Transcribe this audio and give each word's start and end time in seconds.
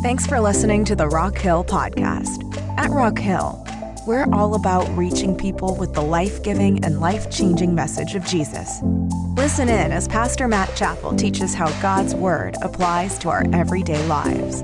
Thanks 0.00 0.28
for 0.28 0.38
listening 0.38 0.84
to 0.84 0.94
the 0.94 1.08
Rock 1.08 1.36
Hill 1.36 1.64
Podcast. 1.64 2.56
At 2.78 2.90
Rock 2.90 3.18
Hill, 3.18 3.66
we're 4.06 4.32
all 4.32 4.54
about 4.54 4.88
reaching 4.96 5.36
people 5.36 5.74
with 5.74 5.92
the 5.92 6.00
life 6.00 6.40
giving 6.44 6.84
and 6.84 7.00
life 7.00 7.28
changing 7.32 7.74
message 7.74 8.14
of 8.14 8.24
Jesus. 8.24 8.78
Listen 9.36 9.68
in 9.68 9.90
as 9.90 10.06
Pastor 10.06 10.46
Matt 10.46 10.72
Chappell 10.76 11.16
teaches 11.16 11.52
how 11.52 11.68
God's 11.82 12.14
Word 12.14 12.54
applies 12.62 13.18
to 13.18 13.28
our 13.28 13.44
everyday 13.52 14.00
lives. 14.06 14.60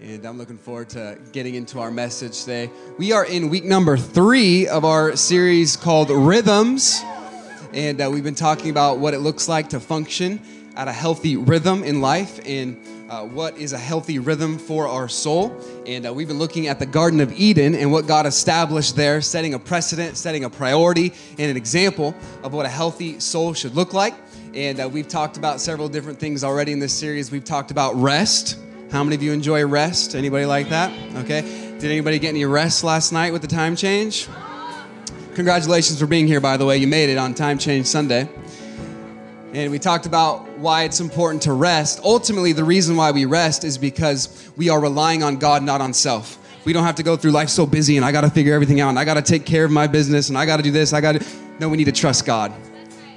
And 0.00 0.24
I'm 0.24 0.38
looking 0.38 0.56
forward 0.56 0.88
to 0.90 1.18
getting 1.32 1.54
into 1.54 1.78
our 1.80 1.90
message 1.90 2.40
today. 2.40 2.70
We 2.96 3.12
are 3.12 3.26
in 3.26 3.50
week 3.50 3.64
number 3.64 3.98
three 3.98 4.66
of 4.68 4.86
our 4.86 5.16
series 5.16 5.76
called 5.76 6.08
Rhythms. 6.08 7.04
And 7.72 8.00
uh, 8.00 8.10
we've 8.10 8.24
been 8.24 8.34
talking 8.34 8.70
about 8.70 8.98
what 8.98 9.14
it 9.14 9.20
looks 9.20 9.48
like 9.48 9.68
to 9.70 9.80
function 9.80 10.40
at 10.76 10.88
a 10.88 10.92
healthy 10.92 11.36
rhythm 11.36 11.84
in 11.84 12.00
life 12.00 12.40
and 12.44 12.76
uh, 13.08 13.24
what 13.24 13.56
is 13.58 13.72
a 13.72 13.78
healthy 13.78 14.18
rhythm 14.18 14.58
for 14.58 14.88
our 14.88 15.08
soul. 15.08 15.56
And 15.86 16.06
uh, 16.06 16.12
we've 16.12 16.28
been 16.28 16.38
looking 16.38 16.68
at 16.68 16.78
the 16.78 16.86
Garden 16.86 17.20
of 17.20 17.32
Eden 17.32 17.74
and 17.74 17.92
what 17.92 18.06
God 18.06 18.26
established 18.26 18.96
there, 18.96 19.20
setting 19.20 19.54
a 19.54 19.58
precedent, 19.58 20.16
setting 20.16 20.44
a 20.44 20.50
priority, 20.50 21.12
and 21.38 21.50
an 21.50 21.56
example 21.56 22.14
of 22.42 22.52
what 22.52 22.66
a 22.66 22.68
healthy 22.68 23.20
soul 23.20 23.54
should 23.54 23.74
look 23.74 23.92
like. 23.92 24.14
And 24.54 24.80
uh, 24.80 24.88
we've 24.88 25.08
talked 25.08 25.36
about 25.36 25.60
several 25.60 25.88
different 25.88 26.18
things 26.18 26.42
already 26.42 26.72
in 26.72 26.78
this 26.80 26.92
series. 26.92 27.30
We've 27.30 27.44
talked 27.44 27.70
about 27.70 27.94
rest. 27.94 28.58
How 28.90 29.04
many 29.04 29.14
of 29.14 29.22
you 29.22 29.32
enjoy 29.32 29.64
rest? 29.64 30.16
Anybody 30.16 30.46
like 30.46 30.70
that? 30.70 30.92
Okay. 31.18 31.42
Did 31.78 31.84
anybody 31.90 32.18
get 32.18 32.30
any 32.30 32.44
rest 32.44 32.82
last 32.82 33.12
night 33.12 33.32
with 33.32 33.42
the 33.42 33.48
time 33.48 33.76
change? 33.76 34.28
Congratulations 35.34 36.00
for 36.00 36.06
being 36.06 36.26
here, 36.26 36.40
by 36.40 36.56
the 36.56 36.66
way. 36.66 36.76
You 36.76 36.88
made 36.88 37.08
it 37.08 37.16
on 37.16 37.34
Time 37.34 37.56
Change 37.56 37.86
Sunday. 37.86 38.28
And 39.52 39.70
we 39.70 39.78
talked 39.78 40.04
about 40.04 40.48
why 40.58 40.82
it's 40.82 40.98
important 40.98 41.42
to 41.42 41.52
rest. 41.52 42.00
Ultimately, 42.02 42.52
the 42.52 42.64
reason 42.64 42.96
why 42.96 43.12
we 43.12 43.26
rest 43.26 43.62
is 43.62 43.78
because 43.78 44.50
we 44.56 44.68
are 44.70 44.80
relying 44.80 45.22
on 45.22 45.36
God, 45.36 45.62
not 45.62 45.80
on 45.80 45.92
self. 45.92 46.36
We 46.64 46.72
don't 46.72 46.82
have 46.82 46.96
to 46.96 47.04
go 47.04 47.16
through 47.16 47.30
life 47.30 47.48
so 47.48 47.64
busy 47.64 47.96
and 47.96 48.04
I 48.04 48.10
got 48.10 48.22
to 48.22 48.30
figure 48.30 48.54
everything 48.54 48.80
out 48.80 48.90
and 48.90 48.98
I 48.98 49.04
got 49.04 49.14
to 49.14 49.22
take 49.22 49.46
care 49.46 49.64
of 49.64 49.70
my 49.70 49.86
business 49.86 50.30
and 50.30 50.36
I 50.36 50.46
got 50.46 50.56
to 50.56 50.62
do 50.64 50.72
this. 50.72 50.92
I 50.92 51.00
got 51.00 51.12
to. 51.12 51.26
No, 51.60 51.68
we 51.68 51.76
need 51.76 51.84
to 51.84 51.92
trust 51.92 52.26
God. 52.26 52.52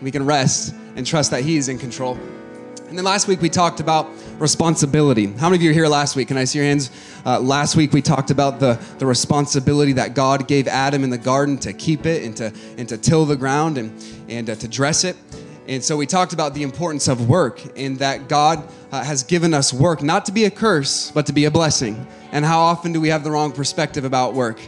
We 0.02 0.12
can 0.12 0.24
rest 0.24 0.74
and 0.96 1.06
trust 1.06 1.32
that 1.32 1.44
He's 1.44 1.68
in 1.68 1.80
control. 1.80 2.14
And 2.90 2.98
then 2.98 3.06
last 3.06 3.28
week 3.28 3.42
we 3.42 3.50
talked 3.50 3.80
about 3.80 4.08
responsibility. 4.39 5.28
How 5.28 5.50
many 5.50 5.58
of 5.58 5.62
you 5.62 5.70
were 5.70 5.73
here 5.73 5.88
last 5.88 6.16
week? 6.16 6.28
Can 6.28 6.38
I 6.38 6.44
see 6.44 6.59
your 6.59 6.67
hands? 6.67 6.92
Uh, 7.26 7.39
last 7.39 7.76
week 7.76 7.94
we 7.94 8.02
talked 8.02 8.31
about 8.31 8.59
the, 8.59 8.80
the 8.98 9.06
responsibility 9.06 9.94
that 9.94 10.16
God 10.16 10.48
gave 10.48 10.67
Adam 10.67 11.03
in 11.03 11.09
the 11.09 11.17
garden 11.17 11.58
to 11.59 11.73
keep 11.73 12.06
it 12.06 12.23
and 12.23 12.36
to, 12.38 12.53
and 12.78 12.90
to 12.90 12.98
till 12.98 13.25
the 13.25 13.36
ground 13.36 13.78
and, 13.78 13.92
and 14.28 14.50
uh, 14.50 14.56
to 14.56 14.67
dress 14.67 15.03
it. 15.03 15.16
And 15.67 15.81
so 15.81 15.95
we 15.95 16.06
talked 16.06 16.34
about 16.34 16.53
the 16.53 16.64
importance 16.64 17.08
of 17.08 17.30
work 17.30 17.62
and 17.78 17.98
that 18.00 18.28
God 18.28 18.67
uh, 18.92 19.03
has 19.03 19.23
given 19.23 19.53
us 19.53 19.72
work 19.72 20.03
not 20.03 20.25
to 20.25 20.31
be 20.31 20.44
a 20.44 20.52
curse, 20.52 21.09
but 21.12 21.25
to 21.28 21.34
be 21.34 21.45
a 21.45 21.52
blessing. 21.52 22.06
And 22.34 22.44
how 22.44 22.59
often 22.59 22.92
do 22.92 23.00
we 23.00 23.09
have 23.09 23.23
the 23.23 23.31
wrong 23.31 23.53
perspective 23.53 24.03
about 24.03 24.34
work? 24.34 24.59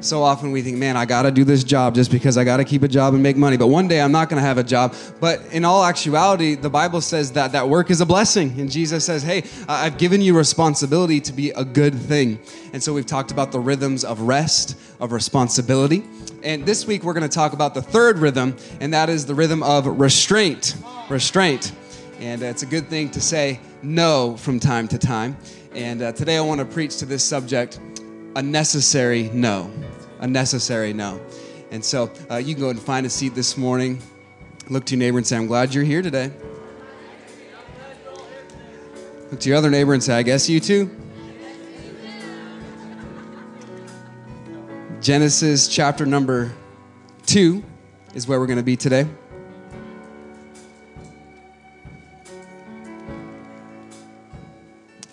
So 0.00 0.22
often 0.22 0.50
we 0.50 0.62
think, 0.62 0.78
man, 0.78 0.96
I 0.96 1.04
got 1.04 1.22
to 1.22 1.30
do 1.30 1.44
this 1.44 1.62
job 1.62 1.94
just 1.94 2.10
because 2.10 2.38
I 2.38 2.44
got 2.44 2.56
to 2.56 2.64
keep 2.64 2.82
a 2.82 2.88
job 2.88 3.12
and 3.14 3.22
make 3.22 3.36
money. 3.36 3.56
But 3.56 3.66
one 3.66 3.86
day 3.86 4.00
I'm 4.00 4.12
not 4.12 4.30
to 4.30 4.46
have 4.46 4.56
a 4.58 4.62
job. 4.62 4.94
But 5.20 5.40
in 5.52 5.64
all 5.64 5.84
actuality, 5.84 6.54
the 6.54 6.70
Bible 6.70 7.00
says 7.00 7.32
that 7.32 7.52
that 7.52 7.68
work 7.68 7.90
is 7.90 8.00
a 8.00 8.06
blessing. 8.06 8.58
And 8.58 8.70
Jesus 8.70 9.04
says, 9.04 9.22
hey, 9.22 9.44
I've 9.68 9.98
given 9.98 10.22
you 10.22 10.36
responsibility 10.36 11.20
to 11.20 11.32
be 11.32 11.50
a 11.50 11.64
good 11.64 11.94
thing. 11.94 12.38
And 12.72 12.82
so 12.82 12.94
we've 12.94 13.06
talked 13.06 13.30
about 13.30 13.52
the 13.52 13.60
rhythms 13.60 14.04
of 14.04 14.22
rest, 14.22 14.76
of 15.00 15.12
responsibility. 15.12 16.04
And 16.42 16.64
this 16.64 16.86
week 16.86 17.04
we're 17.04 17.12
to 17.14 17.28
talk 17.28 17.52
about 17.52 17.74
the 17.74 17.82
third 17.82 18.18
rhythm, 18.18 18.56
and 18.80 18.94
that 18.94 19.10
is 19.10 19.26
the 19.26 19.34
rhythm 19.34 19.62
of 19.62 19.86
restraint. 19.86 20.76
Restraint. 21.10 21.72
And 22.20 22.42
it's 22.42 22.62
a 22.62 22.66
good 22.66 22.88
thing 22.88 23.10
to 23.10 23.20
say 23.20 23.60
no 23.82 24.36
from 24.36 24.60
time 24.60 24.88
to 24.88 24.98
time. 24.98 25.36
And 25.74 26.02
uh, 26.02 26.12
today 26.12 26.36
I 26.36 26.40
want 26.40 26.58
to 26.60 26.64
preach 26.64 26.96
to 26.98 27.06
this 27.06 27.22
subject 27.22 27.78
a 28.36 28.42
necessary 28.42 29.30
no. 29.32 29.70
A 30.20 30.26
necessary 30.26 30.92
no. 30.92 31.20
And 31.70 31.84
so 31.84 32.10
uh, 32.30 32.36
you 32.36 32.54
can 32.54 32.62
go 32.62 32.70
and 32.70 32.80
find 32.80 33.06
a 33.06 33.10
seat 33.10 33.34
this 33.34 33.56
morning. 33.56 34.00
Look 34.68 34.86
to 34.86 34.94
your 34.94 35.00
neighbor 35.00 35.18
and 35.18 35.26
say, 35.26 35.36
I'm 35.36 35.46
glad 35.46 35.74
you're 35.74 35.84
here 35.84 36.02
today. 36.02 36.32
Look 39.30 39.40
to 39.40 39.48
your 39.48 39.58
other 39.58 39.70
neighbor 39.70 39.94
and 39.94 40.02
say, 40.02 40.14
I 40.14 40.22
guess 40.22 40.48
you 40.48 40.60
too. 40.60 40.90
Genesis 45.00 45.66
chapter 45.68 46.04
number 46.04 46.52
two 47.26 47.64
is 48.14 48.28
where 48.28 48.38
we're 48.38 48.46
going 48.46 48.58
to 48.58 48.62
be 48.62 48.76
today. 48.76 49.06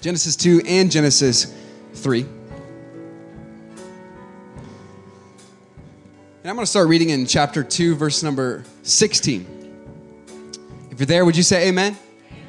Genesis 0.01 0.35
2 0.35 0.61
and 0.65 0.91
Genesis 0.91 1.53
3. 1.93 2.36
Going 6.57 6.65
to 6.65 6.71
start 6.71 6.87
reading 6.87 7.11
in 7.11 7.27
chapter 7.27 7.63
2, 7.63 7.93
verse 7.93 8.23
number 8.23 8.63
16. 8.81 9.45
If 10.89 10.99
you're 10.99 11.05
there, 11.05 11.23
would 11.23 11.37
you 11.37 11.43
say 11.43 11.67
amen? 11.67 11.95
amen? 12.31 12.41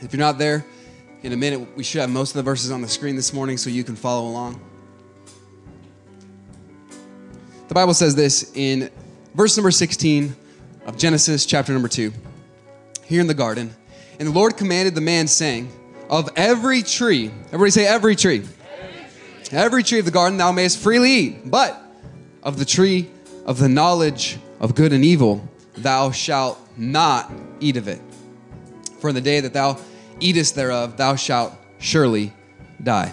If 0.00 0.12
you're 0.12 0.18
not 0.18 0.36
there, 0.36 0.66
in 1.22 1.32
a 1.32 1.36
minute, 1.36 1.76
we 1.76 1.84
should 1.84 2.00
have 2.00 2.10
most 2.10 2.30
of 2.30 2.38
the 2.38 2.42
verses 2.42 2.72
on 2.72 2.82
the 2.82 2.88
screen 2.88 3.14
this 3.14 3.32
morning 3.32 3.56
so 3.56 3.70
you 3.70 3.84
can 3.84 3.94
follow 3.94 4.28
along. 4.28 4.60
The 7.68 7.74
Bible 7.74 7.94
says 7.94 8.16
this 8.16 8.50
in 8.56 8.90
verse 9.36 9.56
number 9.56 9.70
16 9.70 10.34
of 10.84 10.98
Genesis 10.98 11.46
chapter 11.46 11.72
number 11.72 11.86
2. 11.86 12.12
Here 13.04 13.20
in 13.20 13.28
the 13.28 13.34
garden, 13.34 13.72
and 14.18 14.26
the 14.26 14.32
Lord 14.32 14.56
commanded 14.56 14.96
the 14.96 15.00
man, 15.00 15.28
saying, 15.28 15.70
Of 16.10 16.30
every 16.34 16.82
tree, 16.82 17.30
everybody 17.46 17.70
say, 17.70 17.86
every 17.86 18.16
tree. 18.16 18.38
Every 18.38 19.44
tree, 19.44 19.56
every 19.56 19.82
tree 19.84 19.98
of 20.00 20.04
the 20.04 20.10
garden 20.10 20.36
thou 20.36 20.50
mayest 20.50 20.80
freely 20.80 21.12
eat, 21.12 21.48
but 21.48 21.80
of 22.42 22.58
the 22.58 22.64
tree 22.64 23.08
of 23.46 23.58
the 23.58 23.68
knowledge 23.68 24.38
of 24.60 24.74
good 24.74 24.92
and 24.92 25.04
evil, 25.04 25.48
thou 25.76 26.10
shalt 26.10 26.58
not 26.76 27.32
eat 27.60 27.76
of 27.76 27.88
it. 27.88 28.00
For 28.98 29.08
in 29.08 29.14
the 29.14 29.20
day 29.20 29.40
that 29.40 29.54
thou 29.54 29.78
eatest 30.20 30.56
thereof, 30.56 30.96
thou 30.96 31.14
shalt 31.14 31.54
surely 31.78 32.32
die. 32.82 33.12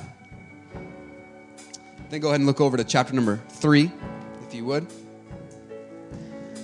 Then 2.09 2.19
go 2.19 2.29
ahead 2.29 2.39
and 2.39 2.47
look 2.47 2.59
over 2.59 2.75
to 2.75 2.83
chapter 2.83 3.13
number 3.13 3.41
three, 3.49 3.91
if 4.47 4.53
you 4.53 4.65
would, 4.65 4.87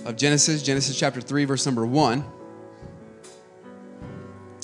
of 0.04 0.16
Genesis, 0.16 0.62
Genesis 0.62 0.98
chapter 0.98 1.20
3, 1.20 1.44
verse 1.44 1.66
number 1.66 1.86
1. 1.86 2.24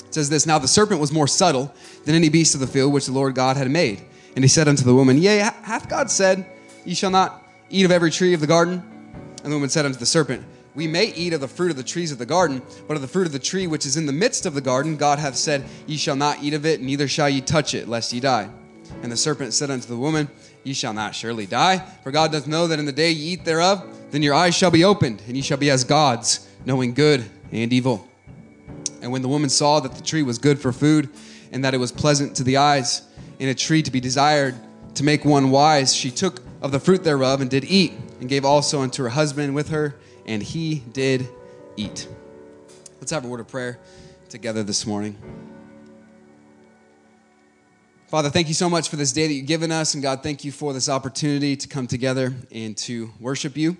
It 0.05 0.13
says 0.13 0.29
this 0.29 0.45
Now 0.45 0.59
the 0.59 0.67
serpent 0.67 0.99
was 0.99 1.11
more 1.11 1.27
subtle 1.27 1.73
than 2.05 2.15
any 2.15 2.29
beast 2.29 2.55
of 2.55 2.59
the 2.59 2.67
field 2.67 2.91
which 2.91 3.05
the 3.05 3.11
Lord 3.11 3.35
God 3.35 3.55
had 3.55 3.69
made. 3.69 4.01
And 4.35 4.43
he 4.43 4.47
said 4.47 4.67
unto 4.67 4.83
the 4.83 4.93
woman, 4.93 5.17
Yea, 5.17 5.37
hath 5.37 5.87
God 5.87 6.09
said, 6.09 6.45
Ye 6.85 6.93
shall 6.93 7.11
not 7.11 7.45
eat 7.69 7.85
of 7.85 7.91
every 7.91 8.11
tree 8.11 8.33
of 8.33 8.39
the 8.39 8.47
garden? 8.47 8.96
And 9.47 9.53
the 9.53 9.55
woman 9.55 9.69
said 9.69 9.85
unto 9.85 9.97
the 9.97 10.05
serpent, 10.05 10.43
We 10.75 10.87
may 10.87 11.05
eat 11.13 11.31
of 11.31 11.39
the 11.39 11.47
fruit 11.47 11.71
of 11.71 11.77
the 11.77 11.81
trees 11.83 12.11
of 12.11 12.17
the 12.17 12.25
garden, 12.25 12.61
but 12.85 12.95
of 12.95 13.01
the 13.01 13.07
fruit 13.07 13.27
of 13.27 13.31
the 13.31 13.39
tree 13.39 13.65
which 13.65 13.85
is 13.85 13.95
in 13.95 14.05
the 14.05 14.11
midst 14.11 14.45
of 14.45 14.53
the 14.53 14.59
garden, 14.59 14.97
God 14.97 15.19
hath 15.19 15.37
said, 15.37 15.63
Ye 15.85 15.95
shall 15.95 16.17
not 16.17 16.43
eat 16.43 16.53
of 16.53 16.65
it, 16.65 16.81
neither 16.81 17.07
shall 17.07 17.29
ye 17.29 17.39
touch 17.39 17.73
it, 17.73 17.87
lest 17.87 18.11
ye 18.11 18.19
die. 18.19 18.49
And 19.01 19.09
the 19.09 19.15
serpent 19.15 19.53
said 19.53 19.71
unto 19.71 19.87
the 19.87 19.95
woman, 19.95 20.27
Ye 20.65 20.73
shall 20.73 20.91
not 20.91 21.15
surely 21.15 21.45
die, 21.45 21.77
for 22.03 22.11
God 22.11 22.33
doth 22.33 22.45
know 22.45 22.67
that 22.67 22.77
in 22.77 22.83
the 22.83 22.91
day 22.91 23.09
ye 23.09 23.35
eat 23.35 23.45
thereof, 23.45 23.85
then 24.11 24.21
your 24.21 24.33
eyes 24.33 24.53
shall 24.53 24.69
be 24.69 24.83
opened, 24.83 25.23
and 25.27 25.37
ye 25.37 25.41
shall 25.41 25.55
be 25.57 25.71
as 25.71 25.85
gods, 25.85 26.45
knowing 26.65 26.93
good 26.93 27.23
and 27.53 27.71
evil. 27.71 28.05
And 29.01 29.13
when 29.13 29.21
the 29.21 29.29
woman 29.29 29.49
saw 29.49 29.79
that 29.79 29.95
the 29.95 30.03
tree 30.03 30.23
was 30.23 30.39
good 30.39 30.59
for 30.59 30.73
food, 30.73 31.07
and 31.53 31.63
that 31.63 31.73
it 31.73 31.77
was 31.77 31.93
pleasant 31.93 32.35
to 32.35 32.43
the 32.43 32.57
eyes, 32.57 33.01
and 33.39 33.49
a 33.49 33.55
tree 33.55 33.81
to 33.81 33.91
be 33.91 34.01
desired 34.01 34.55
to 34.95 35.05
make 35.05 35.23
one 35.23 35.51
wise, 35.51 35.95
she 35.95 36.11
took 36.11 36.41
of 36.61 36.73
the 36.73 36.81
fruit 36.81 37.05
thereof 37.05 37.39
and 37.39 37.49
did 37.49 37.63
eat 37.63 37.93
and 38.19 38.29
gave 38.29 38.45
also 38.45 38.81
unto 38.81 39.03
her 39.03 39.09
husband 39.09 39.53
with 39.55 39.69
her, 39.69 39.95
and 40.25 40.41
he 40.41 40.83
did 40.91 41.27
eat. 41.75 42.07
Let's 42.99 43.11
have 43.11 43.25
a 43.25 43.27
word 43.27 43.39
of 43.39 43.47
prayer 43.47 43.79
together 44.29 44.63
this 44.63 44.85
morning. 44.85 45.15
Father, 48.07 48.29
thank 48.29 48.47
you 48.47 48.53
so 48.53 48.69
much 48.69 48.89
for 48.89 48.95
this 48.95 49.11
day 49.11 49.27
that 49.27 49.33
you've 49.33 49.47
given 49.47 49.71
us. 49.71 49.93
And 49.93 50.01
God, 50.01 50.23
thank 50.23 50.45
you 50.45 50.51
for 50.51 50.71
this 50.71 50.87
opportunity 50.87 51.57
to 51.57 51.67
come 51.67 51.87
together 51.87 52.33
and 52.51 52.75
to 52.77 53.11
worship 53.19 53.57
you 53.57 53.75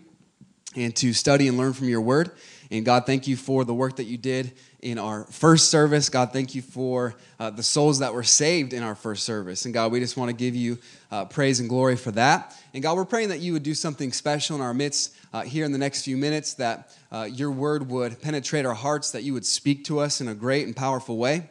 and 0.75 0.94
to 0.98 1.13
study 1.13 1.48
and 1.48 1.57
learn 1.57 1.72
from 1.74 1.88
your 1.88 2.01
word. 2.01 2.31
And 2.69 2.86
God, 2.86 3.06
thank 3.06 3.25
you 3.25 3.38
for 3.38 3.63
the 3.63 3.74
work 3.74 3.95
that 3.95 4.04
you 4.04 4.18
did 4.18 4.51
in 4.81 5.00
our 5.00 5.24
first 5.25 5.71
service. 5.71 6.09
God, 6.09 6.31
thank 6.31 6.53
you 6.53 6.62
for 6.62 7.15
uh, 7.39 7.50
the 7.50 7.63
souls 7.63 8.00
that 8.00 8.13
were 8.13 8.24
saved 8.24 8.74
in 8.74 8.83
our 8.83 8.95
first 8.95 9.24
service. 9.24 9.65
And 9.65 9.74
God, 9.74 9.91
we 9.91 10.00
just 10.00 10.18
want 10.18 10.29
to 10.29 10.35
give 10.35 10.56
you 10.56 10.77
uh, 11.12 11.25
praise 11.25 11.59
and 11.59 11.68
glory 11.68 11.95
for 11.95 12.12
that. 12.12 12.56
And 12.74 12.83
God, 12.83 12.95
we're 12.95 13.06
praying 13.06 13.29
that 13.29 13.39
you 13.39 13.53
would 13.53 13.63
do 13.63 13.74
something 13.74 14.12
special 14.12 14.56
in 14.56 14.62
our 14.62 14.74
midst 14.74 15.15
uh, 15.33 15.41
here 15.41 15.65
in 15.65 15.71
the 15.71 15.77
next 15.77 16.03
few 16.03 16.15
minutes, 16.15 16.53
that 16.56 16.95
uh, 17.12 17.27
your 17.31 17.51
word 17.51 17.89
would 17.89 18.21
penetrate 18.21 18.65
our 18.65 18.75
hearts, 18.75 19.12
that 19.12 19.24
you 19.24 19.33
would 19.33 19.45
speak 19.45 19.85
to 19.85 20.00
us 20.00 20.21
in 20.21 20.27
a 20.27 20.35
great 20.35 20.68
and 20.68 20.75
powerful 20.75 21.18
way. 21.18 21.50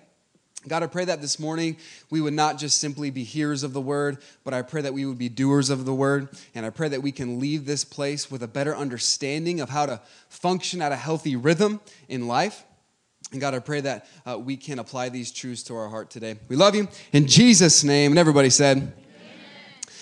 God, 0.69 0.83
I 0.83 0.89
pray 0.89 1.05
that 1.05 1.21
this 1.21 1.39
morning 1.39 1.77
we 2.11 2.21
would 2.21 2.33
not 2.33 2.59
just 2.59 2.81
simply 2.81 3.11
be 3.11 3.23
hearers 3.23 3.63
of 3.63 3.73
the 3.73 3.81
word, 3.81 4.19
but 4.43 4.53
I 4.53 4.63
pray 4.63 4.83
that 4.83 4.93
we 4.93 5.07
would 5.07 5.19
be 5.19 5.29
doers 5.29 5.71
of 5.71 5.85
the 5.85 5.95
word. 5.95 6.29
And 6.57 6.67
I 6.67 6.71
pray 6.71 6.89
that 6.89 7.03
we 7.03 7.13
can 7.13 7.39
leave 7.39 7.67
this 7.67 7.85
place 7.85 8.31
with 8.33 8.43
a 8.43 8.49
better 8.49 8.75
understanding 8.75 9.61
of 9.61 9.71
how 9.71 9.87
to 9.87 10.01
function 10.29 10.83
at 10.83 10.91
a 10.91 10.97
healthy 10.97 11.37
rhythm 11.37 11.81
in 12.09 12.27
life. 12.27 12.65
And 13.37 13.41
God, 13.43 13.53
I 13.53 13.59
pray 13.59 13.83
that 13.83 14.07
uh, 14.25 14.39
we 14.39 14.57
can 14.57 14.79
apply 14.79 15.11
these 15.11 15.31
truths 15.31 15.63
to 15.65 15.77
our 15.77 15.91
heart 15.91 16.09
today. 16.09 16.37
We 16.49 16.57
love 16.57 16.75
you. 16.75 16.89
In 17.13 17.27
Jesus' 17.27 17.85
name. 17.85 18.13
And 18.13 18.19
everybody 18.19 18.49
said, 18.49 18.79
Amen. 18.79 18.93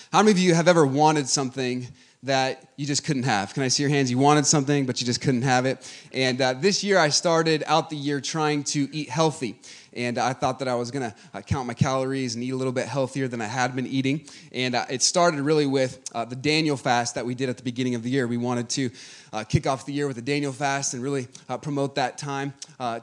How 0.09 0.19
many 0.19 0.31
of 0.31 0.39
you 0.39 0.53
have 0.53 0.69
ever 0.69 0.85
wanted 0.85 1.27
something 1.27 1.85
that 2.25 2.67
you 2.75 2.85
just 2.85 3.03
couldn't 3.03 3.23
have? 3.23 3.53
Can 3.53 3.63
I 3.63 3.67
see 3.67 3.83
your 3.83 3.89
hands? 3.89 4.11
You 4.11 4.17
wanted 4.17 4.45
something, 4.45 4.85
but 4.85 4.99
you 4.99 5.05
just 5.05 5.21
couldn't 5.21 5.43
have 5.43 5.65
it. 5.65 5.89
And 6.13 6.41
uh, 6.41 6.53
this 6.53 6.83
year, 6.83 6.97
I 6.97 7.09
started 7.09 7.63
out 7.67 7.89
the 7.89 7.95
year 7.95 8.21
trying 8.21 8.63
to 8.65 8.87
eat 8.91 9.09
healthy 9.09 9.59
and 9.95 10.17
I 10.17 10.33
thought 10.33 10.59
that 10.59 10.67
I 10.67 10.75
was 10.75 10.91
to 10.91 11.15
uh, 11.33 11.41
count 11.41 11.67
my 11.67 11.73
calories 11.73 12.35
and 12.35 12.43
eat 12.43 12.51
a 12.51 12.55
little 12.55 12.73
bit 12.73 12.87
healthier 12.87 13.27
than 13.27 13.41
I 13.41 13.45
had 13.45 13.75
been 13.75 13.87
eating. 13.87 14.25
And 14.51 14.75
uh, 14.75 14.85
it 14.89 15.01
started 15.01 15.39
really 15.39 15.65
with 15.65 16.01
uh, 16.13 16.25
the 16.25 16.35
Daniel 16.35 16.75
fast 16.77 17.15
that 17.15 17.25
we 17.25 17.33
did 17.33 17.49
at 17.49 17.57
the 17.57 17.63
beginning 17.63 17.95
of 17.95 18.03
the 18.03 18.09
year. 18.09 18.27
We 18.27 18.37
wanted 18.37 18.69
to 18.71 18.89
uh, 19.31 19.43
kick 19.45 19.65
off 19.65 19.85
the 19.85 19.93
year 19.93 20.07
with 20.07 20.17
a 20.17 20.21
Daniel 20.21 20.51
fast 20.51 20.93
and 20.93 21.01
really 21.01 21.27
uh, 21.47 21.57
promote 21.57 21.95
that 21.95 22.17
time 22.17 22.53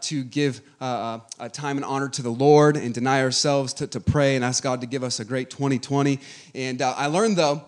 to 0.02 0.24
give 0.24 0.60
time 0.80 1.76
and 1.76 1.84
honor 1.84 2.08
to 2.10 2.22
the 2.22 2.30
Lord 2.30 2.76
and 2.76 2.94
deny 2.94 3.22
ourselves 3.22 3.74
to, 3.74 3.86
to 3.86 4.00
pray 4.00 4.36
and 4.36 4.44
ask 4.44 4.62
God 4.62 4.80
to 4.82 4.86
give 4.86 5.02
us 5.02 5.20
a 5.20 5.24
great 5.24 5.50
2020. 5.50 6.18
And 6.54 6.82
I 6.82 7.06
learned, 7.06 7.36
though, 7.36 7.64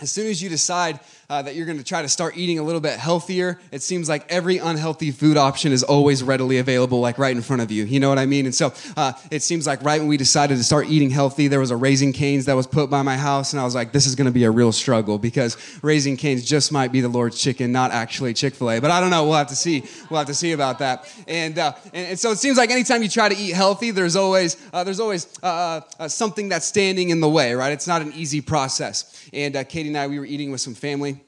as 0.00 0.10
soon 0.10 0.26
as 0.26 0.42
you 0.42 0.48
decide 0.48 0.98
uh, 1.30 1.40
that 1.40 1.54
you're 1.54 1.64
going 1.64 1.78
to 1.78 1.84
try 1.84 2.02
to 2.02 2.08
start 2.08 2.36
eating 2.36 2.58
a 2.58 2.62
little 2.62 2.80
bit 2.80 2.98
healthier, 2.98 3.60
it 3.70 3.82
seems 3.82 4.08
like 4.08 4.26
every 4.28 4.58
unhealthy 4.58 5.12
food 5.12 5.36
option 5.36 5.70
is 5.70 5.84
always 5.84 6.24
readily 6.24 6.58
available, 6.58 7.00
like 7.00 7.18
right 7.18 7.34
in 7.34 7.40
front 7.40 7.62
of 7.62 7.70
you. 7.70 7.84
You 7.84 8.00
know 8.00 8.08
what 8.08 8.18
I 8.18 8.26
mean? 8.26 8.46
And 8.46 8.54
so 8.54 8.72
uh, 8.96 9.12
it 9.30 9.40
seems 9.44 9.64
like 9.64 9.80
right 9.84 10.00
when 10.00 10.08
we 10.08 10.16
decided 10.16 10.58
to 10.58 10.64
start 10.64 10.88
eating 10.88 11.08
healthy, 11.08 11.46
there 11.46 11.60
was 11.60 11.70
a 11.70 11.76
Raising 11.76 12.12
Cane's 12.12 12.46
that 12.46 12.54
was 12.54 12.66
put 12.66 12.90
by 12.90 13.02
my 13.02 13.16
house, 13.16 13.52
and 13.52 13.60
I 13.60 13.64
was 13.64 13.76
like, 13.76 13.92
this 13.92 14.06
is 14.06 14.16
going 14.16 14.24
to 14.24 14.32
be 14.32 14.42
a 14.42 14.50
real 14.50 14.72
struggle 14.72 15.18
because 15.18 15.56
Raising 15.82 16.16
Cane's 16.16 16.44
just 16.44 16.72
might 16.72 16.90
be 16.90 17.00
the 17.00 17.08
Lord's 17.08 17.40
chicken, 17.40 17.70
not 17.70 17.92
actually 17.92 18.34
Chick 18.34 18.54
fil 18.54 18.72
A. 18.72 18.80
But 18.80 18.90
I 18.90 19.00
don't 19.00 19.10
know. 19.10 19.24
We'll 19.24 19.34
have 19.34 19.48
to 19.48 19.56
see. 19.56 19.84
We'll 20.10 20.18
have 20.18 20.26
to 20.26 20.34
see 20.34 20.50
about 20.50 20.80
that. 20.80 21.08
And, 21.28 21.56
uh, 21.60 21.74
and, 21.94 22.08
and, 22.08 22.18
so 22.18 22.32
it 22.32 22.38
seems 22.38 22.58
like 22.58 22.70
anytime 22.70 23.04
you 23.04 23.08
try 23.08 23.28
to 23.28 23.36
eat 23.36 23.54
healthy, 23.54 23.92
there's 23.92 24.16
always, 24.16 24.56
uh, 24.72 24.82
there's 24.82 24.98
always 24.98 25.28
uh, 25.44 25.82
uh, 26.00 26.08
something 26.08 26.48
that's 26.48 26.66
standing 26.66 27.10
in 27.10 27.20
the 27.20 27.28
way, 27.28 27.54
right? 27.54 27.72
It's 27.72 27.86
not 27.86 28.02
an 28.02 28.12
easy 28.14 28.40
process. 28.40 29.28
And 29.32 29.54
Katie 29.68 29.88
and 29.88 29.96
I, 29.96 30.08
we 30.08 30.18
were 30.18 30.26
eating 30.26 30.50
with 30.50 30.60
some 30.60 30.74
family 30.74 31.19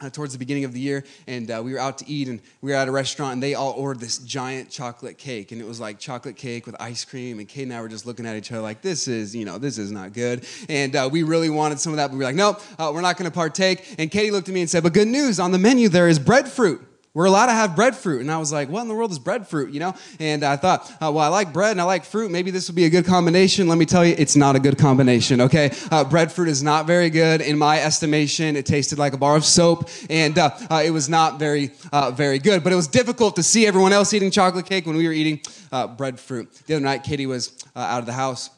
uh, 0.00 0.10
towards 0.10 0.32
the 0.32 0.38
beginning 0.38 0.64
of 0.64 0.72
the 0.72 0.80
year, 0.80 1.04
and 1.26 1.50
uh, 1.50 1.60
we 1.64 1.72
were 1.72 1.78
out 1.78 1.98
to 1.98 2.08
eat, 2.08 2.28
and 2.28 2.40
we 2.60 2.72
were 2.72 2.76
at 2.76 2.88
a 2.88 2.90
restaurant, 2.90 3.34
and 3.34 3.42
they 3.42 3.54
all 3.54 3.72
ordered 3.72 4.00
this 4.00 4.18
giant 4.18 4.68
chocolate 4.70 5.18
cake, 5.18 5.52
and 5.52 5.60
it 5.60 5.66
was 5.66 5.78
like 5.78 5.98
chocolate 5.98 6.36
cake 6.36 6.66
with 6.66 6.74
ice 6.80 7.04
cream, 7.04 7.38
and 7.38 7.48
Kate 7.48 7.62
and 7.62 7.72
I 7.72 7.80
were 7.80 7.88
just 7.88 8.04
looking 8.04 8.26
at 8.26 8.36
each 8.36 8.50
other 8.50 8.60
like, 8.60 8.82
this 8.82 9.06
is, 9.06 9.36
you 9.36 9.44
know, 9.44 9.56
this 9.58 9.78
is 9.78 9.92
not 9.92 10.12
good, 10.12 10.46
and 10.68 10.96
uh, 10.96 11.08
we 11.10 11.22
really 11.22 11.50
wanted 11.50 11.78
some 11.78 11.92
of 11.92 11.98
that, 11.98 12.08
but 12.08 12.14
we 12.14 12.18
were 12.18 12.24
like, 12.24 12.34
nope, 12.34 12.60
uh, 12.78 12.90
we're 12.92 13.02
not 13.02 13.16
going 13.16 13.30
to 13.30 13.34
partake, 13.34 13.94
and 13.98 14.10
Katie 14.10 14.30
looked 14.30 14.48
at 14.48 14.54
me 14.54 14.62
and 14.62 14.70
said, 14.70 14.82
but 14.82 14.92
good 14.92 15.08
news, 15.08 15.38
on 15.38 15.52
the 15.52 15.58
menu 15.58 15.88
there 15.88 16.08
is 16.08 16.18
breadfruit 16.18 16.84
we're 17.14 17.26
allowed 17.26 17.46
to 17.46 17.52
have 17.52 17.76
breadfruit. 17.76 18.20
And 18.22 18.30
I 18.30 18.38
was 18.38 18.52
like, 18.52 18.68
what 18.68 18.82
in 18.82 18.88
the 18.88 18.94
world 18.94 19.12
is 19.12 19.20
breadfruit, 19.20 19.72
you 19.72 19.78
know? 19.78 19.94
And 20.18 20.42
I 20.42 20.56
thought, 20.56 20.90
uh, 21.00 21.12
well, 21.12 21.20
I 21.20 21.28
like 21.28 21.52
bread 21.52 21.70
and 21.70 21.80
I 21.80 21.84
like 21.84 22.04
fruit. 22.04 22.28
Maybe 22.32 22.50
this 22.50 22.68
would 22.68 22.74
be 22.74 22.86
a 22.86 22.90
good 22.90 23.06
combination. 23.06 23.68
Let 23.68 23.78
me 23.78 23.86
tell 23.86 24.04
you, 24.04 24.16
it's 24.18 24.34
not 24.34 24.56
a 24.56 24.58
good 24.58 24.78
combination, 24.78 25.40
okay? 25.42 25.70
Uh, 25.92 26.02
breadfruit 26.02 26.48
is 26.48 26.60
not 26.60 26.88
very 26.88 27.10
good 27.10 27.40
in 27.40 27.56
my 27.56 27.80
estimation. 27.80 28.56
It 28.56 28.66
tasted 28.66 28.98
like 28.98 29.12
a 29.12 29.16
bar 29.16 29.36
of 29.36 29.44
soap 29.44 29.88
and 30.10 30.36
uh, 30.36 30.50
uh 30.68 30.82
it 30.84 30.90
was 30.90 31.08
not 31.08 31.38
very, 31.38 31.70
uh, 31.92 32.10
very 32.10 32.40
good. 32.40 32.64
But 32.64 32.72
it 32.72 32.76
was 32.76 32.88
difficult 32.88 33.36
to 33.36 33.44
see 33.44 33.64
everyone 33.64 33.92
else 33.92 34.12
eating 34.12 34.32
chocolate 34.32 34.66
cake 34.66 34.84
when 34.84 34.96
we 34.96 35.06
were 35.06 35.12
eating 35.12 35.40
uh, 35.70 35.86
breadfruit. 35.86 36.52
The 36.66 36.74
other 36.74 36.84
night, 36.84 37.04
Katie 37.04 37.26
was 37.26 37.56
out 37.76 38.00
of 38.00 38.06
the 38.06 38.12
house 38.12 38.50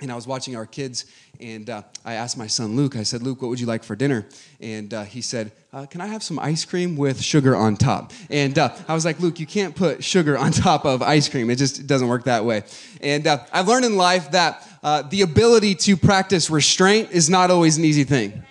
and 0.00 0.10
I 0.10 0.16
was 0.16 0.26
watching 0.26 0.56
our 0.56 0.66
kids, 0.66 1.04
and 1.42 1.68
uh, 1.68 1.82
I 2.04 2.14
asked 2.14 2.38
my 2.38 2.46
son 2.46 2.76
Luke, 2.76 2.96
I 2.96 3.02
said, 3.02 3.22
Luke, 3.22 3.42
what 3.42 3.48
would 3.48 3.60
you 3.60 3.66
like 3.66 3.82
for 3.82 3.96
dinner? 3.96 4.26
And 4.60 4.94
uh, 4.94 5.02
he 5.02 5.20
said, 5.20 5.52
uh, 5.72 5.86
Can 5.86 6.00
I 6.00 6.06
have 6.06 6.22
some 6.22 6.38
ice 6.38 6.64
cream 6.64 6.96
with 6.96 7.20
sugar 7.20 7.56
on 7.56 7.76
top? 7.76 8.12
And 8.30 8.58
uh, 8.58 8.74
I 8.86 8.94
was 8.94 9.04
like, 9.04 9.18
Luke, 9.18 9.40
you 9.40 9.46
can't 9.46 9.74
put 9.74 10.04
sugar 10.04 10.38
on 10.38 10.52
top 10.52 10.84
of 10.84 11.02
ice 11.02 11.28
cream. 11.28 11.50
It 11.50 11.56
just 11.56 11.86
doesn't 11.86 12.08
work 12.08 12.24
that 12.24 12.44
way. 12.44 12.62
And 13.00 13.26
uh, 13.26 13.44
I've 13.52 13.66
learned 13.66 13.84
in 13.84 13.96
life 13.96 14.30
that 14.30 14.66
uh, 14.82 15.02
the 15.02 15.22
ability 15.22 15.74
to 15.74 15.96
practice 15.96 16.48
restraint 16.48 17.10
is 17.10 17.28
not 17.28 17.50
always 17.50 17.76
an 17.76 17.84
easy 17.84 18.04
thing. 18.04 18.44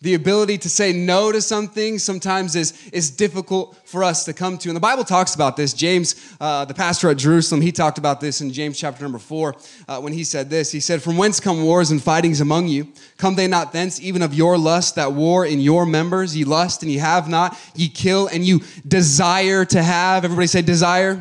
The 0.00 0.14
ability 0.14 0.58
to 0.58 0.70
say 0.70 0.92
no 0.92 1.32
to 1.32 1.42
something 1.42 1.98
sometimes 1.98 2.54
is, 2.54 2.88
is 2.92 3.10
difficult 3.10 3.76
for 3.84 4.04
us 4.04 4.24
to 4.26 4.32
come 4.32 4.56
to. 4.58 4.68
And 4.68 4.76
the 4.76 4.80
Bible 4.80 5.02
talks 5.02 5.34
about 5.34 5.56
this. 5.56 5.72
James, 5.72 6.36
uh, 6.40 6.64
the 6.66 6.74
pastor 6.74 7.10
at 7.10 7.16
Jerusalem, 7.16 7.60
he 7.60 7.72
talked 7.72 7.98
about 7.98 8.20
this 8.20 8.40
in 8.40 8.52
James 8.52 8.78
chapter 8.78 9.02
number 9.02 9.18
four 9.18 9.56
uh, 9.88 10.00
when 10.00 10.12
he 10.12 10.22
said 10.22 10.50
this. 10.50 10.70
He 10.70 10.78
said, 10.78 11.02
From 11.02 11.16
whence 11.16 11.40
come 11.40 11.64
wars 11.64 11.90
and 11.90 12.00
fightings 12.00 12.40
among 12.40 12.68
you? 12.68 12.92
Come 13.16 13.34
they 13.34 13.48
not 13.48 13.72
thence, 13.72 14.00
even 14.00 14.22
of 14.22 14.32
your 14.32 14.56
lust, 14.56 14.94
that 14.94 15.14
war 15.14 15.44
in 15.44 15.58
your 15.58 15.84
members? 15.84 16.36
Ye 16.36 16.44
lust 16.44 16.84
and 16.84 16.92
ye 16.92 16.98
have 16.98 17.28
not, 17.28 17.58
ye 17.74 17.88
kill 17.88 18.28
and 18.28 18.44
you 18.44 18.60
desire 18.86 19.64
to 19.64 19.82
have. 19.82 20.24
Everybody 20.24 20.46
say 20.46 20.62
desire. 20.62 21.20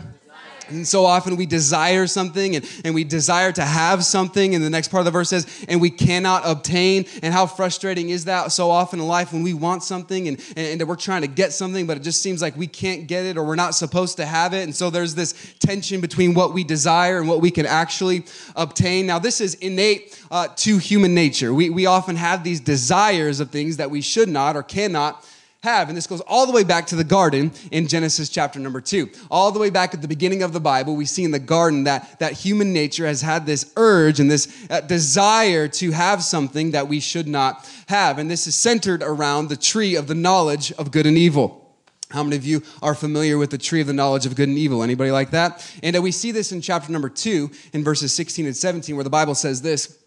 And 0.69 0.87
so 0.87 1.05
often 1.05 1.35
we 1.35 1.45
desire 1.45 2.07
something 2.07 2.55
and, 2.55 2.69
and 2.83 2.95
we 2.95 3.03
desire 3.03 3.51
to 3.51 3.63
have 3.63 4.03
something. 4.03 4.55
And 4.55 4.63
the 4.63 4.69
next 4.69 4.89
part 4.89 5.01
of 5.01 5.05
the 5.05 5.11
verse 5.11 5.29
says, 5.29 5.65
and 5.67 5.81
we 5.81 5.89
cannot 5.89 6.43
obtain. 6.45 7.05
And 7.21 7.33
how 7.33 7.45
frustrating 7.45 8.09
is 8.09 8.25
that 8.25 8.51
so 8.51 8.69
often 8.69 8.99
in 8.99 9.07
life 9.07 9.33
when 9.33 9.43
we 9.43 9.53
want 9.53 9.83
something 9.83 10.27
and, 10.27 10.39
and, 10.55 10.81
and 10.81 10.89
we're 10.89 10.95
trying 10.95 11.21
to 11.21 11.27
get 11.27 11.53
something, 11.53 11.87
but 11.87 11.97
it 11.97 12.03
just 12.03 12.21
seems 12.21 12.41
like 12.41 12.55
we 12.55 12.67
can't 12.67 13.07
get 13.07 13.25
it 13.25 13.37
or 13.37 13.43
we're 13.43 13.55
not 13.55 13.75
supposed 13.75 14.17
to 14.17 14.25
have 14.25 14.53
it. 14.53 14.63
And 14.63 14.75
so 14.75 14.89
there's 14.89 15.15
this 15.15 15.55
tension 15.59 16.01
between 16.01 16.33
what 16.33 16.53
we 16.53 16.63
desire 16.63 17.19
and 17.19 17.27
what 17.27 17.41
we 17.41 17.51
can 17.51 17.65
actually 17.65 18.25
obtain. 18.55 19.05
Now, 19.07 19.19
this 19.19 19.41
is 19.41 19.55
innate 19.55 20.21
uh, 20.31 20.47
to 20.57 20.77
human 20.77 21.13
nature. 21.13 21.53
We, 21.53 21.69
we 21.69 21.85
often 21.85 22.15
have 22.15 22.43
these 22.43 22.59
desires 22.59 23.39
of 23.39 23.51
things 23.51 23.77
that 23.77 23.91
we 23.91 24.01
should 24.01 24.29
not 24.29 24.55
or 24.55 24.63
cannot 24.63 25.25
have. 25.63 25.89
And 25.89 25.97
this 25.97 26.07
goes 26.07 26.21
all 26.21 26.45
the 26.45 26.51
way 26.51 26.63
back 26.63 26.87
to 26.87 26.95
the 26.95 27.03
garden 27.03 27.51
in 27.71 27.87
Genesis 27.87 28.29
chapter 28.29 28.59
number 28.59 28.81
two. 28.81 29.09
All 29.31 29.51
the 29.51 29.59
way 29.59 29.69
back 29.69 29.93
at 29.93 30.01
the 30.01 30.07
beginning 30.07 30.43
of 30.43 30.53
the 30.53 30.59
Bible, 30.59 30.95
we 30.95 31.05
see 31.05 31.23
in 31.23 31.31
the 31.31 31.39
garden 31.39 31.85
that, 31.85 32.19
that 32.19 32.33
human 32.33 32.73
nature 32.73 33.07
has 33.07 33.21
had 33.21 33.45
this 33.45 33.71
urge 33.75 34.19
and 34.19 34.29
this 34.29 34.67
uh, 34.69 34.81
desire 34.81 35.67
to 35.67 35.91
have 35.91 36.23
something 36.23 36.71
that 36.71 36.87
we 36.87 36.99
should 36.99 37.27
not 37.27 37.69
have. 37.87 38.19
And 38.19 38.29
this 38.29 38.47
is 38.47 38.55
centered 38.55 39.01
around 39.01 39.49
the 39.49 39.57
tree 39.57 39.95
of 39.95 40.07
the 40.07 40.15
knowledge 40.15 40.71
of 40.73 40.91
good 40.91 41.05
and 41.05 41.17
evil. 41.17 41.63
How 42.09 42.23
many 42.23 42.37
of 42.37 42.45
you 42.45 42.63
are 42.81 42.95
familiar 42.95 43.37
with 43.37 43.49
the 43.49 43.57
tree 43.57 43.81
of 43.81 43.87
the 43.87 43.93
knowledge 43.93 44.25
of 44.25 44.35
good 44.35 44.47
and 44.47 44.57
evil? 44.57 44.81
Anybody 44.81 45.11
like 45.11 45.31
that? 45.31 45.69
And 45.83 45.95
uh, 45.95 46.01
we 46.01 46.11
see 46.11 46.31
this 46.31 46.51
in 46.51 46.61
chapter 46.61 46.91
number 46.91 47.09
two, 47.09 47.51
in 47.73 47.83
verses 47.83 48.13
16 48.13 48.45
and 48.45 48.55
17, 48.55 48.95
where 48.95 49.03
the 49.03 49.09
Bible 49.09 49.35
says 49.35 49.61
this 49.61 49.97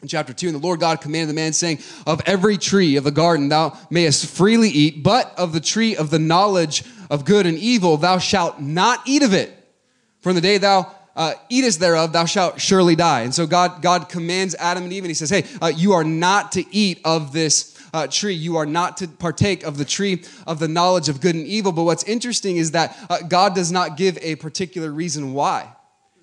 in 0.00 0.08
chapter 0.08 0.32
2 0.32 0.48
and 0.48 0.56
the 0.56 0.60
lord 0.60 0.80
god 0.80 1.00
commanded 1.00 1.28
the 1.28 1.34
man 1.34 1.52
saying 1.52 1.78
of 2.06 2.20
every 2.26 2.56
tree 2.56 2.96
of 2.96 3.04
the 3.04 3.10
garden 3.10 3.48
thou 3.48 3.76
mayest 3.90 4.26
freely 4.26 4.68
eat 4.68 5.02
but 5.02 5.36
of 5.38 5.52
the 5.52 5.60
tree 5.60 5.96
of 5.96 6.10
the 6.10 6.18
knowledge 6.18 6.84
of 7.10 7.24
good 7.24 7.46
and 7.46 7.58
evil 7.58 7.96
thou 7.96 8.18
shalt 8.18 8.60
not 8.60 9.00
eat 9.06 9.22
of 9.22 9.34
it 9.34 9.52
for 10.20 10.30
in 10.30 10.36
the 10.36 10.42
day 10.42 10.58
thou 10.58 10.90
uh, 11.14 11.34
eatest 11.50 11.78
thereof 11.78 12.12
thou 12.12 12.24
shalt 12.24 12.60
surely 12.60 12.96
die 12.96 13.20
and 13.20 13.34
so 13.34 13.46
god 13.46 13.82
god 13.82 14.08
commands 14.08 14.54
adam 14.58 14.84
and 14.84 14.92
eve 14.92 15.02
and 15.04 15.10
he 15.10 15.14
says 15.14 15.28
hey 15.28 15.44
uh, 15.60 15.66
you 15.66 15.92
are 15.92 16.04
not 16.04 16.52
to 16.52 16.64
eat 16.74 17.00
of 17.04 17.32
this 17.32 17.72
uh, 17.94 18.06
tree. 18.06 18.34
You 18.34 18.56
are 18.56 18.66
not 18.66 18.96
to 18.98 19.08
partake 19.08 19.64
of 19.64 19.76
the 19.76 19.84
tree 19.84 20.22
of 20.46 20.58
the 20.58 20.68
knowledge 20.68 21.08
of 21.08 21.20
good 21.20 21.34
and 21.34 21.46
evil. 21.46 21.72
But 21.72 21.82
what's 21.84 22.04
interesting 22.04 22.56
is 22.56 22.70
that 22.70 22.96
uh, 23.10 23.18
God 23.28 23.54
does 23.54 23.70
not 23.70 23.96
give 23.96 24.18
a 24.22 24.36
particular 24.36 24.90
reason 24.90 25.34
why 25.34 25.68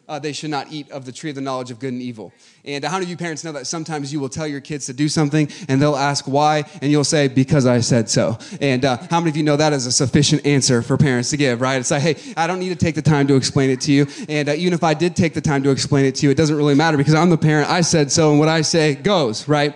uh, 0.10 0.20
they 0.20 0.34
should 0.34 0.50
not 0.50 0.72
eat 0.72 0.90
of 0.92 1.06
the 1.06 1.12
tree 1.12 1.30
of 1.30 1.36
the 1.36 1.42
knowledge 1.42 1.70
of 1.72 1.80
good 1.80 1.94
and 1.94 2.02
evil. 2.02 2.34
And 2.66 2.84
how 2.84 2.94
many 2.94 3.06
of 3.06 3.10
you 3.10 3.18
parents 3.18 3.44
know 3.44 3.52
that 3.54 3.68
sometimes 3.68 4.12
you 4.12 4.20
will 4.20 4.28
tell 4.28 4.48
your 4.48 4.60
kids 4.60 4.88
to 4.88 4.94
do 4.94 5.08
something 5.08 5.48
and 5.70 5.82
they'll 5.82 5.96
ask 5.96 6.26
why, 6.26 6.66
and 6.82 6.92
you'll 6.92 7.04
say, 7.04 7.28
because 7.28 7.66
I 7.68 7.80
said 7.80 8.10
so. 8.10 8.38
And 8.60 8.84
uh, 8.84 8.98
how 9.10 9.20
many 9.20 9.30
of 9.30 9.38
you 9.38 9.44
know 9.44 9.56
that 9.56 9.72
is 9.72 9.86
a 9.86 9.92
sufficient 9.92 10.46
answer 10.46 10.82
for 10.82 10.98
parents 10.98 11.30
to 11.30 11.38
give, 11.38 11.62
right? 11.62 11.80
It's 11.80 11.92
like, 11.92 12.02
hey, 12.02 12.16
I 12.36 12.48
don't 12.48 12.60
need 12.60 12.70
to 12.70 12.76
take 12.76 12.96
the 12.96 13.02
time 13.04 13.28
to 13.28 13.36
explain 13.36 13.70
it 13.70 13.82
to 13.82 13.92
you. 13.92 14.08
And 14.28 14.50
uh, 14.50 14.54
even 14.54 14.74
if 14.74 14.84
I 14.84 14.96
did 14.96 15.16
take 15.16 15.36
the 15.36 15.42
time 15.42 15.62
to 15.64 15.70
explain 15.70 16.06
it 16.06 16.16
to 16.16 16.26
you, 16.26 16.32
it 16.32 16.38
doesn't 16.38 16.56
really 16.56 16.76
matter 16.76 16.98
because 16.98 17.14
I'm 17.14 17.30
the 17.30 17.38
parent. 17.38 17.70
I 17.70 17.82
said 17.82 18.12
so, 18.12 18.32
and 18.32 18.40
what 18.40 18.50
I 18.50 18.62
say 18.62 18.96
goes, 18.96 19.48
right? 19.48 19.76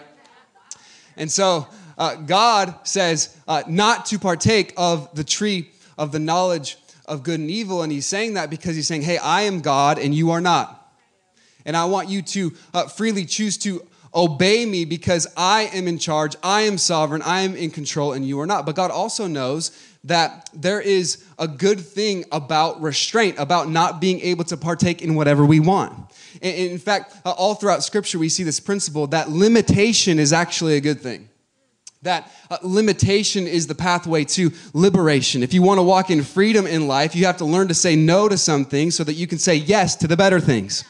And 1.16 1.32
so 1.32 1.68
uh, 1.98 2.16
God 2.16 2.76
says 2.84 3.38
uh, 3.48 3.62
not 3.68 4.08
to 4.08 4.18
partake 4.18 4.74
of 4.78 5.14
the 5.14 5.24
tree 5.24 5.70
of 5.96 6.12
the 6.12 6.20
knowledge 6.20 6.78
of 7.06 7.24
good 7.24 7.40
and 7.40 7.50
evil. 7.50 7.82
And 7.82 7.92
he's 7.92 8.06
saying 8.06 8.36
that 8.36 8.50
because 8.50 8.76
he's 8.76 8.88
saying, 8.88 9.02
hey, 9.02 9.18
I 9.18 9.42
am 9.42 9.62
God 9.62 9.98
and 9.98 10.14
you 10.14 10.32
are 10.32 10.42
not. 10.42 10.80
And 11.66 11.78
I 11.78 11.86
want 11.86 12.10
you 12.10 12.22
to 12.22 12.54
uh, 12.74 12.88
freely 12.88 13.26
choose 13.26 13.58
to 13.60 13.86
obey 14.16 14.66
me 14.66 14.86
because 14.86 15.28
I 15.36 15.64
am 15.74 15.88
in 15.88 15.98
charge, 15.98 16.36
I 16.44 16.62
am 16.62 16.78
sovereign, 16.78 17.22
I 17.22 17.42
am 17.42 17.56
in 17.56 17.72
control, 17.72 18.14
and 18.14 18.28
you 18.28 18.40
are 18.42 18.46
not. 18.46 18.66
But 18.66 18.76
God 18.76 18.92
also 18.92 19.28
knows 19.28 19.72
that 20.04 20.50
there 20.54 20.82
is 20.82 21.24
a 21.40 21.48
good 21.48 21.80
thing 21.80 22.26
about 22.32 22.82
restraint, 22.82 23.40
about 23.40 23.70
not 23.70 24.02
being 24.02 24.20
able 24.20 24.44
to 24.46 24.58
partake 24.58 25.02
in 25.02 25.16
whatever 25.16 25.46
we 25.46 25.60
want. 25.60 26.12
In 26.42 26.78
fact, 26.78 27.16
uh, 27.26 27.32
all 27.32 27.56
throughout 27.56 27.84
Scripture, 27.84 28.20
we 28.20 28.30
see 28.30 28.44
this 28.44 28.60
principle 28.60 29.08
that 29.08 29.30
limitation 29.30 30.20
is 30.20 30.34
actually 30.34 30.76
a 30.76 30.82
good 30.82 31.00
thing 31.00 31.30
that 32.04 32.32
uh, 32.52 32.58
limitation 32.62 33.48
is 33.48 33.68
the 33.68 33.76
pathway 33.76 34.24
to 34.26 34.52
liberation. 34.74 35.42
If 35.44 35.54
you 35.54 35.62
want 35.62 35.80
to 35.80 35.84
walk 35.84 36.10
in 36.10 36.24
freedom 36.24 36.68
in 36.68 36.88
life, 36.88 37.16
you 37.16 37.26
have 37.26 37.38
to 37.38 37.46
learn 37.46 37.68
to 37.70 37.74
say 37.74 37.96
no 37.96 38.30
to 38.30 38.38
some 38.38 38.66
things 38.66 38.96
so 38.96 39.04
that 39.04 39.14
you 39.14 39.28
can 39.28 39.38
say 39.38 39.56
yes 39.56 39.96
to 39.98 40.08
the 40.08 40.18
better 40.18 40.40
things. 40.40 40.84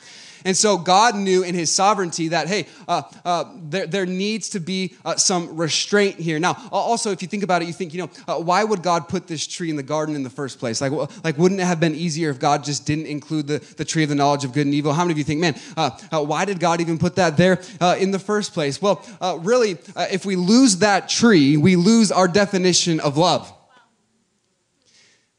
And 0.45 0.55
so 0.55 0.77
God 0.77 1.15
knew 1.15 1.43
in 1.43 1.55
his 1.55 1.73
sovereignty 1.73 2.29
that, 2.29 2.47
hey, 2.47 2.67
uh, 2.87 3.03
uh, 3.23 3.45
there, 3.55 3.87
there 3.87 4.05
needs 4.05 4.49
to 4.49 4.59
be 4.59 4.95
uh, 5.05 5.15
some 5.15 5.55
restraint 5.55 6.17
here. 6.17 6.39
Now, 6.39 6.57
also, 6.71 7.11
if 7.11 7.21
you 7.21 7.27
think 7.27 7.43
about 7.43 7.61
it, 7.61 7.67
you 7.67 7.73
think, 7.73 7.93
you 7.93 8.01
know, 8.01 8.09
uh, 8.27 8.39
why 8.39 8.63
would 8.63 8.83
God 8.83 9.07
put 9.07 9.27
this 9.27 9.47
tree 9.47 9.69
in 9.69 9.75
the 9.75 9.83
garden 9.83 10.15
in 10.15 10.23
the 10.23 10.29
first 10.29 10.59
place? 10.59 10.81
Like, 10.81 10.91
like 11.23 11.37
wouldn't 11.37 11.59
it 11.61 11.65
have 11.65 11.79
been 11.79 11.95
easier 11.95 12.29
if 12.29 12.39
God 12.39 12.63
just 12.63 12.85
didn't 12.85 13.07
include 13.07 13.47
the, 13.47 13.59
the 13.77 13.85
tree 13.85 14.03
of 14.03 14.09
the 14.09 14.15
knowledge 14.15 14.43
of 14.43 14.53
good 14.53 14.65
and 14.65 14.73
evil? 14.73 14.93
How 14.93 15.03
many 15.03 15.13
of 15.13 15.17
you 15.17 15.23
think, 15.23 15.39
man, 15.39 15.55
uh, 15.77 15.91
uh, 16.11 16.23
why 16.23 16.45
did 16.45 16.59
God 16.59 16.81
even 16.81 16.97
put 16.97 17.15
that 17.15 17.37
there 17.37 17.61
in 17.97 18.11
the 18.11 18.19
first 18.19 18.53
place? 18.53 18.81
Well, 18.81 19.03
really, 19.41 19.77
if 19.97 20.25
we 20.25 20.35
lose 20.35 20.77
that 20.77 21.09
tree, 21.09 21.57
we 21.57 21.75
lose 21.75 22.11
our 22.11 22.27
definition 22.27 22.99
of 22.99 23.17
love 23.17 23.51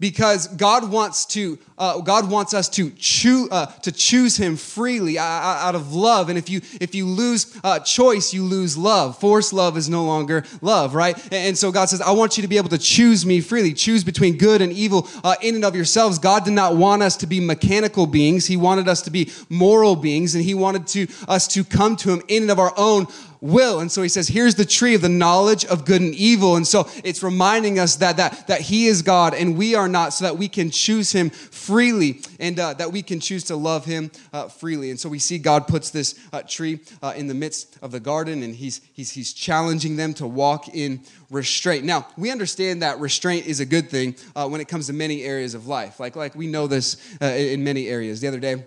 because 0.00 0.48
God 0.48 0.90
wants 0.90 1.24
to 1.26 1.58
uh, 1.76 2.00
God 2.00 2.30
wants 2.30 2.54
us 2.54 2.68
to 2.70 2.90
choose 2.90 3.48
uh, 3.50 3.66
to 3.66 3.92
choose 3.92 4.36
Him 4.36 4.56
freely 4.56 5.18
out 5.18 5.74
of 5.74 5.92
love. 5.94 6.28
And 6.28 6.38
if 6.38 6.50
you 6.50 6.60
if 6.80 6.94
you 6.94 7.06
lose 7.06 7.58
uh, 7.64 7.78
choice, 7.80 8.32
you 8.32 8.44
lose 8.44 8.76
love. 8.76 9.18
Forced 9.18 9.52
love 9.52 9.76
is 9.76 9.88
no 9.88 10.04
longer 10.04 10.44
love, 10.60 10.94
right? 10.94 11.16
And 11.32 11.56
so 11.56 11.72
God 11.72 11.88
says, 11.88 12.00
I 12.00 12.10
want 12.12 12.36
you 12.36 12.42
to 12.42 12.48
be 12.48 12.56
able 12.56 12.68
to 12.70 12.78
choose 12.78 13.24
Me 13.24 13.40
freely. 13.40 13.72
Choose 13.72 14.04
between 14.04 14.36
good 14.36 14.60
and 14.60 14.72
evil 14.72 15.08
uh, 15.22 15.36
in 15.40 15.54
and 15.54 15.64
of 15.64 15.74
yourselves. 15.74 16.18
God 16.18 16.44
did 16.44 16.54
not 16.54 16.76
want 16.76 17.02
us 17.02 17.16
to 17.18 17.26
be 17.26 17.40
mechanical 17.40 18.06
beings. 18.06 18.46
He 18.46 18.56
wanted 18.56 18.88
us 18.88 19.02
to 19.02 19.10
be 19.10 19.30
moral 19.48 19.96
beings, 19.96 20.34
and 20.34 20.44
He 20.44 20.54
wanted 20.54 20.86
to 20.88 21.06
us 21.28 21.46
to 21.48 21.64
come 21.64 21.96
to 21.96 22.12
Him 22.12 22.22
in 22.28 22.42
and 22.42 22.50
of 22.50 22.58
our 22.58 22.74
own 22.76 23.06
will. 23.44 23.80
And 23.80 23.92
so 23.92 24.00
he 24.00 24.08
says, 24.08 24.26
here's 24.26 24.54
the 24.54 24.64
tree 24.64 24.94
of 24.94 25.02
the 25.02 25.08
knowledge 25.10 25.66
of 25.66 25.84
good 25.84 26.00
and 26.00 26.14
evil. 26.14 26.56
And 26.56 26.66
so 26.66 26.88
it's 27.04 27.22
reminding 27.22 27.78
us 27.78 27.96
that, 27.96 28.16
that, 28.16 28.46
that 28.46 28.62
he 28.62 28.86
is 28.86 29.02
God 29.02 29.34
and 29.34 29.58
we 29.58 29.74
are 29.74 29.86
not, 29.86 30.14
so 30.14 30.24
that 30.24 30.38
we 30.38 30.48
can 30.48 30.70
choose 30.70 31.12
him 31.12 31.28
freely 31.28 32.22
and 32.40 32.58
uh, 32.58 32.72
that 32.74 32.90
we 32.90 33.02
can 33.02 33.20
choose 33.20 33.44
to 33.44 33.56
love 33.56 33.84
him 33.84 34.10
uh, 34.32 34.48
freely. 34.48 34.88
And 34.88 34.98
so 34.98 35.10
we 35.10 35.18
see 35.18 35.38
God 35.38 35.68
puts 35.68 35.90
this 35.90 36.18
uh, 36.32 36.40
tree 36.42 36.80
uh, 37.02 37.12
in 37.16 37.26
the 37.26 37.34
midst 37.34 37.76
of 37.82 37.90
the 37.92 38.00
garden 38.00 38.42
and 38.42 38.54
he's, 38.54 38.80
he's, 38.94 39.10
he's 39.10 39.34
challenging 39.34 39.96
them 39.96 40.14
to 40.14 40.26
walk 40.26 40.68
in 40.68 41.02
restraint. 41.30 41.84
Now, 41.84 42.06
we 42.16 42.30
understand 42.30 42.80
that 42.80 42.98
restraint 42.98 43.46
is 43.46 43.60
a 43.60 43.66
good 43.66 43.90
thing 43.90 44.16
uh, 44.34 44.48
when 44.48 44.62
it 44.62 44.68
comes 44.68 44.86
to 44.86 44.94
many 44.94 45.22
areas 45.22 45.52
of 45.52 45.66
life. 45.66 46.00
Like, 46.00 46.16
like 46.16 46.34
we 46.34 46.46
know 46.46 46.66
this 46.66 46.96
uh, 47.20 47.26
in 47.26 47.62
many 47.62 47.88
areas. 47.88 48.22
The 48.22 48.28
other 48.28 48.40
day, 48.40 48.64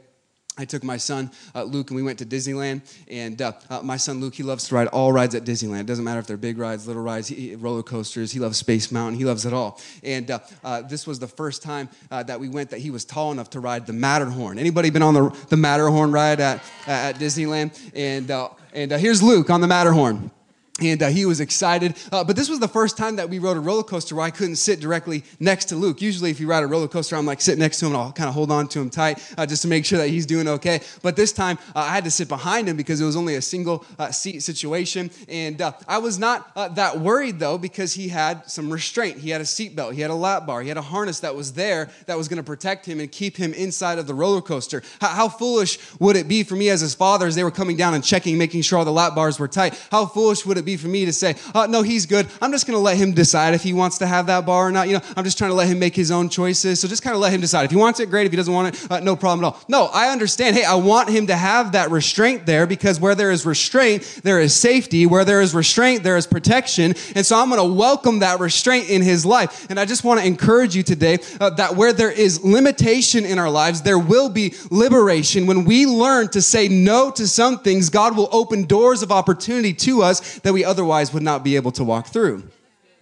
I 0.57 0.65
took 0.65 0.83
my 0.83 0.97
son 0.97 1.31
uh, 1.53 1.63
Luke 1.63 1.89
and 1.89 1.95
we 1.95 2.03
went 2.03 2.19
to 2.19 2.25
Disneyland. 2.25 2.81
And 3.09 3.41
uh, 3.41 3.53
uh, 3.69 3.81
my 3.81 3.97
son 3.97 4.19
Luke, 4.19 4.35
he 4.35 4.43
loves 4.43 4.67
to 4.67 4.75
ride 4.75 4.87
all 4.87 5.11
rides 5.11 5.35
at 5.35 5.43
Disneyland. 5.43 5.81
It 5.81 5.85
doesn't 5.85 6.03
matter 6.03 6.19
if 6.19 6.27
they're 6.27 6.37
big 6.37 6.57
rides, 6.57 6.87
little 6.87 7.01
rides, 7.01 7.27
he, 7.27 7.55
roller 7.55 7.83
coasters. 7.83 8.31
He 8.31 8.39
loves 8.39 8.57
Space 8.57 8.91
Mountain. 8.91 9.19
He 9.19 9.25
loves 9.25 9.45
it 9.45 9.53
all. 9.53 9.79
And 10.03 10.31
uh, 10.31 10.39
uh, 10.63 10.81
this 10.81 11.05
was 11.05 11.19
the 11.19 11.27
first 11.27 11.61
time 11.61 11.89
uh, 12.11 12.23
that 12.23 12.39
we 12.39 12.49
went 12.49 12.69
that 12.71 12.79
he 12.79 12.89
was 12.89 13.05
tall 13.05 13.31
enough 13.31 13.49
to 13.51 13.59
ride 13.59 13.85
the 13.85 13.93
Matterhorn. 13.93 14.59
Anybody 14.59 14.89
been 14.89 15.03
on 15.03 15.13
the, 15.13 15.29
the 15.49 15.57
Matterhorn 15.57 16.11
ride 16.11 16.39
at, 16.39 16.63
at 16.87 17.17
Disneyland? 17.17 17.77
And, 17.95 18.31
and 18.73 18.91
here's 18.99 19.21
Luke 19.21 19.49
on 19.49 19.61
the 19.61 19.67
Matterhorn 19.67 20.31
and 20.79 21.01
uh, 21.01 21.07
he 21.07 21.25
was 21.25 21.39
excited. 21.39 21.95
Uh, 22.11 22.23
but 22.23 22.35
this 22.35 22.49
was 22.49 22.59
the 22.59 22.67
first 22.67 22.97
time 22.97 23.15
that 23.15 23.29
we 23.29 23.39
rode 23.39 23.57
a 23.57 23.59
roller 23.59 23.83
coaster 23.83 24.15
where 24.15 24.25
I 24.25 24.31
couldn't 24.31 24.57
sit 24.57 24.79
directly 24.79 25.23
next 25.39 25.65
to 25.65 25.75
Luke. 25.75 26.01
Usually, 26.01 26.29
if 26.29 26.39
you 26.39 26.47
ride 26.47 26.63
a 26.63 26.67
roller 26.67 26.87
coaster, 26.87 27.15
I'm 27.15 27.25
like 27.25 27.41
sit 27.41 27.57
next 27.57 27.79
to 27.79 27.85
him 27.85 27.93
and 27.93 28.01
I'll 28.01 28.11
kind 28.11 28.27
of 28.27 28.35
hold 28.35 28.51
on 28.51 28.67
to 28.69 28.79
him 28.79 28.89
tight 28.89 29.19
uh, 29.37 29.45
just 29.45 29.61
to 29.63 29.67
make 29.67 29.85
sure 29.85 29.97
that 29.97 30.09
he's 30.09 30.25
doing 30.25 30.47
okay. 30.47 30.81
But 31.01 31.15
this 31.15 31.31
time, 31.31 31.57
uh, 31.75 31.79
I 31.79 31.93
had 31.93 32.03
to 32.03 32.11
sit 32.11 32.27
behind 32.27 32.69
him 32.69 32.77
because 32.77 33.01
it 33.01 33.05
was 33.05 33.15
only 33.15 33.35
a 33.35 33.41
single 33.41 33.85
uh, 33.97 34.11
seat 34.11 34.41
situation. 34.41 35.09
And 35.27 35.61
uh, 35.61 35.73
I 35.87 35.97
was 35.97 36.19
not 36.19 36.53
that 36.75 36.99
worried 36.99 37.39
though 37.39 37.57
because 37.57 37.93
he 37.93 38.09
had 38.09 38.49
some 38.49 38.71
restraint. 38.71 39.17
He 39.17 39.29
had 39.29 39.41
a 39.41 39.45
seatbelt, 39.45 39.93
he 39.93 40.01
had 40.01 40.11
a 40.11 40.15
lap 40.15 40.45
bar, 40.45 40.61
he 40.61 40.67
had 40.67 40.77
a 40.77 40.81
harness 40.81 41.19
that 41.21 41.35
was 41.35 41.53
there 41.53 41.89
that 42.05 42.17
was 42.17 42.27
going 42.27 42.37
to 42.37 42.43
protect 42.43 42.85
him 42.85 42.99
and 42.99 43.11
keep 43.11 43.37
him 43.37 43.53
inside 43.53 43.97
of 43.97 44.07
the 44.07 44.13
roller 44.13 44.41
coaster. 44.41 44.83
How, 45.01 45.09
how 45.09 45.29
foolish 45.29 45.79
would 45.99 46.15
it 46.15 46.27
be 46.27 46.43
for 46.43 46.55
me 46.55 46.69
as 46.69 46.81
his 46.81 46.93
father 46.93 47.27
as 47.27 47.35
they 47.35 47.43
were 47.43 47.51
coming 47.51 47.77
down 47.77 47.93
and 47.93 48.03
checking, 48.03 48.37
making 48.37 48.61
sure 48.61 48.79
all 48.79 48.85
the 48.85 48.91
lap 48.91 49.15
bars 49.15 49.39
were 49.39 49.47
tight? 49.47 49.73
How 49.91 50.05
foolish 50.05 50.45
would 50.45 50.57
it 50.57 50.66
be 50.67 50.77
for 50.77 50.89
me 50.89 51.05
to 51.05 51.13
say, 51.13 51.35
oh, 51.55 51.65
no, 51.65 51.81
he's 51.81 52.05
good. 52.05 52.27
I'm 52.41 52.51
just 52.51 52.67
going 52.67 52.77
to 52.77 52.81
let 52.81 52.97
him 52.97 53.13
decide 53.13 53.53
if 53.53 53.63
he 53.63 53.71
wants 53.71 53.97
to 53.99 54.05
have 54.05 54.27
that 54.27 54.45
bar 54.45 54.67
or 54.67 54.71
not. 54.71 54.87
You 54.87 54.95
know, 54.95 55.01
I'm 55.15 55.23
just 55.23 55.37
trying 55.37 55.49
to 55.49 55.55
let 55.55 55.67
him 55.67 55.79
make 55.79 55.95
his 55.95 56.11
own 56.11 56.27
choices. 56.27 56.81
So 56.81 56.87
just 56.89 57.01
kind 57.01 57.15
of 57.15 57.21
let 57.21 57.31
him 57.31 57.39
decide. 57.39 57.63
If 57.63 57.71
he 57.71 57.77
wants 57.77 58.01
it, 58.01 58.09
great. 58.09 58.25
If 58.25 58.33
he 58.33 58.35
doesn't 58.35 58.53
want 58.53 58.75
it, 58.75 58.91
uh, 58.91 58.99
no 58.99 59.15
problem 59.15 59.45
at 59.45 59.53
all. 59.53 59.63
No, 59.69 59.85
I 59.85 60.09
understand. 60.09 60.57
Hey, 60.57 60.65
I 60.65 60.75
want 60.75 61.09
him 61.09 61.27
to 61.27 61.35
have 61.35 61.71
that 61.71 61.89
restraint 61.89 62.45
there 62.45 62.67
because 62.67 62.99
where 62.99 63.15
there 63.15 63.31
is 63.31 63.45
restraint, 63.45 64.19
there 64.23 64.41
is 64.41 64.53
safety. 64.53 65.05
Where 65.05 65.23
there 65.23 65.41
is 65.41 65.55
restraint, 65.55 66.03
there 66.03 66.17
is 66.17 66.27
protection. 66.27 66.93
And 67.15 67.25
so 67.25 67.39
I'm 67.39 67.49
going 67.49 67.61
to 67.61 67.73
welcome 67.73 68.19
that 68.19 68.41
restraint 68.41 68.89
in 68.89 69.01
his 69.01 69.25
life. 69.25 69.69
And 69.69 69.79
I 69.79 69.85
just 69.85 70.03
want 70.03 70.19
to 70.19 70.27
encourage 70.27 70.75
you 70.75 70.83
today 70.83 71.19
uh, 71.39 71.51
that 71.51 71.77
where 71.77 71.93
there 71.93 72.11
is 72.11 72.43
limitation 72.43 73.23
in 73.25 73.39
our 73.39 73.49
lives, 73.49 73.83
there 73.83 73.99
will 73.99 74.27
be 74.27 74.53
liberation. 74.69 75.47
When 75.47 75.63
we 75.63 75.85
learn 75.85 76.27
to 76.29 76.41
say 76.41 76.67
no 76.67 77.09
to 77.11 77.25
some 77.25 77.59
things, 77.59 77.89
God 77.89 78.17
will 78.17 78.27
open 78.33 78.65
doors 78.65 79.01
of 79.01 79.13
opportunity 79.13 79.73
to 79.73 80.01
us 80.01 80.39
that 80.39 80.53
we 80.53 80.56
otherwise 80.63 80.87
otherwise 80.87 81.13
would 81.13 81.23
not 81.23 81.43
be 81.43 81.55
able 81.55 81.71
to 81.71 81.83
walk 81.83 82.07
through. 82.07 82.43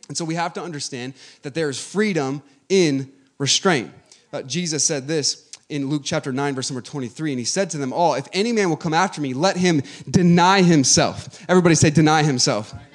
And 0.07 0.17
so 0.17 0.25
we 0.25 0.35
have 0.35 0.53
to 0.53 0.61
understand 0.61 1.13
that 1.41 1.53
there 1.53 1.69
is 1.69 1.79
freedom 1.79 2.41
in 2.69 3.11
restraint. 3.37 3.91
Uh, 4.31 4.41
Jesus 4.43 4.83
said 4.83 5.07
this 5.07 5.49
in 5.69 5.89
Luke 5.89 6.03
chapter 6.05 6.31
9, 6.31 6.55
verse 6.55 6.69
number 6.69 6.81
23, 6.81 7.31
and 7.31 7.39
he 7.39 7.45
said 7.45 7.69
to 7.71 7.77
them 7.77 7.91
all, 7.91 8.13
If 8.13 8.27
any 8.33 8.51
man 8.51 8.69
will 8.69 8.77
come 8.77 8.93
after 8.93 9.19
me, 9.19 9.33
let 9.33 9.57
him 9.57 9.81
deny 10.09 10.61
himself. 10.61 11.43
Everybody 11.49 11.75
say, 11.75 11.89
deny 11.89 12.23
himself 12.23 12.73
deny 12.73 12.94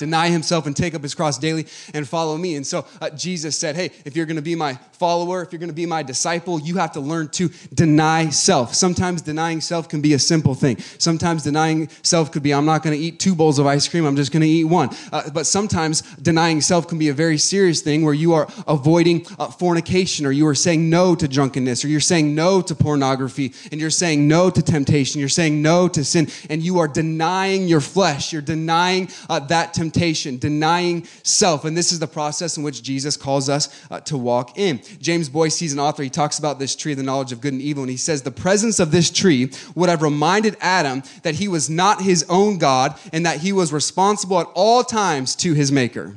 himself 0.00 0.66
and 0.66 0.76
take 0.76 0.94
up 0.94 1.02
his 1.02 1.14
cross 1.14 1.38
daily 1.38 1.66
and 1.94 2.08
follow 2.08 2.36
me. 2.36 2.56
And 2.56 2.66
so 2.66 2.86
uh, 3.00 3.10
Jesus 3.10 3.58
said, 3.58 3.76
Hey, 3.76 3.90
if 4.04 4.16
you're 4.16 4.26
going 4.26 4.36
to 4.36 4.42
be 4.42 4.54
my 4.54 4.74
follower, 4.92 5.42
if 5.42 5.52
you're 5.52 5.58
going 5.58 5.70
to 5.70 5.74
be 5.74 5.86
my 5.86 6.02
disciple, 6.02 6.60
you 6.60 6.76
have 6.76 6.92
to 6.92 7.00
learn 7.00 7.28
to 7.28 7.50
deny 7.74 8.30
self. 8.30 8.74
Sometimes 8.74 9.22
denying 9.22 9.60
self 9.60 9.88
can 9.88 10.00
be 10.00 10.14
a 10.14 10.18
simple 10.18 10.54
thing. 10.54 10.78
Sometimes 10.98 11.42
denying 11.42 11.88
self 12.02 12.32
could 12.32 12.42
be, 12.42 12.52
I'm 12.52 12.64
not 12.64 12.82
going 12.82 12.96
to 12.96 13.02
eat 13.02 13.20
two 13.20 13.34
bowls 13.34 13.58
of 13.58 13.66
ice 13.66 13.88
cream, 13.88 14.04
I'm 14.04 14.16
just 14.16 14.32
going 14.32 14.42
to 14.42 14.48
eat 14.48 14.64
one. 14.64 14.90
Uh, 15.12 15.30
but 15.30 15.46
sometimes 15.46 16.02
denying 16.16 16.60
self 16.60 16.88
can 16.88 16.98
be 16.98 17.08
a 17.08 17.14
very 17.14 17.38
serious 17.38 17.82
thing 17.82 18.04
where 18.04 18.14
you 18.14 18.32
are 18.34 18.48
avoiding 18.66 19.26
uh, 19.38 19.48
fornication 19.48 20.26
or 20.26 20.32
you 20.32 20.46
are 20.46 20.54
saying 20.54 20.88
no 20.88 21.14
to 21.14 21.28
drunkenness 21.28 21.84
or 21.84 21.88
you're 21.88 22.00
saying 22.00 22.34
no 22.34 22.60
to 22.62 22.74
pornography 22.74 23.52
and 23.70 23.80
you're 23.80 23.90
saying 23.90 24.26
no 24.26 24.50
to 24.50 24.62
temptation. 24.62 25.20
You're 25.20 25.28
saying 25.28 25.62
no 25.62 25.88
to 25.88 26.04
sin 26.04 26.28
and 26.50 26.62
you 26.62 26.78
are 26.78 26.88
denying 26.88 27.68
your 27.68 27.80
flesh. 27.80 28.32
You're 28.32 28.42
denying 28.42 29.08
uh, 29.28 29.40
that 29.40 29.74
temptation, 29.74 29.85
denying 29.90 31.06
self. 31.22 31.64
And 31.64 31.76
this 31.76 31.92
is 31.92 31.98
the 31.98 32.06
process 32.06 32.56
in 32.56 32.62
which 32.62 32.82
Jesus 32.82 33.16
calls 33.16 33.48
us 33.48 33.68
uh, 33.90 34.00
to 34.00 34.16
walk 34.16 34.58
in. 34.58 34.80
James 35.00 35.28
Boice, 35.28 35.58
he's 35.58 35.72
an 35.72 35.80
author, 35.80 36.02
he 36.02 36.10
talks 36.10 36.38
about 36.38 36.58
this 36.58 36.76
tree, 36.76 36.94
the 36.94 37.02
knowledge 37.02 37.32
of 37.32 37.40
good 37.40 37.52
and 37.52 37.62
evil, 37.62 37.82
and 37.82 37.90
he 37.90 37.96
says 37.96 38.22
the 38.22 38.30
presence 38.30 38.78
of 38.78 38.90
this 38.90 39.10
tree 39.10 39.50
would 39.74 39.88
have 39.88 40.02
reminded 40.02 40.56
Adam 40.60 41.02
that 41.22 41.36
he 41.36 41.48
was 41.48 41.68
not 41.70 42.02
his 42.02 42.24
own 42.28 42.58
God 42.58 42.98
and 43.12 43.26
that 43.26 43.40
he 43.40 43.52
was 43.52 43.72
responsible 43.72 44.40
at 44.40 44.48
all 44.54 44.82
times 44.82 45.34
to 45.36 45.54
his 45.54 45.72
maker. 45.72 46.14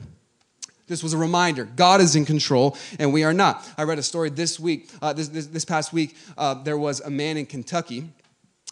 This 0.88 1.03
was 1.03 1.13
a 1.13 1.17
reminder. 1.17 1.65
God 1.65 2.01
is 2.01 2.15
in 2.15 2.25
control, 2.25 2.75
and 2.97 3.13
we 3.13 3.23
are 3.23 3.33
not. 3.33 3.65
I 3.77 3.83
read 3.83 3.99
a 3.99 4.03
story 4.03 4.31
this 4.31 4.59
week, 4.59 4.89
uh, 5.01 5.13
this, 5.13 5.27
this, 5.27 5.45
this, 5.45 5.63
past 5.63 5.93
week. 5.93 6.17
Uh, 6.35 6.55
there 6.55 6.79
was 6.79 6.99
a 7.01 7.11
man 7.11 7.38
in 7.38 7.45
Kentucky 7.45 8.09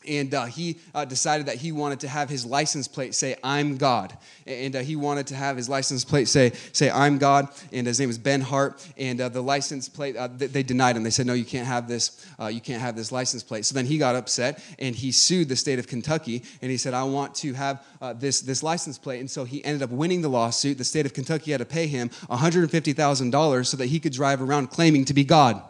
and 0.07 0.33
uh, 0.33 0.45
he 0.45 0.79
uh, 0.95 1.05
decided 1.05 1.47
that 1.47 1.55
he 1.55 1.71
wanted 1.71 1.99
to 1.99 2.07
have 2.07 2.29
his 2.29 2.45
license 2.45 2.87
plate 2.87 3.13
say 3.13 3.35
i'm 3.43 3.77
god. 3.77 4.17
And 4.45 4.75
uh, 4.75 4.79
he 4.79 4.95
wanted 4.95 5.27
to 5.27 5.35
have 5.35 5.57
his 5.57 5.67
license 5.67 6.05
plate 6.05 6.27
say 6.27 6.53
say 6.71 6.89
i'm 6.89 7.17
god. 7.17 7.49
And 7.71 7.85
his 7.85 7.99
name 7.99 8.07
was 8.07 8.17
ben 8.17 8.41
hart. 8.41 8.85
And 8.97 9.19
uh, 9.19 9.29
the 9.29 9.41
license 9.41 9.89
plate 9.89 10.15
uh, 10.15 10.29
they 10.31 10.63
denied 10.63 10.95
him. 10.95 11.03
They 11.03 11.09
said 11.09 11.25
no 11.25 11.33
you 11.33 11.45
can't 11.45 11.67
have 11.67 11.87
this 11.87 12.25
uh, 12.39 12.47
you 12.47 12.61
can't 12.61 12.81
have 12.81 12.95
this 12.95 13.11
license 13.11 13.43
plate. 13.43 13.65
So 13.65 13.75
then 13.75 13.85
he 13.85 13.97
got 13.97 14.15
upset 14.15 14.63
and 14.79 14.95
he 14.95 15.11
sued 15.11 15.49
the 15.49 15.55
state 15.55 15.79
of 15.79 15.87
kentucky 15.87 16.43
and 16.61 16.71
he 16.71 16.77
said 16.77 16.93
i 16.93 17.03
want 17.03 17.35
to 17.35 17.53
have 17.53 17.83
this 18.15 18.41
this 18.41 18.63
license 18.63 18.97
plate. 18.97 19.19
And 19.19 19.29
so 19.29 19.43
he 19.43 19.63
ended 19.63 19.83
up 19.83 19.89
winning 19.89 20.21
the 20.21 20.29
lawsuit. 20.29 20.77
The 20.77 20.85
state 20.85 21.05
of 21.05 21.13
kentucky 21.13 21.51
had 21.51 21.59
to 21.59 21.65
pay 21.65 21.87
him 21.87 22.09
$150000 22.09 23.65
so 23.65 23.77
that 23.77 23.87
he 23.87 23.99
could 23.99 24.13
drive 24.13 24.41
around 24.41 24.67
claiming 24.67 25.05
to 25.05 25.13
be 25.13 25.23
god 25.23 25.61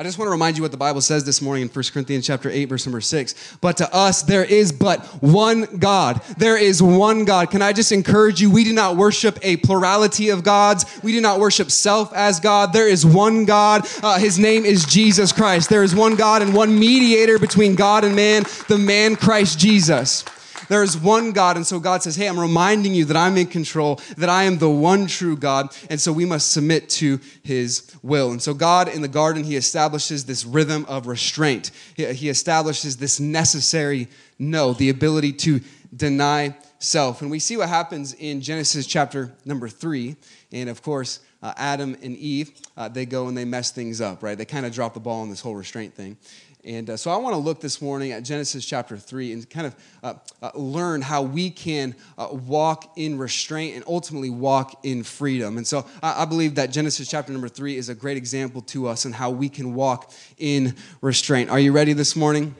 I 0.00 0.02
just 0.02 0.16
want 0.16 0.28
to 0.28 0.30
remind 0.30 0.56
you 0.56 0.62
what 0.62 0.70
the 0.70 0.78
Bible 0.78 1.02
says 1.02 1.24
this 1.24 1.42
morning 1.42 1.60
in 1.60 1.68
1 1.68 1.84
Corinthians 1.92 2.26
chapter 2.26 2.48
8 2.48 2.64
verse 2.64 2.86
number 2.86 3.02
6. 3.02 3.58
But 3.60 3.76
to 3.76 3.94
us 3.94 4.22
there 4.22 4.44
is 4.44 4.72
but 4.72 5.04
one 5.22 5.64
God. 5.76 6.22
There 6.38 6.56
is 6.56 6.82
one 6.82 7.26
God. 7.26 7.50
Can 7.50 7.60
I 7.60 7.74
just 7.74 7.92
encourage 7.92 8.40
you 8.40 8.50
we 8.50 8.64
do 8.64 8.72
not 8.72 8.96
worship 8.96 9.38
a 9.42 9.58
plurality 9.58 10.30
of 10.30 10.42
gods. 10.42 10.86
We 11.02 11.12
do 11.12 11.20
not 11.20 11.38
worship 11.38 11.70
self 11.70 12.14
as 12.14 12.40
God. 12.40 12.72
There 12.72 12.88
is 12.88 13.04
one 13.04 13.44
God. 13.44 13.86
Uh, 14.02 14.18
his 14.18 14.38
name 14.38 14.64
is 14.64 14.86
Jesus 14.86 15.32
Christ. 15.32 15.68
There 15.68 15.82
is 15.82 15.94
one 15.94 16.16
God 16.16 16.40
and 16.40 16.54
one 16.54 16.78
mediator 16.78 17.38
between 17.38 17.74
God 17.74 18.02
and 18.02 18.16
man, 18.16 18.44
the 18.68 18.78
man 18.78 19.16
Christ 19.16 19.58
Jesus. 19.58 20.24
There 20.70 20.84
is 20.84 20.96
one 20.96 21.32
God. 21.32 21.56
And 21.56 21.66
so 21.66 21.80
God 21.80 22.00
says, 22.00 22.14
Hey, 22.14 22.28
I'm 22.28 22.38
reminding 22.38 22.94
you 22.94 23.04
that 23.06 23.16
I'm 23.16 23.36
in 23.36 23.48
control, 23.48 24.00
that 24.16 24.28
I 24.28 24.44
am 24.44 24.58
the 24.58 24.70
one 24.70 25.08
true 25.08 25.36
God. 25.36 25.76
And 25.90 26.00
so 26.00 26.12
we 26.12 26.24
must 26.24 26.52
submit 26.52 26.88
to 26.90 27.18
his 27.42 27.92
will. 28.04 28.30
And 28.30 28.40
so 28.40 28.54
God 28.54 28.86
in 28.86 29.02
the 29.02 29.08
garden, 29.08 29.42
he 29.42 29.56
establishes 29.56 30.26
this 30.26 30.44
rhythm 30.44 30.86
of 30.88 31.08
restraint. 31.08 31.72
He 31.96 32.28
establishes 32.28 32.98
this 32.98 33.18
necessary 33.18 34.06
no, 34.38 34.72
the 34.72 34.90
ability 34.90 35.32
to 35.32 35.60
deny 35.94 36.56
self. 36.78 37.20
And 37.20 37.32
we 37.32 37.40
see 37.40 37.56
what 37.56 37.68
happens 37.68 38.14
in 38.14 38.40
Genesis 38.40 38.86
chapter 38.86 39.34
number 39.44 39.68
three. 39.68 40.14
And 40.52 40.68
of 40.68 40.82
course, 40.82 41.18
uh, 41.42 41.52
Adam 41.56 41.96
and 42.00 42.16
Eve, 42.16 42.52
uh, 42.76 42.88
they 42.88 43.06
go 43.06 43.26
and 43.26 43.36
they 43.36 43.44
mess 43.44 43.72
things 43.72 44.00
up, 44.00 44.22
right? 44.22 44.38
They 44.38 44.44
kind 44.44 44.66
of 44.66 44.72
drop 44.72 44.94
the 44.94 45.00
ball 45.00 45.22
on 45.22 45.30
this 45.30 45.40
whole 45.40 45.56
restraint 45.56 45.94
thing. 45.94 46.16
And 46.64 46.90
uh, 46.90 46.96
so 46.98 47.10
I 47.10 47.16
want 47.16 47.32
to 47.32 47.38
look 47.38 47.60
this 47.60 47.80
morning 47.80 48.12
at 48.12 48.22
Genesis 48.22 48.66
chapter 48.66 48.98
3 48.98 49.32
and 49.32 49.48
kind 49.48 49.66
of 49.66 49.76
uh, 50.02 50.14
uh, 50.42 50.50
learn 50.54 51.00
how 51.00 51.22
we 51.22 51.48
can 51.48 51.94
uh, 52.18 52.28
walk 52.30 52.92
in 52.96 53.16
restraint 53.16 53.76
and 53.76 53.84
ultimately 53.86 54.28
walk 54.28 54.78
in 54.82 55.02
freedom. 55.02 55.56
And 55.56 55.66
so 55.66 55.86
I, 56.02 56.22
I 56.22 56.24
believe 56.26 56.56
that 56.56 56.70
Genesis 56.70 57.08
chapter 57.08 57.32
number 57.32 57.48
3 57.48 57.76
is 57.76 57.88
a 57.88 57.94
great 57.94 58.18
example 58.18 58.60
to 58.62 58.88
us 58.88 59.06
and 59.06 59.14
how 59.14 59.30
we 59.30 59.48
can 59.48 59.74
walk 59.74 60.12
in 60.36 60.74
restraint. 61.00 61.48
Are 61.48 61.58
you 61.58 61.72
ready 61.72 61.94
this 61.94 62.14
morning? 62.14 62.54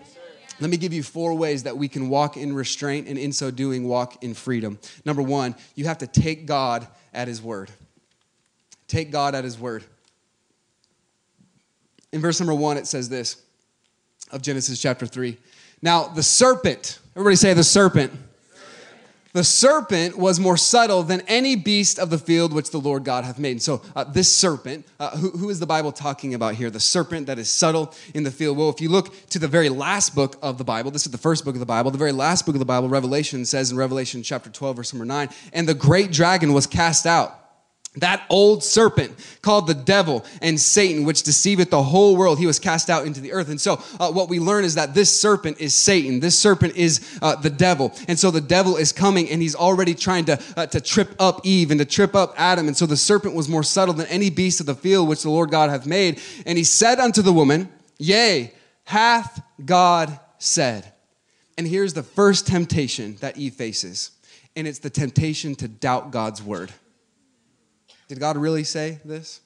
Let 0.61 0.71
me 0.71 0.78
give 0.78 0.95
you 0.95 1.02
four 1.02 1.35
ways 1.35 1.64
that 1.64 1.76
we 1.76 1.88
can 1.88 2.09
walk 2.09 2.38
in 2.38 2.54
restraint 2.54 3.07
and 3.07 3.19
in 3.19 3.33
so 3.33 3.50
doing 3.50 3.87
walk 3.87 4.23
in 4.23 4.33
freedom. 4.33 4.78
Number 5.04 5.23
one, 5.23 5.54
you 5.75 5.85
have 5.87 5.99
to 5.99 6.07
take 6.07 6.47
God 6.47 6.87
at 7.12 7.28
His 7.28 7.42
word. 7.42 7.71
Take 8.87 9.11
God 9.11 9.35
at 9.35 9.45
His 9.45 9.59
word. 9.59 9.85
In 12.12 12.21
verse 12.21 12.40
number 12.40 12.54
one, 12.54 12.76
it 12.76 12.87
says 12.87 13.09
this 13.09 13.42
of 14.32 14.42
Genesis 14.42 14.80
chapter 14.80 15.06
3. 15.06 15.37
Now, 15.82 16.08
the 16.08 16.22
serpent, 16.22 16.99
everybody 17.16 17.37
say 17.37 17.54
the 17.54 17.64
serpent. 17.64 18.12
The 19.32 19.44
serpent 19.44 20.18
was 20.18 20.40
more 20.40 20.56
subtle 20.56 21.04
than 21.04 21.20
any 21.28 21.54
beast 21.54 22.00
of 22.00 22.10
the 22.10 22.18
field 22.18 22.52
which 22.52 22.70
the 22.70 22.80
Lord 22.80 23.04
God 23.04 23.22
hath 23.22 23.38
made. 23.38 23.52
And 23.52 23.62
so, 23.62 23.80
uh, 23.94 24.02
this 24.02 24.30
serpent, 24.30 24.84
uh, 24.99 25.16
who, 25.16 25.30
who 25.30 25.50
is 25.50 25.60
the 25.60 25.66
Bible 25.66 25.92
talking 25.92 26.34
about 26.34 26.56
here? 26.56 26.68
The 26.68 26.80
serpent 26.80 27.28
that 27.28 27.38
is 27.38 27.49
subtle 27.49 27.94
in 28.12 28.25
the 28.25 28.32
field. 28.32 28.58
Well, 28.58 28.70
if 28.70 28.80
you 28.80 28.88
look 28.88 29.14
to 29.28 29.38
the 29.38 29.46
very 29.46 29.68
last 29.68 30.16
book 30.16 30.37
of 30.42 30.58
the 30.58 30.64
Bible, 30.64 30.90
this 30.90 31.06
is 31.06 31.12
the 31.12 31.18
first 31.18 31.44
book 31.44 31.54
of 31.54 31.60
the 31.60 31.66
Bible, 31.66 31.92
the 31.92 31.99
very 31.99 32.10
last 32.10 32.44
book 32.44 32.56
of 32.56 32.58
the 32.58 32.64
Bible, 32.64 32.88
Revelation, 32.88 33.44
says 33.44 33.70
in 33.70 33.76
Revelation 33.76 34.25
chapter 34.25 34.50
12, 34.50 34.76
verse 34.76 34.92
number 34.92 35.06
9, 35.06 35.28
and 35.52 35.68
the 35.68 35.75
great 35.75 36.10
dragon 36.10 36.52
was 36.52 36.66
cast 36.66 37.06
out 37.06 37.39
that 37.97 38.25
old 38.30 38.62
serpent 38.62 39.12
called 39.42 39.66
the 39.66 39.75
devil 39.75 40.25
and 40.40 40.61
Satan, 40.61 41.04
which 41.04 41.25
deceiveth 41.25 41.70
the 41.70 41.82
whole 41.82 42.16
world, 42.16 42.38
he 42.38 42.47
was 42.47 42.61
cast 42.61 42.88
out 42.88 43.04
into 43.04 43.20
the 43.20 43.32
earth. 43.32 43.49
And 43.49 43.61
so, 43.61 43.82
uh, 43.99 44.12
what 44.12 44.28
we 44.28 44.38
learn 44.38 44.64
is 44.64 44.76
that 44.76 44.94
this 44.94 45.20
serpent 45.20 45.61
is 45.61 45.75
Satan. 45.75 46.20
This 46.20 46.38
serpent 46.38 46.76
is 46.76 47.18
uh, 47.20 47.35
the 47.35 47.50
devil. 47.50 47.92
And 48.06 48.16
so, 48.16 48.30
the 48.30 48.40
devil 48.40 48.76
is 48.76 48.92
coming 48.92 49.28
and 49.28 49.42
he's 49.42 49.56
already 49.56 49.94
trying 49.94 50.25
to, 50.26 50.40
uh, 50.56 50.66
to 50.66 50.80
trip 50.80 51.16
up 51.18 51.40
Eve 51.44 51.73
and 51.73 51.80
to 51.80 51.85
trip 51.85 52.14
up 52.14 52.32
Adam. 52.37 52.68
And 52.68 52.76
so, 52.76 52.87
the 52.87 52.97
serpent 52.97 53.35
was 53.35 53.49
more 53.49 53.64
subtle 53.64 53.94
than 53.94 54.06
any 54.06 54.30
beast 54.30 54.61
of 54.61 54.66
the 54.66 54.76
field 54.76 55.09
which 55.09 55.25
the 55.25 55.30
Lord 55.30 55.50
God 55.50 55.68
hath 55.68 55.85
made. 55.85 56.20
And 56.47 56.56
he 56.56 56.64
said 56.64 57.00
unto 57.00 57.23
the 57.23 57.32
woman, 57.32 57.68
Yea, 57.99 58.54
hath 58.85 59.42
God 59.64 60.18
said. 60.38 60.92
And 61.59 61.66
here's 61.66 61.92
the 61.92 62.04
first 62.04 62.47
temptation 62.47 63.16
that 63.16 63.37
Eve 63.37 63.54
faces, 63.54 64.12
and 64.54 64.68
it's 64.68 64.78
the 64.78 64.90
temptation 64.90 65.56
to 65.56 65.68
doubt 65.68 66.12
God's 66.12 66.40
word. 66.42 66.73
Did 68.11 68.19
God 68.19 68.37
really 68.37 68.64
say 68.64 68.99
this? 69.05 69.40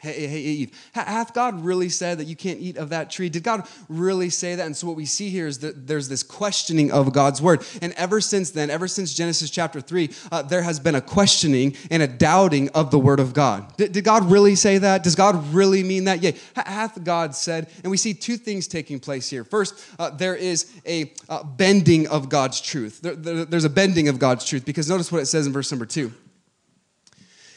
Hey, 0.00 0.26
hey, 0.26 0.40
Eve, 0.40 0.90
hath 0.94 1.32
God 1.32 1.64
really 1.64 1.88
said 1.88 2.18
that 2.18 2.24
you 2.24 2.34
can't 2.34 2.58
eat 2.58 2.76
of 2.76 2.88
that 2.88 3.08
tree? 3.08 3.28
Did 3.28 3.44
God 3.44 3.68
really 3.88 4.30
say 4.30 4.56
that? 4.56 4.66
And 4.66 4.76
so, 4.76 4.88
what 4.88 4.96
we 4.96 5.06
see 5.06 5.30
here 5.30 5.46
is 5.46 5.60
that 5.60 5.86
there's 5.86 6.08
this 6.08 6.24
questioning 6.24 6.90
of 6.90 7.12
God's 7.12 7.40
word. 7.40 7.64
And 7.80 7.92
ever 7.92 8.20
since 8.20 8.50
then, 8.50 8.68
ever 8.68 8.88
since 8.88 9.14
Genesis 9.14 9.48
chapter 9.48 9.80
3, 9.80 10.10
uh, 10.32 10.42
there 10.42 10.62
has 10.62 10.80
been 10.80 10.96
a 10.96 11.00
questioning 11.00 11.76
and 11.88 12.02
a 12.02 12.08
doubting 12.08 12.68
of 12.70 12.90
the 12.90 12.98
word 12.98 13.20
of 13.20 13.32
God. 13.32 13.76
Did, 13.76 13.92
did 13.92 14.02
God 14.02 14.28
really 14.28 14.56
say 14.56 14.78
that? 14.78 15.04
Does 15.04 15.14
God 15.14 15.54
really 15.54 15.84
mean 15.84 16.04
that? 16.04 16.20
Yeah, 16.20 16.32
hath 16.56 17.04
God 17.04 17.36
said? 17.36 17.68
And 17.84 17.92
we 17.92 17.96
see 17.96 18.12
two 18.12 18.36
things 18.36 18.66
taking 18.66 18.98
place 18.98 19.30
here. 19.30 19.44
First, 19.44 19.84
uh, 20.00 20.10
there 20.10 20.34
is 20.34 20.68
a 20.84 21.12
uh, 21.28 21.44
bending 21.44 22.08
of 22.08 22.28
God's 22.28 22.60
truth. 22.60 23.00
There, 23.02 23.14
there, 23.14 23.44
there's 23.44 23.64
a 23.64 23.70
bending 23.70 24.08
of 24.08 24.18
God's 24.18 24.44
truth 24.44 24.64
because 24.64 24.88
notice 24.88 25.12
what 25.12 25.22
it 25.22 25.26
says 25.26 25.46
in 25.46 25.52
verse 25.52 25.70
number 25.70 25.86
2. 25.86 26.12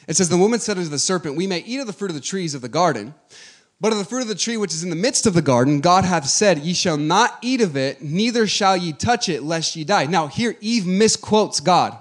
It 0.07 0.15
says, 0.15 0.29
The 0.29 0.37
woman 0.37 0.59
said 0.59 0.77
unto 0.77 0.89
the 0.89 0.99
serpent, 0.99 1.35
We 1.35 1.47
may 1.47 1.59
eat 1.59 1.79
of 1.79 1.87
the 1.87 1.93
fruit 1.93 2.11
of 2.11 2.15
the 2.15 2.21
trees 2.21 2.53
of 2.53 2.61
the 2.61 2.69
garden, 2.69 3.13
but 3.79 3.91
of 3.91 3.97
the 3.97 4.05
fruit 4.05 4.21
of 4.21 4.27
the 4.27 4.35
tree 4.35 4.57
which 4.57 4.73
is 4.73 4.83
in 4.83 4.89
the 4.89 4.95
midst 4.95 5.25
of 5.25 5.33
the 5.33 5.41
garden, 5.41 5.81
God 5.81 6.05
hath 6.05 6.27
said, 6.27 6.59
Ye 6.59 6.73
shall 6.73 6.97
not 6.97 7.37
eat 7.41 7.61
of 7.61 7.75
it, 7.75 8.01
neither 8.01 8.45
shall 8.45 8.77
ye 8.77 8.93
touch 8.93 9.27
it, 9.29 9.43
lest 9.43 9.75
ye 9.75 9.83
die. 9.83 10.05
Now, 10.05 10.27
here 10.27 10.55
Eve 10.61 10.85
misquotes 10.85 11.59
God 11.59 11.97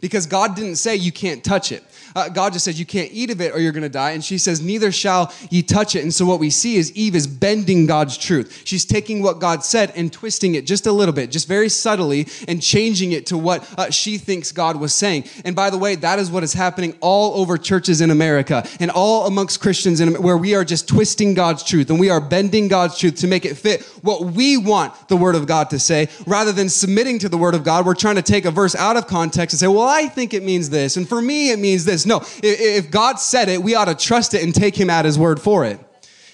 because 0.00 0.26
God 0.26 0.56
didn't 0.56 0.76
say 0.76 0.96
you 0.96 1.12
can't 1.12 1.44
touch 1.44 1.72
it. 1.72 1.84
Uh, 2.14 2.28
God 2.28 2.52
just 2.52 2.64
says 2.64 2.78
you 2.78 2.86
can't 2.86 3.10
eat 3.12 3.30
of 3.30 3.40
it 3.40 3.54
or 3.54 3.60
you're 3.60 3.72
going 3.72 3.82
to 3.82 3.88
die. 3.88 4.12
And 4.12 4.24
she 4.24 4.38
says, 4.38 4.60
Neither 4.60 4.92
shall 4.92 5.32
ye 5.50 5.62
touch 5.62 5.94
it. 5.94 6.02
And 6.02 6.12
so 6.12 6.24
what 6.24 6.40
we 6.40 6.50
see 6.50 6.76
is 6.76 6.92
Eve 6.92 7.14
is 7.14 7.26
bending 7.26 7.86
God's 7.86 8.16
truth. 8.16 8.62
She's 8.64 8.84
taking 8.84 9.22
what 9.22 9.38
God 9.38 9.64
said 9.64 9.92
and 9.96 10.12
twisting 10.12 10.54
it 10.54 10.66
just 10.66 10.86
a 10.86 10.92
little 10.92 11.14
bit, 11.14 11.30
just 11.30 11.48
very 11.48 11.68
subtly, 11.68 12.26
and 12.48 12.62
changing 12.62 13.12
it 13.12 13.26
to 13.26 13.38
what 13.38 13.68
uh, 13.78 13.90
she 13.90 14.18
thinks 14.18 14.52
God 14.52 14.76
was 14.76 14.94
saying. 14.94 15.24
And 15.44 15.56
by 15.56 15.70
the 15.70 15.78
way, 15.78 15.94
that 15.96 16.18
is 16.18 16.30
what 16.30 16.42
is 16.42 16.52
happening 16.52 16.96
all 17.00 17.40
over 17.40 17.58
churches 17.58 18.00
in 18.00 18.10
America 18.10 18.66
and 18.80 18.90
all 18.90 19.26
amongst 19.26 19.60
Christians 19.60 20.00
in, 20.00 20.20
where 20.22 20.36
we 20.36 20.54
are 20.54 20.64
just 20.64 20.88
twisting 20.88 21.34
God's 21.34 21.62
truth 21.62 21.90
and 21.90 21.98
we 21.98 22.10
are 22.10 22.20
bending 22.20 22.68
God's 22.68 22.98
truth 22.98 23.16
to 23.16 23.26
make 23.26 23.44
it 23.44 23.56
fit 23.56 23.82
what 24.02 24.24
we 24.24 24.56
want 24.56 25.08
the 25.08 25.16
Word 25.16 25.34
of 25.34 25.46
God 25.46 25.70
to 25.70 25.78
say 25.78 26.08
rather 26.26 26.52
than 26.52 26.68
submitting 26.68 27.18
to 27.20 27.28
the 27.28 27.38
Word 27.38 27.54
of 27.54 27.64
God. 27.64 27.86
We're 27.86 27.94
trying 27.94 28.16
to 28.16 28.22
take 28.22 28.44
a 28.44 28.50
verse 28.50 28.74
out 28.74 28.96
of 28.96 29.06
context 29.06 29.54
and 29.54 29.60
say, 29.60 29.66
Well, 29.66 29.88
I 29.88 30.06
think 30.06 30.34
it 30.34 30.42
means 30.42 30.70
this. 30.70 30.96
And 30.96 31.08
for 31.08 31.20
me, 31.20 31.50
it 31.50 31.58
means 31.58 31.84
this. 31.84 32.01
No, 32.06 32.22
if 32.42 32.90
God 32.90 33.18
said 33.18 33.48
it, 33.48 33.62
we 33.62 33.74
ought 33.74 33.86
to 33.86 33.94
trust 33.94 34.34
it 34.34 34.42
and 34.42 34.54
take 34.54 34.78
Him 34.78 34.90
at 34.90 35.04
His 35.04 35.18
word 35.18 35.40
for 35.40 35.64
it. 35.64 35.78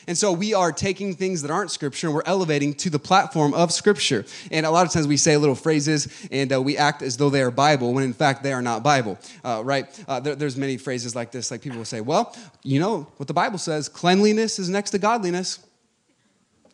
And 0.09 0.17
so 0.17 0.33
we 0.33 0.55
are 0.55 0.73
taking 0.73 1.15
things 1.15 1.43
that 1.43 1.51
aren't 1.51 1.71
scripture 1.71 2.07
and 2.07 2.17
we're 2.17 2.23
elevating 2.25 2.73
to 2.77 2.89
the 2.89 2.99
platform 2.99 3.53
of 3.53 3.71
scripture. 3.71 4.25
And 4.51 4.65
a 4.65 4.71
lot 4.71 4.87
of 4.87 4.93
times 4.93 5.07
we 5.07 5.19
say 5.19 5.37
little 5.37 5.55
phrases 5.55 6.09
and 6.33 6.51
uh, 6.51 6.63
we 6.63 6.79
act 6.79 7.03
as 7.03 7.19
though 7.19 7.29
they 7.29 7.43
are 7.43 7.51
Bible 7.51 7.93
when 7.93 8.05
in 8.05 8.15
fact 8.15 8.43
they 8.43 8.55
are 8.55 8.63
not 8.63 8.83
Bible, 8.83 9.19
uh, 9.45 9.61
right? 9.63 10.05
Uh, 10.09 10.19
there, 10.19 10.35
there's 10.35 10.57
many 10.57 10.79
phrases 10.79 11.15
like 11.15 11.31
this. 11.31 11.51
Like 11.51 11.61
people 11.61 11.77
will 11.77 11.85
say, 11.85 12.01
well, 12.01 12.35
you 12.63 12.81
know 12.81 13.07
what 13.19 13.27
the 13.27 13.35
Bible 13.35 13.59
says 13.59 13.87
cleanliness 13.87 14.59
is 14.59 14.71
next 14.71 14.93
to 14.93 14.99
godliness. 14.99 15.59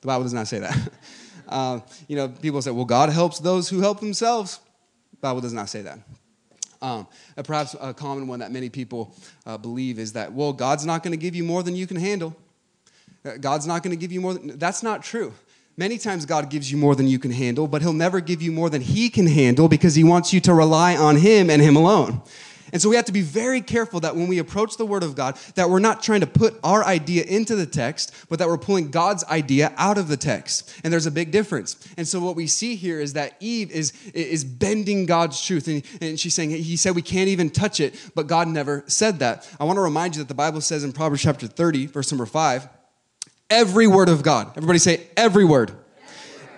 The 0.00 0.06
Bible 0.06 0.22
does 0.22 0.34
not 0.34 0.46
say 0.46 0.60
that. 0.60 0.78
Uh, 1.46 1.78
you 2.08 2.16
know, 2.16 2.26
people 2.26 2.62
say, 2.62 2.70
well, 2.70 2.86
God 2.86 3.10
helps 3.10 3.38
those 3.38 3.68
who 3.68 3.80
help 3.80 4.00
themselves. 4.00 4.60
The 5.10 5.18
Bible 5.18 5.42
does 5.42 5.52
not 5.52 5.68
say 5.68 5.82
that. 5.82 5.98
Um, 6.84 7.06
perhaps 7.44 7.74
a 7.80 7.94
common 7.94 8.26
one 8.26 8.40
that 8.40 8.52
many 8.52 8.68
people 8.68 9.14
uh, 9.46 9.56
believe 9.56 9.98
is 9.98 10.12
that, 10.12 10.34
well, 10.34 10.52
God's 10.52 10.84
not 10.84 11.02
going 11.02 11.12
to 11.12 11.16
give 11.16 11.34
you 11.34 11.42
more 11.42 11.62
than 11.62 11.74
you 11.74 11.86
can 11.86 11.96
handle. 11.96 12.36
Uh, 13.24 13.38
God's 13.38 13.66
not 13.66 13.82
going 13.82 13.96
to 13.96 14.00
give 14.00 14.12
you 14.12 14.20
more. 14.20 14.34
Than, 14.34 14.58
that's 14.58 14.82
not 14.82 15.02
true. 15.02 15.32
Many 15.78 15.96
times 15.96 16.26
God 16.26 16.50
gives 16.50 16.70
you 16.70 16.76
more 16.76 16.94
than 16.94 17.08
you 17.08 17.18
can 17.18 17.30
handle, 17.30 17.66
but 17.66 17.80
He'll 17.80 17.94
never 17.94 18.20
give 18.20 18.42
you 18.42 18.52
more 18.52 18.68
than 18.68 18.82
He 18.82 19.08
can 19.08 19.26
handle 19.26 19.66
because 19.66 19.94
He 19.94 20.04
wants 20.04 20.34
you 20.34 20.40
to 20.40 20.52
rely 20.52 20.94
on 20.94 21.16
Him 21.16 21.48
and 21.48 21.62
Him 21.62 21.74
alone. 21.74 22.20
And 22.74 22.82
so 22.82 22.88
we 22.88 22.96
have 22.96 23.04
to 23.04 23.12
be 23.12 23.22
very 23.22 23.60
careful 23.60 24.00
that 24.00 24.16
when 24.16 24.26
we 24.26 24.38
approach 24.38 24.76
the 24.76 24.84
Word 24.84 25.04
of 25.04 25.14
God, 25.14 25.38
that 25.54 25.70
we're 25.70 25.78
not 25.78 26.02
trying 26.02 26.22
to 26.22 26.26
put 26.26 26.58
our 26.64 26.84
idea 26.84 27.22
into 27.22 27.54
the 27.54 27.66
text, 27.66 28.12
but 28.28 28.40
that 28.40 28.48
we're 28.48 28.58
pulling 28.58 28.90
God's 28.90 29.22
idea 29.24 29.72
out 29.76 29.96
of 29.96 30.08
the 30.08 30.16
text. 30.16 30.76
And 30.82 30.92
there's 30.92 31.06
a 31.06 31.12
big 31.12 31.30
difference. 31.30 31.76
And 31.96 32.06
so 32.06 32.18
what 32.18 32.34
we 32.34 32.48
see 32.48 32.74
here 32.74 32.98
is 32.98 33.12
that 33.12 33.36
Eve 33.38 33.70
is, 33.70 33.92
is 34.12 34.42
bending 34.42 35.06
God's 35.06 35.40
truth. 35.40 35.68
And, 35.68 35.84
and 36.00 36.18
she's 36.18 36.34
saying, 36.34 36.50
He 36.50 36.76
said 36.76 36.96
we 36.96 37.02
can't 37.02 37.28
even 37.28 37.48
touch 37.48 37.78
it, 37.78 37.94
but 38.16 38.26
God 38.26 38.48
never 38.48 38.82
said 38.88 39.20
that. 39.20 39.48
I 39.60 39.64
want 39.64 39.76
to 39.76 39.82
remind 39.82 40.16
you 40.16 40.22
that 40.22 40.28
the 40.28 40.34
Bible 40.34 40.60
says 40.60 40.82
in 40.82 40.92
Proverbs 40.92 41.22
chapter 41.22 41.46
30, 41.46 41.86
verse 41.86 42.10
number 42.10 42.26
5, 42.26 42.68
every 43.50 43.86
word 43.86 44.08
of 44.08 44.24
God, 44.24 44.48
everybody 44.56 44.80
say, 44.80 45.06
every 45.16 45.44
word 45.44 45.70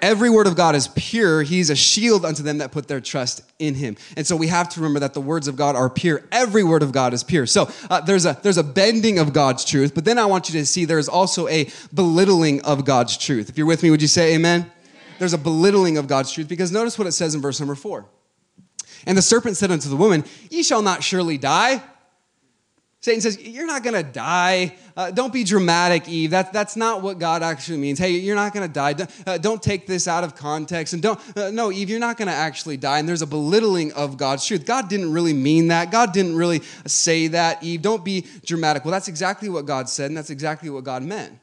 every 0.03 0.31
word 0.31 0.47
of 0.47 0.57
God 0.57 0.75
is 0.75 0.89
pure. 0.89 1.43
He's 1.43 1.71
a 1.71 1.77
shield 1.77 2.25
unto 2.25 2.43
them 2.43 2.59
that 2.59 2.73
put 2.73 2.89
their 2.89 3.01
trust 3.01 3.43
in 3.59 3.75
him. 3.75 3.97
And 4.17 4.27
so 4.27 4.37
we 4.37 4.49
have 4.49 4.69
to 4.71 4.81
remember 4.81 5.01
that 5.01 5.15
the 5.15 5.21
words 5.21 5.49
of 5.49 5.57
God 5.57 5.77
are 5.77 5.91
pure. 5.91 6.23
Every 6.33 6.63
word 6.63 6.83
of 6.83 6.93
God 6.93 7.13
is 7.15 7.25
pure. 7.25 7.47
So 7.47 7.71
uh, 7.91 8.01
there's 8.01 8.27
a 8.27 8.39
there's 8.43 8.59
a 8.59 8.65
bending 8.65 9.19
of 9.19 9.33
God's 9.33 9.65
truth, 9.65 9.95
but 9.95 10.05
then 10.05 10.19
I 10.19 10.27
want 10.27 10.49
you 10.49 10.59
to 10.61 10.67
see 10.67 10.85
there's 10.85 11.09
also 11.09 11.49
a 11.49 11.69
belittling 11.93 12.61
of 12.63 12.85
God's 12.85 13.17
truth. 13.17 13.49
If 13.49 13.59
you're 13.59 13.67
with 13.67 13.83
me, 13.83 13.91
would 13.91 14.03
you 14.03 14.09
say 14.09 14.35
amen? 14.35 14.63
amen? 14.63 14.73
There's 15.19 15.33
a 15.33 15.39
belittling 15.39 15.99
of 15.99 16.07
God's 16.07 16.33
truth 16.33 16.49
because 16.49 16.73
notice 16.73 16.99
what 16.99 17.07
it 17.07 17.13
says 17.13 17.35
in 17.35 17.41
verse 17.41 17.61
number 17.61 17.75
4. 17.75 18.07
And 19.07 19.17
the 19.17 19.23
serpent 19.23 19.57
said 19.57 19.71
unto 19.71 19.89
the 19.89 19.97
woman, 19.97 20.25
Ye 20.51 20.63
shall 20.63 20.83
not 20.83 21.03
surely 21.03 21.39
die. 21.39 21.83
Satan 23.01 23.21
says, 23.21 23.41
You're 23.41 23.67
not 23.67 23.83
going 23.83 23.95
to 23.95 24.03
die. 24.03 24.75
Uh, 24.97 25.11
don't 25.11 25.33
be 25.33 25.45
dramatic, 25.45 26.09
Eve. 26.09 26.31
That, 26.31 26.53
that's 26.53 26.77
not 26.77 27.03
what 27.03 27.19
God 27.19 27.43
actually 27.43 27.79
means. 27.79 27.99
Hey, 27.99 28.11
you're 28.11 28.35
not 28.35 28.53
going 28.53 28.67
to 28.67 28.73
die. 28.73 28.95
Don't, 28.95 29.11
uh, 29.27 29.39
don't, 29.39 29.63
take 29.63 29.87
this 29.87 30.09
out 30.09 30.25
of 30.25 30.35
context. 30.35 30.93
And 30.93 31.03
don't, 31.03 31.21
uh, 31.37 31.51
no, 31.51 31.71
Eve, 31.71 31.91
you're 31.91 32.01
not 32.01 32.17
going 32.17 32.29
to 32.29 32.35
actually 32.35 32.77
die. 32.77 32.99
And 32.99 33.09
there's 33.09 33.23
a 33.23 33.27
belittling 33.27 33.93
of 33.93 34.17
God's 34.17 34.47
truth. 34.47 34.65
God 34.65 34.89
didn't 34.89 35.13
really 35.13 35.35
mean 35.35 35.69
that. 35.69 35.91
God 35.91 36.13
didn't 36.13 36.37
really 36.37 36.63
say 36.87 37.29
that, 37.29 37.63
Eve. 37.63 37.83
Don't 37.83 38.05
be 38.05 38.27
dramatic. 38.45 38.85
Well, 38.85 38.93
that's 38.93 39.09
exactly 39.09 39.49
what 39.49 39.67
God 39.67 39.89
said, 39.89 40.07
and 40.07 40.17
that's 40.17 40.31
exactly 40.31 40.71
what 40.71 40.85
God 40.85 41.03
meant. 41.03 41.39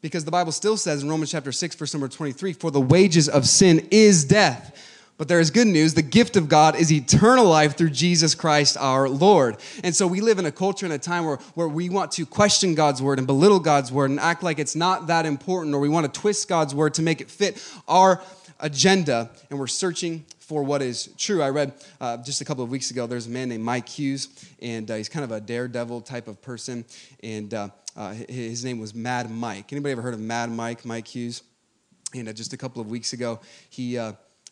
Because 0.00 0.24
the 0.24 0.30
Bible 0.30 0.52
still 0.52 0.76
says 0.76 1.02
in 1.02 1.08
Romans 1.08 1.30
chapter 1.30 1.50
6, 1.50 1.74
verse 1.74 1.92
number 1.92 2.08
23, 2.08 2.52
for 2.52 2.70
the 2.70 2.80
wages 2.80 3.28
of 3.28 3.46
sin 3.46 3.86
is 3.90 4.24
death. 4.24 4.76
But 5.18 5.26
there 5.26 5.40
is 5.40 5.50
good 5.50 5.66
news. 5.66 5.94
The 5.94 6.02
gift 6.02 6.36
of 6.36 6.48
God 6.48 6.76
is 6.76 6.92
eternal 6.92 7.44
life 7.44 7.76
through 7.76 7.90
Jesus 7.90 8.36
Christ 8.36 8.76
our 8.78 9.08
Lord. 9.08 9.56
And 9.82 9.94
so 9.94 10.06
we 10.06 10.20
live 10.20 10.38
in 10.38 10.46
a 10.46 10.52
culture 10.52 10.86
and 10.86 10.92
a 10.92 10.98
time 10.98 11.24
where, 11.24 11.38
where 11.54 11.66
we 11.66 11.90
want 11.90 12.12
to 12.12 12.24
question 12.24 12.76
God's 12.76 13.02
word 13.02 13.18
and 13.18 13.26
belittle 13.26 13.58
God's 13.58 13.90
word 13.90 14.10
and 14.10 14.20
act 14.20 14.44
like 14.44 14.60
it's 14.60 14.76
not 14.76 15.08
that 15.08 15.26
important, 15.26 15.74
or 15.74 15.80
we 15.80 15.88
want 15.88 16.12
to 16.12 16.20
twist 16.20 16.48
God's 16.48 16.72
word 16.72 16.94
to 16.94 17.02
make 17.02 17.20
it 17.20 17.28
fit 17.28 17.60
our 17.88 18.22
agenda. 18.60 19.28
And 19.50 19.58
we're 19.58 19.66
searching 19.66 20.24
for 20.38 20.62
what 20.62 20.82
is 20.82 21.08
true. 21.18 21.42
I 21.42 21.50
read 21.50 21.72
uh, 22.00 22.18
just 22.18 22.40
a 22.40 22.44
couple 22.44 22.62
of 22.62 22.70
weeks 22.70 22.92
ago, 22.92 23.08
there's 23.08 23.26
a 23.26 23.30
man 23.30 23.48
named 23.48 23.64
Mike 23.64 23.88
Hughes, 23.88 24.28
and 24.62 24.88
uh, 24.88 24.94
he's 24.94 25.08
kind 25.08 25.24
of 25.24 25.32
a 25.32 25.40
daredevil 25.40 26.02
type 26.02 26.28
of 26.28 26.40
person, 26.40 26.84
and 27.24 27.52
uh, 27.52 27.68
uh 27.96 28.14
his 28.28 28.64
name 28.64 28.78
was 28.78 28.94
Mad 28.94 29.30
Mike. 29.30 29.72
Anybody 29.72 29.92
ever 29.92 30.02
heard 30.02 30.14
of 30.14 30.20
Mad 30.20 30.48
Mike, 30.50 30.84
Mike 30.84 31.08
Hughes? 31.08 31.42
And 32.14 32.28
uh, 32.28 32.32
just 32.32 32.52
a 32.52 32.56
couple 32.56 32.80
of 32.80 32.88
weeks 32.88 33.12
ago, 33.12 33.40
he, 33.68 33.98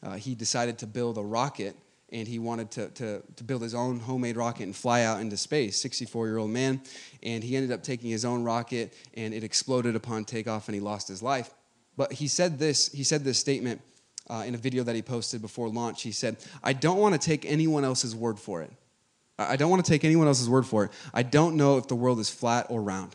uh, 0.03 0.15
he 0.15 0.35
decided 0.35 0.79
to 0.79 0.87
build 0.87 1.19
a 1.19 1.23
rocket 1.23 1.77
and 2.13 2.29
he 2.29 2.39
wanted 2.39 2.71
to, 2.71 2.89
to, 2.91 3.23
to, 3.35 3.43
build 3.43 3.63
his 3.63 3.75
own 3.75 3.99
homemade 3.99 4.37
rocket 4.37 4.63
and 4.63 4.77
fly 4.77 5.03
out 5.03 5.21
into 5.21 5.37
space 5.37 5.81
64 5.83 6.27
year 6.27 6.39
old 6.39 6.51
man 6.51 6.81
and 7.23 7.43
he 7.43 7.57
ended 7.57 7.73
up 7.73 7.83
taking 7.83 8.11
his 8.11 8.25
own 8.25 8.45
rocket 8.45 8.95
and 9.15 9.35
it 9.35 9.43
exploded 9.43 9.97
upon 9.97 10.25
takeoff 10.25 10.69
and 10.69 10.75
he 10.75 10.81
lost 10.81 11.09
his 11.09 11.23
life 11.23 11.51
but 11.97 12.13
he 12.13 12.29
said 12.29 12.59
this 12.59 12.93
he 12.93 13.03
said 13.03 13.25
this 13.25 13.39
statement 13.39 13.81
uh, 14.29 14.45
in 14.47 14.55
a 14.55 14.59
video 14.59 14.83
that 14.85 14.95
he 14.95 15.03
posted 15.03 15.41
before 15.41 15.69
launch. 15.69 16.03
He 16.03 16.13
said, 16.13 16.37
I 16.63 16.73
don't 16.73 16.99
want 16.99 17.21
to 17.21 17.25
take 17.25 17.45
anyone 17.45 17.85
else's 17.85 18.15
word 18.15 18.39
for 18.39 18.63
it. 18.63 18.71
I 19.39 19.57
don't 19.57 19.71
want 19.71 19.85
to 19.85 19.91
take 19.91 20.05
anyone 20.05 20.27
else's 20.27 20.49
word 20.49 20.67
for 20.67 20.85
it. 20.85 20.91
I 21.13 21.23
don't 21.23 21.57
know 21.57 21.77
if 21.77 21.89
the 21.89 21.95
world 21.95 22.19
is 22.21 22.31
flat 22.31 22.67
or 22.71 22.81
round. 22.81 23.15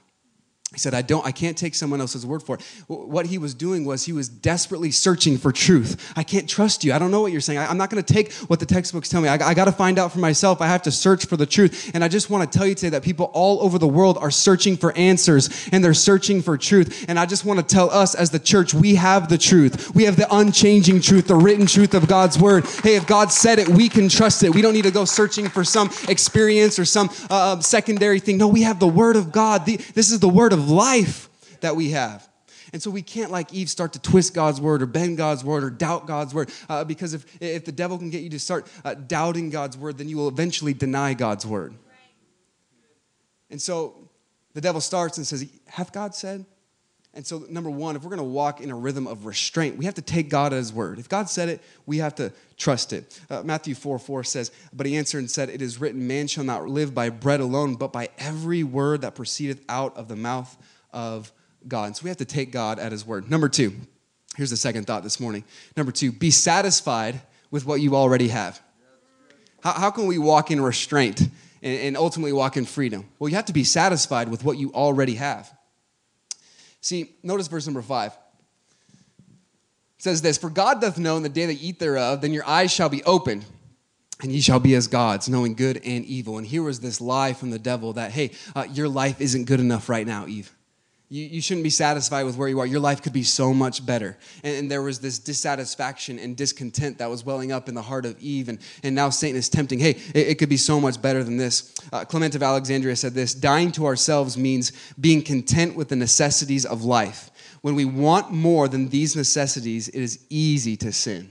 He 0.73 0.79
said, 0.79 0.93
I 0.93 1.01
don't, 1.01 1.25
I 1.25 1.33
can't 1.33 1.57
take 1.57 1.75
someone 1.75 1.99
else's 1.99 2.25
word 2.25 2.41
for 2.43 2.55
it. 2.55 2.61
What 2.87 3.25
he 3.25 3.37
was 3.37 3.53
doing 3.53 3.83
was 3.83 4.05
he 4.05 4.13
was 4.13 4.29
desperately 4.29 4.89
searching 4.89 5.37
for 5.37 5.51
truth. 5.51 6.13
I 6.15 6.23
can't 6.23 6.47
trust 6.47 6.85
you. 6.85 6.93
I 6.93 6.99
don't 6.99 7.11
know 7.11 7.19
what 7.19 7.33
you're 7.33 7.41
saying. 7.41 7.59
I, 7.59 7.69
am 7.69 7.77
not 7.77 7.89
going 7.89 8.01
to 8.01 8.13
take 8.13 8.31
what 8.47 8.61
the 8.61 8.65
textbooks 8.65 9.09
tell 9.09 9.19
me. 9.19 9.27
I, 9.27 9.33
I 9.33 9.53
got 9.53 9.65
to 9.65 9.73
find 9.73 9.99
out 9.99 10.13
for 10.13 10.19
myself. 10.19 10.61
I 10.61 10.67
have 10.67 10.83
to 10.83 10.91
search 10.91 11.25
for 11.25 11.35
the 11.35 11.45
truth. 11.45 11.91
And 11.93 12.05
I 12.05 12.07
just 12.07 12.29
want 12.29 12.49
to 12.49 12.57
tell 12.57 12.65
you 12.65 12.73
today 12.73 12.91
that 12.91 13.03
people 13.03 13.31
all 13.33 13.61
over 13.61 13.77
the 13.77 13.87
world 13.87 14.17
are 14.17 14.31
searching 14.31 14.77
for 14.77 14.95
answers 14.95 15.67
and 15.73 15.83
they're 15.83 15.93
searching 15.93 16.41
for 16.41 16.57
truth. 16.57 17.03
And 17.09 17.19
I 17.19 17.25
just 17.25 17.43
want 17.43 17.59
to 17.59 17.65
tell 17.65 17.91
us 17.91 18.15
as 18.15 18.29
the 18.29 18.39
church, 18.39 18.73
we 18.73 18.95
have 18.95 19.27
the 19.27 19.37
truth. 19.37 19.93
We 19.93 20.05
have 20.05 20.15
the 20.15 20.33
unchanging 20.33 21.01
truth, 21.01 21.27
the 21.27 21.35
written 21.35 21.65
truth 21.65 21.93
of 21.93 22.07
God's 22.07 22.39
word. 22.39 22.65
Hey, 22.81 22.95
if 22.95 23.05
God 23.05 23.33
said 23.33 23.59
it, 23.59 23.67
we 23.67 23.89
can 23.89 24.07
trust 24.07 24.41
it. 24.43 24.55
We 24.55 24.61
don't 24.61 24.73
need 24.73 24.85
to 24.85 24.91
go 24.91 25.03
searching 25.03 25.49
for 25.49 25.65
some 25.65 25.89
experience 26.07 26.79
or 26.79 26.85
some 26.85 27.09
uh, 27.29 27.59
secondary 27.59 28.21
thing. 28.21 28.37
No, 28.37 28.47
we 28.47 28.61
have 28.61 28.79
the 28.79 28.87
word 28.87 29.17
of 29.17 29.33
God. 29.33 29.65
The, 29.65 29.75
this 29.75 30.13
is 30.13 30.21
the 30.21 30.29
word 30.29 30.53
of 30.53 30.60
of 30.61 30.69
life 30.69 31.29
that 31.61 31.75
we 31.75 31.91
have. 31.91 32.27
And 32.73 32.81
so 32.81 32.89
we 32.89 33.01
can't, 33.01 33.31
like 33.31 33.53
Eve, 33.53 33.69
start 33.69 33.93
to 33.93 33.99
twist 33.99 34.33
God's 34.33 34.61
word 34.61 34.81
or 34.81 34.85
bend 34.85 35.17
God's 35.17 35.43
word 35.43 35.63
or 35.63 35.69
doubt 35.69 36.07
God's 36.07 36.33
word. 36.33 36.49
Uh, 36.69 36.83
because 36.83 37.13
if, 37.13 37.25
if 37.41 37.65
the 37.65 37.71
devil 37.71 37.97
can 37.97 38.09
get 38.09 38.21
you 38.21 38.29
to 38.29 38.39
start 38.39 38.67
uh, 38.85 38.93
doubting 38.93 39.49
God's 39.49 39.77
word, 39.77 39.97
then 39.97 40.07
you 40.07 40.17
will 40.17 40.29
eventually 40.29 40.73
deny 40.73 41.13
God's 41.13 41.45
word. 41.45 41.73
And 43.49 43.61
so 43.61 44.09
the 44.53 44.61
devil 44.61 44.79
starts 44.79 45.17
and 45.17 45.27
says, 45.27 45.45
Hath 45.67 45.91
God 45.91 46.15
said? 46.15 46.45
And 47.13 47.27
so, 47.27 47.45
number 47.49 47.69
one, 47.69 47.97
if 47.97 48.03
we're 48.03 48.09
going 48.09 48.19
to 48.19 48.23
walk 48.23 48.61
in 48.61 48.71
a 48.71 48.75
rhythm 48.75 49.05
of 49.05 49.25
restraint, 49.25 49.77
we 49.77 49.83
have 49.83 49.95
to 49.95 50.01
take 50.01 50.29
God 50.29 50.53
at 50.53 50.57
His 50.57 50.71
word. 50.71 50.97
If 50.97 51.09
God 51.09 51.29
said 51.29 51.49
it, 51.49 51.61
we 51.85 51.97
have 51.97 52.15
to 52.15 52.31
trust 52.55 52.93
it. 52.93 53.19
Uh, 53.29 53.43
Matthew 53.43 53.75
4 53.75 53.99
4 53.99 54.23
says, 54.23 54.51
But 54.71 54.85
he 54.85 54.95
answered 54.95 55.19
and 55.19 55.29
said, 55.29 55.49
It 55.49 55.61
is 55.61 55.81
written, 55.81 56.07
Man 56.07 56.27
shall 56.27 56.45
not 56.45 56.69
live 56.69 56.95
by 56.95 57.09
bread 57.09 57.41
alone, 57.41 57.75
but 57.75 57.91
by 57.91 58.09
every 58.17 58.63
word 58.63 59.01
that 59.01 59.15
proceedeth 59.15 59.61
out 59.67 59.95
of 59.97 60.07
the 60.07 60.15
mouth 60.15 60.55
of 60.93 61.33
God. 61.67 61.87
And 61.87 61.97
so 61.97 62.03
we 62.03 62.09
have 62.09 62.17
to 62.17 62.25
take 62.25 62.51
God 62.51 62.79
at 62.79 62.93
His 62.93 63.05
word. 63.05 63.29
Number 63.29 63.49
two, 63.49 63.73
here's 64.37 64.51
the 64.51 64.57
second 64.57 64.87
thought 64.87 65.03
this 65.03 65.19
morning. 65.19 65.43
Number 65.75 65.91
two, 65.91 66.13
be 66.13 66.31
satisfied 66.31 67.19
with 67.49 67.65
what 67.65 67.81
you 67.81 67.93
already 67.93 68.29
have. 68.29 68.61
How, 69.61 69.73
how 69.73 69.91
can 69.91 70.07
we 70.07 70.17
walk 70.17 70.49
in 70.49 70.61
restraint 70.61 71.19
and, 71.19 71.29
and 71.61 71.97
ultimately 71.97 72.31
walk 72.31 72.55
in 72.55 72.63
freedom? 72.63 73.05
Well, 73.19 73.27
you 73.27 73.35
have 73.35 73.45
to 73.45 73.53
be 73.53 73.65
satisfied 73.65 74.29
with 74.29 74.45
what 74.45 74.57
you 74.57 74.71
already 74.71 75.15
have. 75.15 75.51
See, 76.81 77.15
notice 77.23 77.47
verse 77.47 77.67
number 77.67 77.81
five. 77.81 78.11
It 79.97 80.03
says 80.03 80.21
this 80.21 80.37
For 80.37 80.49
God 80.49 80.81
doth 80.81 80.97
know 80.97 81.17
in 81.17 81.23
the 81.23 81.29
day 81.29 81.45
that 81.45 81.55
ye 81.55 81.69
eat 81.69 81.79
thereof, 81.79 82.21
then 82.21 82.33
your 82.33 82.45
eyes 82.45 82.71
shall 82.71 82.89
be 82.89 83.03
opened, 83.03 83.45
and 84.21 84.31
ye 84.31 84.41
shall 84.41 84.59
be 84.59 84.75
as 84.75 84.87
gods, 84.87 85.29
knowing 85.29 85.53
good 85.53 85.77
and 85.85 86.03
evil. 86.05 86.37
And 86.37 86.47
here 86.47 86.63
was 86.63 86.79
this 86.79 86.99
lie 86.99 87.33
from 87.33 87.51
the 87.51 87.59
devil 87.59 87.93
that, 87.93 88.11
hey, 88.11 88.31
uh, 88.55 88.65
your 88.71 88.89
life 88.89 89.21
isn't 89.21 89.45
good 89.45 89.59
enough 89.59 89.89
right 89.89 90.05
now, 90.05 90.25
Eve. 90.27 90.51
You, 91.11 91.25
you 91.25 91.41
shouldn't 91.41 91.65
be 91.65 91.69
satisfied 91.69 92.23
with 92.23 92.37
where 92.37 92.47
you 92.47 92.61
are. 92.61 92.65
Your 92.65 92.79
life 92.79 93.01
could 93.01 93.11
be 93.11 93.23
so 93.23 93.53
much 93.53 93.85
better. 93.85 94.17
And, 94.45 94.55
and, 94.55 94.71
there 94.71 94.81
was 94.81 94.99
this 94.99 95.19
dissatisfaction 95.19 96.17
and 96.17 96.37
discontent 96.37 96.99
that 96.99 97.09
was 97.09 97.25
welling 97.25 97.51
up 97.51 97.67
in 97.67 97.75
the 97.75 97.81
heart 97.81 98.05
of 98.05 98.17
Eve. 98.21 98.47
And, 98.47 98.59
and 98.81 98.95
now 98.95 99.09
Satan 99.09 99.35
is 99.35 99.49
tempting, 99.49 99.79
hey, 99.79 99.99
it, 100.15 100.29
it 100.29 100.39
could 100.39 100.47
be 100.47 100.55
so 100.55 100.79
much 100.79 101.01
better 101.01 101.21
than 101.21 101.35
this. 101.35 101.75
Uh, 101.91 102.05
Clement 102.05 102.33
of 102.35 102.41
Alexandria 102.41 102.95
said 102.95 103.13
this 103.13 103.33
dying 103.33 103.73
to 103.73 103.85
ourselves 103.87 104.37
means 104.37 104.71
being 105.01 105.21
content 105.21 105.75
with 105.75 105.89
the 105.89 105.97
necessities 105.97 106.65
of 106.65 106.85
life. 106.85 107.29
When 107.59 107.75
we 107.75 107.83
want 107.83 108.31
more 108.31 108.69
than 108.69 108.87
these 108.87 109.13
necessities, 109.13 109.89
it 109.89 110.01
is 110.01 110.25
easy 110.29 110.77
to 110.77 110.93
sin. 110.93 111.29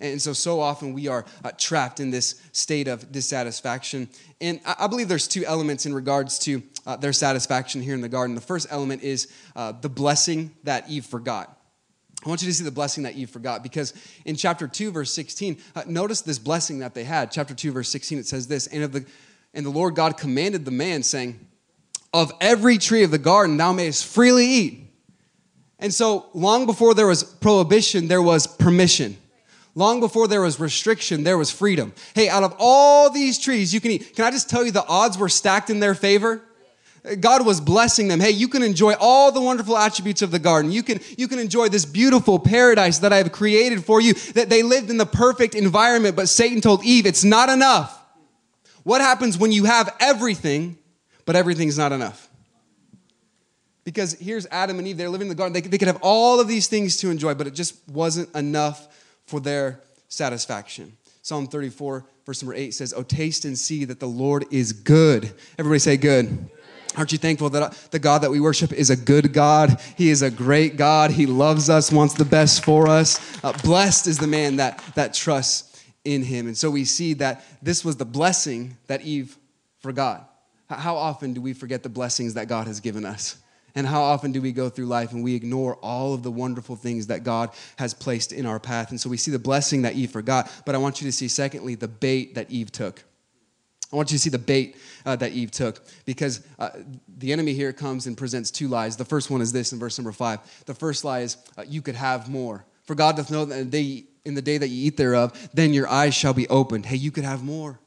And 0.00 0.22
so, 0.22 0.32
so 0.32 0.60
often 0.60 0.92
we 0.92 1.08
are 1.08 1.24
uh, 1.44 1.50
trapped 1.58 1.98
in 1.98 2.10
this 2.10 2.40
state 2.52 2.86
of 2.86 3.10
dissatisfaction. 3.10 4.08
And 4.40 4.60
I, 4.64 4.76
I 4.80 4.86
believe 4.86 5.08
there's 5.08 5.26
two 5.26 5.44
elements 5.44 5.86
in 5.86 5.92
regards 5.92 6.38
to 6.40 6.62
uh, 6.88 6.96
their 6.96 7.12
satisfaction 7.12 7.82
here 7.82 7.94
in 7.94 8.00
the 8.00 8.08
garden. 8.08 8.34
The 8.34 8.40
first 8.40 8.66
element 8.70 9.02
is 9.02 9.28
uh, 9.54 9.72
the 9.72 9.90
blessing 9.90 10.56
that 10.64 10.88
Eve 10.88 11.04
forgot. 11.04 11.54
I 12.24 12.28
want 12.28 12.42
you 12.42 12.48
to 12.48 12.54
see 12.54 12.64
the 12.64 12.70
blessing 12.70 13.04
that 13.04 13.14
Eve 13.14 13.28
forgot 13.28 13.62
because 13.62 13.92
in 14.24 14.34
chapter 14.34 14.66
2, 14.66 14.90
verse 14.90 15.12
16, 15.12 15.58
uh, 15.76 15.82
notice 15.86 16.22
this 16.22 16.38
blessing 16.38 16.78
that 16.78 16.94
they 16.94 17.04
had. 17.04 17.30
Chapter 17.30 17.54
2, 17.54 17.72
verse 17.72 17.90
16, 17.90 18.18
it 18.18 18.26
says 18.26 18.48
this 18.48 18.66
And, 18.68 18.82
of 18.82 18.92
the, 18.92 19.04
and 19.52 19.66
the 19.66 19.70
Lord 19.70 19.94
God 19.94 20.16
commanded 20.16 20.64
the 20.64 20.70
man, 20.70 21.02
saying, 21.02 21.38
Of 22.14 22.32
every 22.40 22.78
tree 22.78 23.04
of 23.04 23.10
the 23.10 23.18
garden 23.18 23.58
thou 23.58 23.72
mayest 23.72 24.06
freely 24.06 24.46
eat. 24.46 24.90
And 25.78 25.92
so, 25.92 26.26
long 26.32 26.64
before 26.64 26.94
there 26.94 27.06
was 27.06 27.22
prohibition, 27.22 28.08
there 28.08 28.22
was 28.22 28.46
permission. 28.46 29.16
Long 29.74 30.00
before 30.00 30.26
there 30.26 30.40
was 30.40 30.58
restriction, 30.58 31.22
there 31.22 31.38
was 31.38 31.50
freedom. 31.50 31.92
Hey, 32.14 32.30
out 32.30 32.42
of 32.42 32.56
all 32.58 33.10
these 33.10 33.38
trees 33.38 33.72
you 33.74 33.80
can 33.80 33.92
eat, 33.92 34.16
can 34.16 34.24
I 34.24 34.30
just 34.30 34.48
tell 34.48 34.64
you 34.64 34.72
the 34.72 34.86
odds 34.86 35.18
were 35.18 35.28
stacked 35.28 35.68
in 35.70 35.80
their 35.80 35.94
favor? 35.94 36.42
God 37.20 37.46
was 37.46 37.60
blessing 37.60 38.08
them. 38.08 38.20
Hey, 38.20 38.30
you 38.30 38.48
can 38.48 38.62
enjoy 38.62 38.94
all 39.00 39.32
the 39.32 39.40
wonderful 39.40 39.76
attributes 39.76 40.22
of 40.22 40.30
the 40.30 40.38
garden. 40.38 40.70
You 40.70 40.82
can, 40.82 41.00
you 41.16 41.28
can 41.28 41.38
enjoy 41.38 41.68
this 41.68 41.84
beautiful 41.84 42.38
paradise 42.38 42.98
that 42.98 43.12
I 43.12 43.18
have 43.18 43.32
created 43.32 43.84
for 43.84 44.00
you. 44.00 44.14
That 44.34 44.48
they 44.48 44.62
lived 44.62 44.90
in 44.90 44.96
the 44.96 45.06
perfect 45.06 45.54
environment, 45.54 46.16
but 46.16 46.28
Satan 46.28 46.60
told 46.60 46.84
Eve, 46.84 47.06
it's 47.06 47.24
not 47.24 47.48
enough. 47.48 47.94
What 48.82 49.00
happens 49.00 49.38
when 49.38 49.52
you 49.52 49.64
have 49.64 49.94
everything, 50.00 50.78
but 51.24 51.36
everything's 51.36 51.78
not 51.78 51.92
enough? 51.92 52.28
Because 53.84 54.14
here's 54.14 54.46
Adam 54.50 54.78
and 54.78 54.86
Eve, 54.86 54.98
they're 54.98 55.08
living 55.08 55.26
in 55.26 55.30
the 55.30 55.34
garden. 55.34 55.54
They, 55.54 55.60
they 55.60 55.78
could 55.78 55.88
have 55.88 56.00
all 56.02 56.40
of 56.40 56.48
these 56.48 56.68
things 56.68 56.98
to 56.98 57.10
enjoy, 57.10 57.34
but 57.34 57.46
it 57.46 57.54
just 57.54 57.76
wasn't 57.88 58.34
enough 58.34 58.86
for 59.24 59.40
their 59.40 59.80
satisfaction. 60.08 60.96
Psalm 61.22 61.46
34, 61.46 62.04
verse 62.26 62.42
number 62.42 62.54
8 62.54 62.72
says, 62.72 62.94
Oh, 62.96 63.02
taste 63.02 63.44
and 63.44 63.58
see 63.58 63.84
that 63.84 64.00
the 64.00 64.06
Lord 64.06 64.46
is 64.50 64.72
good. 64.72 65.32
Everybody 65.58 65.78
say, 65.78 65.96
Good. 65.96 66.50
Aren't 66.98 67.12
you 67.12 67.18
thankful 67.18 67.48
that 67.50 67.72
the 67.92 68.00
God 68.00 68.22
that 68.22 68.30
we 68.32 68.40
worship 68.40 68.72
is 68.72 68.90
a 68.90 68.96
good 68.96 69.32
God? 69.32 69.80
He 69.96 70.10
is 70.10 70.22
a 70.22 70.32
great 70.32 70.76
God. 70.76 71.12
He 71.12 71.26
loves 71.26 71.70
us, 71.70 71.92
wants 71.92 72.14
the 72.14 72.24
best 72.24 72.64
for 72.64 72.88
us. 72.88 73.20
Uh, 73.44 73.52
blessed 73.62 74.08
is 74.08 74.18
the 74.18 74.26
man 74.26 74.56
that, 74.56 74.82
that 74.96 75.14
trusts 75.14 75.80
in 76.04 76.24
him. 76.24 76.48
And 76.48 76.56
so 76.56 76.70
we 76.70 76.84
see 76.84 77.14
that 77.14 77.44
this 77.62 77.84
was 77.84 77.96
the 77.96 78.04
blessing 78.04 78.76
that 78.88 79.02
Eve 79.02 79.38
forgot. 79.78 80.28
How 80.68 80.96
often 80.96 81.34
do 81.34 81.40
we 81.40 81.52
forget 81.52 81.84
the 81.84 81.88
blessings 81.88 82.34
that 82.34 82.48
God 82.48 82.66
has 82.66 82.80
given 82.80 83.06
us? 83.06 83.36
And 83.76 83.86
how 83.86 84.02
often 84.02 84.32
do 84.32 84.42
we 84.42 84.50
go 84.50 84.68
through 84.68 84.86
life 84.86 85.12
and 85.12 85.22
we 85.22 85.36
ignore 85.36 85.76
all 85.76 86.14
of 86.14 86.24
the 86.24 86.32
wonderful 86.32 86.74
things 86.74 87.06
that 87.06 87.22
God 87.22 87.50
has 87.76 87.94
placed 87.94 88.32
in 88.32 88.44
our 88.44 88.58
path? 88.58 88.90
And 88.90 89.00
so 89.00 89.08
we 89.08 89.18
see 89.18 89.30
the 89.30 89.38
blessing 89.38 89.82
that 89.82 89.94
Eve 89.94 90.10
forgot, 90.10 90.50
but 90.66 90.74
I 90.74 90.78
want 90.78 91.00
you 91.00 91.06
to 91.06 91.12
see, 91.12 91.28
secondly, 91.28 91.76
the 91.76 91.86
bait 91.86 92.34
that 92.34 92.50
Eve 92.50 92.72
took. 92.72 93.04
I 93.92 93.96
want 93.96 94.10
you 94.10 94.18
to 94.18 94.22
see 94.22 94.30
the 94.30 94.38
bait 94.38 94.76
uh, 95.06 95.16
that 95.16 95.32
Eve 95.32 95.50
took 95.50 95.82
because 96.04 96.46
uh, 96.58 96.70
the 97.16 97.32
enemy 97.32 97.54
here 97.54 97.72
comes 97.72 98.06
and 98.06 98.16
presents 98.16 98.50
two 98.50 98.68
lies. 98.68 98.96
The 98.96 99.04
first 99.04 99.30
one 99.30 99.40
is 99.40 99.52
this 99.52 99.72
in 99.72 99.78
verse 99.78 99.98
number 99.98 100.12
five. 100.12 100.40
The 100.66 100.74
first 100.74 101.04
lie 101.04 101.20
is, 101.20 101.38
uh, 101.56 101.64
You 101.66 101.80
could 101.80 101.94
have 101.94 102.28
more. 102.28 102.66
For 102.84 102.94
God 102.94 103.16
doth 103.16 103.30
know 103.30 103.44
that 103.46 103.56
in 104.24 104.34
the 104.34 104.42
day 104.42 104.58
that 104.58 104.68
you 104.68 104.86
eat 104.86 104.96
thereof, 104.96 105.50
then 105.54 105.72
your 105.72 105.88
eyes 105.88 106.14
shall 106.14 106.34
be 106.34 106.48
opened. 106.48 106.86
Hey, 106.86 106.96
you 106.96 107.10
could 107.10 107.24
have 107.24 107.42
more. 107.42 107.80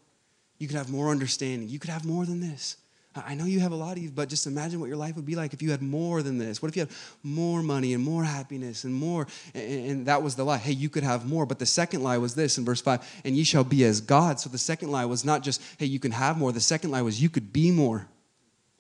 You 0.58 0.68
could 0.68 0.78
have 0.78 0.90
more 0.90 1.10
understanding. 1.10 1.70
You 1.70 1.80
could 1.80 1.90
have 1.90 2.06
more 2.06 2.26
than 2.26 2.40
this. 2.40 2.78
I 3.14 3.36
know 3.36 3.44
you 3.44 3.60
have 3.60 3.74
a 3.74 3.76
lot 3.76 3.98
of 3.98 4.04
you, 4.04 4.10
but 4.10 4.30
just 4.30 4.48
imagine 4.48 4.80
what 4.80 4.88
your 4.88 4.98
life 4.98 5.18
would 5.18 5.26
be 5.26 5.36
like 5.36 5.54
if 5.54 5.62
you 5.62 5.72
had 5.72 5.82
more 5.82 6.24
than 6.24 6.38
this. 6.38 6.62
What 6.62 6.70
if 6.70 6.78
you 6.78 6.84
had 6.84 6.92
more 7.24 7.62
money 7.62 7.94
and 7.94 8.02
more 8.02 8.24
happiness 8.24 8.86
and 8.86 8.94
more? 8.94 9.28
And, 9.54 10.06
that 10.06 10.24
was 10.24 10.36
the 10.36 10.46
lie. 10.46 10.58
Hey, 10.58 10.72
you 10.72 10.88
could 10.88 11.04
have 11.04 11.26
more. 11.26 11.46
But 11.46 11.60
the 11.60 11.66
second 11.66 12.04
lie 12.04 12.18
was 12.18 12.36
this 12.36 12.58
in 12.58 12.64
verse 12.64 12.80
5 12.80 13.22
and 13.26 13.36
ye 13.36 13.44
shall 13.44 13.66
be 13.66 13.84
as 13.84 14.00
God. 14.00 14.40
So 14.40 14.50
the 14.50 14.58
second 14.58 14.92
lie 14.92 15.04
was 15.04 15.26
not 15.26 15.44
just, 15.44 15.62
hey, 15.78 15.88
you 15.88 16.00
can 16.00 16.12
have 16.12 16.38
more. 16.38 16.54
The 16.54 16.62
second 16.62 16.92
lie 16.92 17.02
was 17.02 17.22
you 17.22 17.30
could 17.30 17.52
be 17.52 17.70
more. 17.70 18.08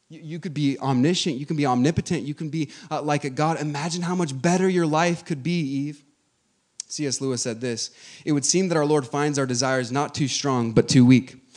You, 0.07 0.39
could 0.39 0.53
be 0.53 0.77
omniscient. 0.79 1.37
You 1.37 1.45
can 1.45 1.55
be 1.55 1.65
omnipotent. 1.65 2.23
You 2.23 2.33
can 2.33 2.49
be 2.49 2.69
uh, 2.89 3.01
like 3.01 3.23
a 3.23 3.29
God. 3.29 3.59
Imagine 3.59 4.01
how 4.01 4.15
much 4.15 4.39
better 4.39 4.67
your 4.67 4.85
life 4.85 5.23
could 5.23 5.41
be, 5.41 5.59
Eve. 5.59 6.03
C.S. 6.87 7.21
Lewis 7.21 7.41
said 7.41 7.61
this 7.61 7.91
It 8.25 8.33
would 8.33 8.45
seem 8.45 8.67
that 8.69 8.77
our 8.77 8.85
Lord 8.85 9.07
finds 9.07 9.39
our 9.39 9.45
desires 9.45 9.91
not 9.91 10.13
too 10.13 10.27
strong, 10.27 10.73
but 10.73 10.89
too 10.89 11.05
weak. 11.05 11.40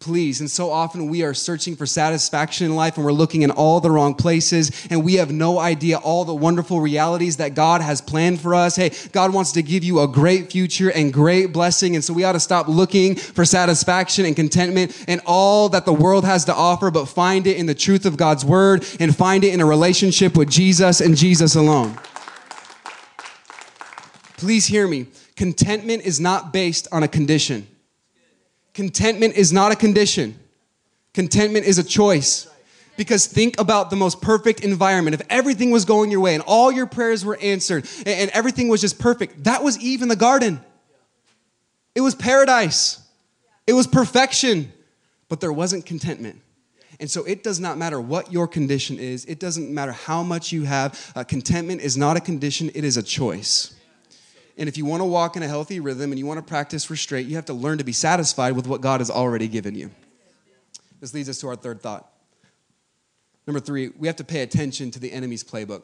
pleased. 0.00 0.40
And 0.40 0.50
so 0.50 0.70
often 0.70 1.08
we 1.08 1.24
are 1.24 1.34
searching 1.34 1.74
for 1.74 1.84
satisfaction 1.84 2.66
in 2.66 2.76
life 2.76 2.96
and 2.96 3.04
we're 3.04 3.12
looking 3.12 3.42
in 3.42 3.50
all 3.50 3.80
the 3.80 3.90
wrong 3.90 4.14
places 4.14 4.86
and 4.90 5.04
we 5.04 5.14
have 5.14 5.32
no 5.32 5.58
idea 5.58 5.98
all 5.98 6.24
the 6.24 6.34
wonderful 6.34 6.80
realities 6.80 7.38
that 7.38 7.54
God 7.54 7.80
has 7.80 8.00
planned 8.00 8.40
for 8.40 8.54
us. 8.54 8.76
Hey, 8.76 8.92
God 9.10 9.34
wants 9.34 9.50
to 9.52 9.62
give 9.62 9.82
you 9.82 10.00
a 10.00 10.06
great 10.06 10.52
future 10.52 10.92
and 10.92 11.12
great 11.12 11.52
blessing. 11.52 11.96
And 11.96 12.04
so 12.04 12.12
we 12.12 12.22
ought 12.22 12.32
to 12.32 12.40
stop 12.40 12.68
looking 12.68 13.16
for 13.16 13.44
satisfaction 13.44 14.24
and 14.24 14.36
contentment 14.36 15.04
in 15.08 15.20
all 15.26 15.68
that 15.70 15.84
the 15.84 15.92
world 15.92 16.24
has 16.24 16.44
to 16.44 16.54
offer, 16.54 16.92
but 16.92 17.06
find 17.06 17.48
it 17.48 17.56
in 17.56 17.66
the 17.66 17.74
truth 17.74 18.06
of 18.06 18.16
God's 18.16 18.44
word 18.44 18.86
and 19.00 19.16
find 19.16 19.42
it 19.42 19.52
in 19.52 19.60
a 19.60 19.66
relationship 19.66 20.36
with 20.36 20.48
Jesus 20.48 21.00
and 21.00 21.16
Jesus 21.16 21.56
alone. 21.56 21.98
Please 24.36 24.66
hear 24.66 24.86
me. 24.86 25.08
Contentment 25.34 26.04
is 26.04 26.20
not 26.20 26.52
based 26.52 26.86
on 26.92 27.02
a 27.02 27.08
condition. 27.08 27.66
Contentment 28.78 29.34
is 29.34 29.52
not 29.52 29.72
a 29.72 29.74
condition, 29.74 30.38
contentment 31.12 31.66
is 31.66 31.78
a 31.78 31.82
choice. 31.82 32.46
Because 32.96 33.26
think 33.26 33.58
about 33.58 33.90
the 33.90 33.96
most 33.96 34.22
perfect 34.22 34.60
environment. 34.60 35.14
If 35.14 35.26
everything 35.28 35.72
was 35.72 35.84
going 35.84 36.12
your 36.12 36.20
way 36.20 36.34
and 36.34 36.44
all 36.46 36.70
your 36.70 36.86
prayers 36.86 37.24
were 37.24 37.36
answered 37.42 37.88
and 38.06 38.30
everything 38.30 38.68
was 38.68 38.80
just 38.80 39.00
perfect, 39.00 39.42
that 39.44 39.64
was 39.64 39.80
Eve 39.80 40.02
in 40.02 40.06
the 40.06 40.14
garden. 40.14 40.60
It 41.96 42.02
was 42.02 42.14
paradise, 42.14 43.02
it 43.66 43.72
was 43.72 43.88
perfection, 43.88 44.72
but 45.28 45.40
there 45.40 45.52
wasn't 45.52 45.84
contentment. 45.84 46.40
And 47.00 47.10
so 47.10 47.24
it 47.24 47.42
does 47.42 47.58
not 47.58 47.78
matter 47.78 48.00
what 48.00 48.32
your 48.32 48.46
condition 48.46 49.00
is, 49.00 49.24
it 49.24 49.40
doesn't 49.40 49.74
matter 49.74 49.90
how 49.90 50.22
much 50.22 50.52
you 50.52 50.62
have. 50.62 51.12
Uh, 51.16 51.24
contentment 51.24 51.80
is 51.80 51.96
not 51.96 52.16
a 52.16 52.20
condition, 52.20 52.70
it 52.76 52.84
is 52.84 52.96
a 52.96 53.02
choice. 53.02 53.74
And 54.58 54.68
if 54.68 54.76
you 54.76 54.84
want 54.84 55.00
to 55.00 55.04
walk 55.04 55.36
in 55.36 55.42
a 55.42 55.48
healthy 55.48 55.78
rhythm 55.78 56.10
and 56.10 56.18
you 56.18 56.26
want 56.26 56.38
to 56.38 56.42
practice 56.42 56.90
restraint, 56.90 57.28
you 57.28 57.36
have 57.36 57.46
to 57.46 57.54
learn 57.54 57.78
to 57.78 57.84
be 57.84 57.92
satisfied 57.92 58.56
with 58.56 58.66
what 58.66 58.80
God 58.80 59.00
has 59.00 59.08
already 59.08 59.46
given 59.46 59.74
you. 59.74 59.90
This 61.00 61.14
leads 61.14 61.28
us 61.28 61.38
to 61.38 61.48
our 61.48 61.56
third 61.56 61.80
thought. 61.80 62.10
Number 63.46 63.60
three, 63.60 63.90
we 63.96 64.08
have 64.08 64.16
to 64.16 64.24
pay 64.24 64.42
attention 64.42 64.90
to 64.90 64.98
the 64.98 65.12
enemy's 65.12 65.44
playbook 65.44 65.82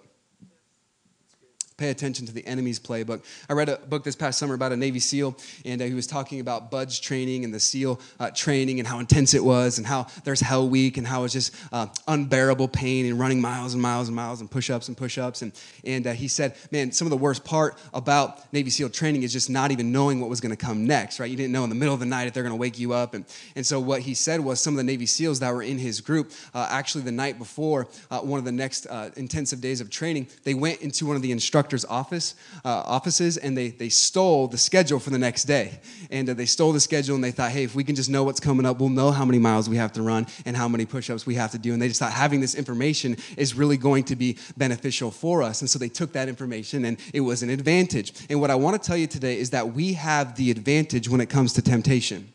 pay 1.77 1.91
attention 1.91 2.25
to 2.27 2.33
the 2.33 2.47
enemy's 2.47 2.79
playbook. 2.79 3.25
I 3.49 3.53
read 3.53 3.69
a 3.69 3.79
book 3.79 4.05
this 4.05 4.15
past 4.15 4.39
summer 4.39 4.55
about 4.55 4.71
a 4.71 4.77
Navy 4.77 5.01
SEAL, 5.01 5.37
and 5.65 5.83
uh, 5.83 5.85
he 5.87 5.95
was 5.95 6.07
talking 6.07 6.39
about 6.39 6.71
BUD/S 6.71 7.01
training 7.01 7.45
and 7.45 7.53
the 7.53 7.59
SEAL 7.59 8.01
uh, 8.21 8.31
training 8.31 8.79
and 8.79 8.87
how 8.87 9.01
intense 9.01 9.35
it 9.35 9.45
was, 9.45 9.79
and 9.79 9.87
how 9.87 10.07
there's 10.23 10.41
Hell 10.41 10.69
Week, 10.69 10.99
and 10.99 11.07
how 11.07 11.25
it's 11.25 11.33
just 11.33 11.53
uh, 11.73 11.87
unbearable 12.07 12.69
pain 12.69 13.07
and 13.07 13.19
running 13.19 13.41
miles 13.41 13.75
and 13.75 13.83
miles 13.83 14.07
and 14.07 14.15
miles 14.15 14.41
and 14.41 14.49
push 14.49 14.71
ups 14.71 14.87
and 14.87 14.97
push 14.97 15.19
ups. 15.19 15.43
And, 15.43 15.53
and 15.85 16.07
uh, 16.07 16.13
he 16.13 16.29
said, 16.29 16.55
Man, 16.71 16.93
some 16.93 17.07
of 17.07 17.11
the 17.11 17.17
worst 17.17 17.45
part 17.45 17.77
about 17.93 18.53
Navy 18.53 18.71
SEAL 18.71 18.91
training 18.91 19.25
is 19.25 19.33
just 19.33 19.51
not 19.51 19.73
even 19.73 19.91
knowing 19.91 20.21
what 20.21 20.31
was 20.31 20.41
going 20.41 20.57
to 20.57 20.65
come 20.65 20.87
next, 20.87 21.19
right? 21.19 21.31
You 21.31 21.37
didn't 21.37 21.53
know 21.53 21.65
in 21.65 21.71
the 21.71 21.77
middle 21.77 21.95
of 21.95 22.01
the 22.01 22.07
night 22.07 22.29
if 22.29 22.35
they're 22.35 22.45
going 22.45 22.53
to 22.53 22.61
wake 22.61 22.79
you 22.79 22.93
up. 22.93 23.15
And, 23.15 23.25
and 23.57 23.67
so 23.67 23.81
what 23.81 24.03
he 24.03 24.15
said 24.15 24.39
was 24.39 24.61
some 24.61 24.75
of 24.75 24.79
the 24.79 24.85
Navy 24.85 25.07
SEALs 25.07 25.41
that 25.41 25.53
were 25.53 25.63
in 25.63 25.79
his 25.79 26.01
group, 26.01 26.31
uh, 26.55 26.69
actually 26.71 27.03
the 27.03 27.13
night 27.13 27.37
before 27.37 27.89
uh, 28.13 28.21
one 28.21 28.39
of 28.39 28.45
the 28.45 28.53
next 28.53 28.87
intensive 29.17 29.61
days 29.61 29.81
of 29.81 29.91
training, 29.91 30.29
they 30.45 30.55
went 30.55 30.81
into 30.81 31.07
one 31.07 31.17
of 31.17 31.23
the 31.23 31.33
instructors 31.33 31.64
instructor's 31.65 31.85
office, 31.87 32.35
uh, 32.65 32.83
offices, 32.85 33.39
and 33.39 33.57
they, 33.57 33.69
they 33.69 33.89
stole 33.89 34.47
the 34.47 34.59
schedule 34.59 34.99
for 34.99 35.09
the 35.09 35.19
next 35.19 35.45
day. 35.45 35.81
And 36.11 36.29
uh, 36.29 36.35
they 36.35 36.45
stole 36.45 36.73
the 36.73 36.81
schedule, 36.81 37.15
and 37.15 37.25
they 37.25 37.31
thought, 37.31 37.53
hey, 37.53 37.65
if 37.65 37.75
we 37.75 37.85
can 37.85 37.95
just 37.95 38.11
know 38.11 38.23
what's 38.23 38.41
coming 38.41 38.67
up, 38.67 38.81
we'll 38.81 38.91
know 38.91 39.11
how 39.11 39.25
many 39.25 39.39
miles 39.39 39.69
we 39.69 39.77
have 39.77 39.93
to 39.95 40.03
run 40.03 40.27
and 40.45 40.55
how 40.55 40.69
many 40.69 40.85
push 40.85 41.09
ups 41.09 41.25
we 41.25 41.35
have 41.37 41.53
to 41.53 41.59
do. 41.59 41.73
And 41.73 41.81
they 41.81 41.89
just 41.89 42.01
thought 42.01 42.13
having 42.13 42.41
this 42.41 42.55
information 42.55 43.17
is 43.39 43.55
really 43.55 43.79
going 43.79 44.05
to 44.05 44.17
be 44.17 44.37
beneficial 44.59 45.11
for 45.11 45.43
us. 45.43 45.63
And 45.63 45.71
so 45.71 45.79
they 45.79 45.89
took 45.89 46.13
that 46.13 46.29
information, 46.29 46.85
and 46.85 46.99
it 47.15 47.21
was 47.21 47.43
an 47.43 47.49
advantage. 47.49 48.13
And 48.29 48.41
what 48.41 48.51
I 48.51 48.57
want 48.57 48.81
to 48.81 48.87
tell 48.87 48.99
you 48.99 49.07
today 49.07 49.39
is 49.39 49.51
that 49.51 49.73
we 49.73 49.95
have 49.95 50.37
the 50.37 50.51
advantage 50.51 51.09
when 51.09 51.23
it 51.23 51.31
comes 51.31 51.55
to 51.55 51.63
temptation 51.63 52.34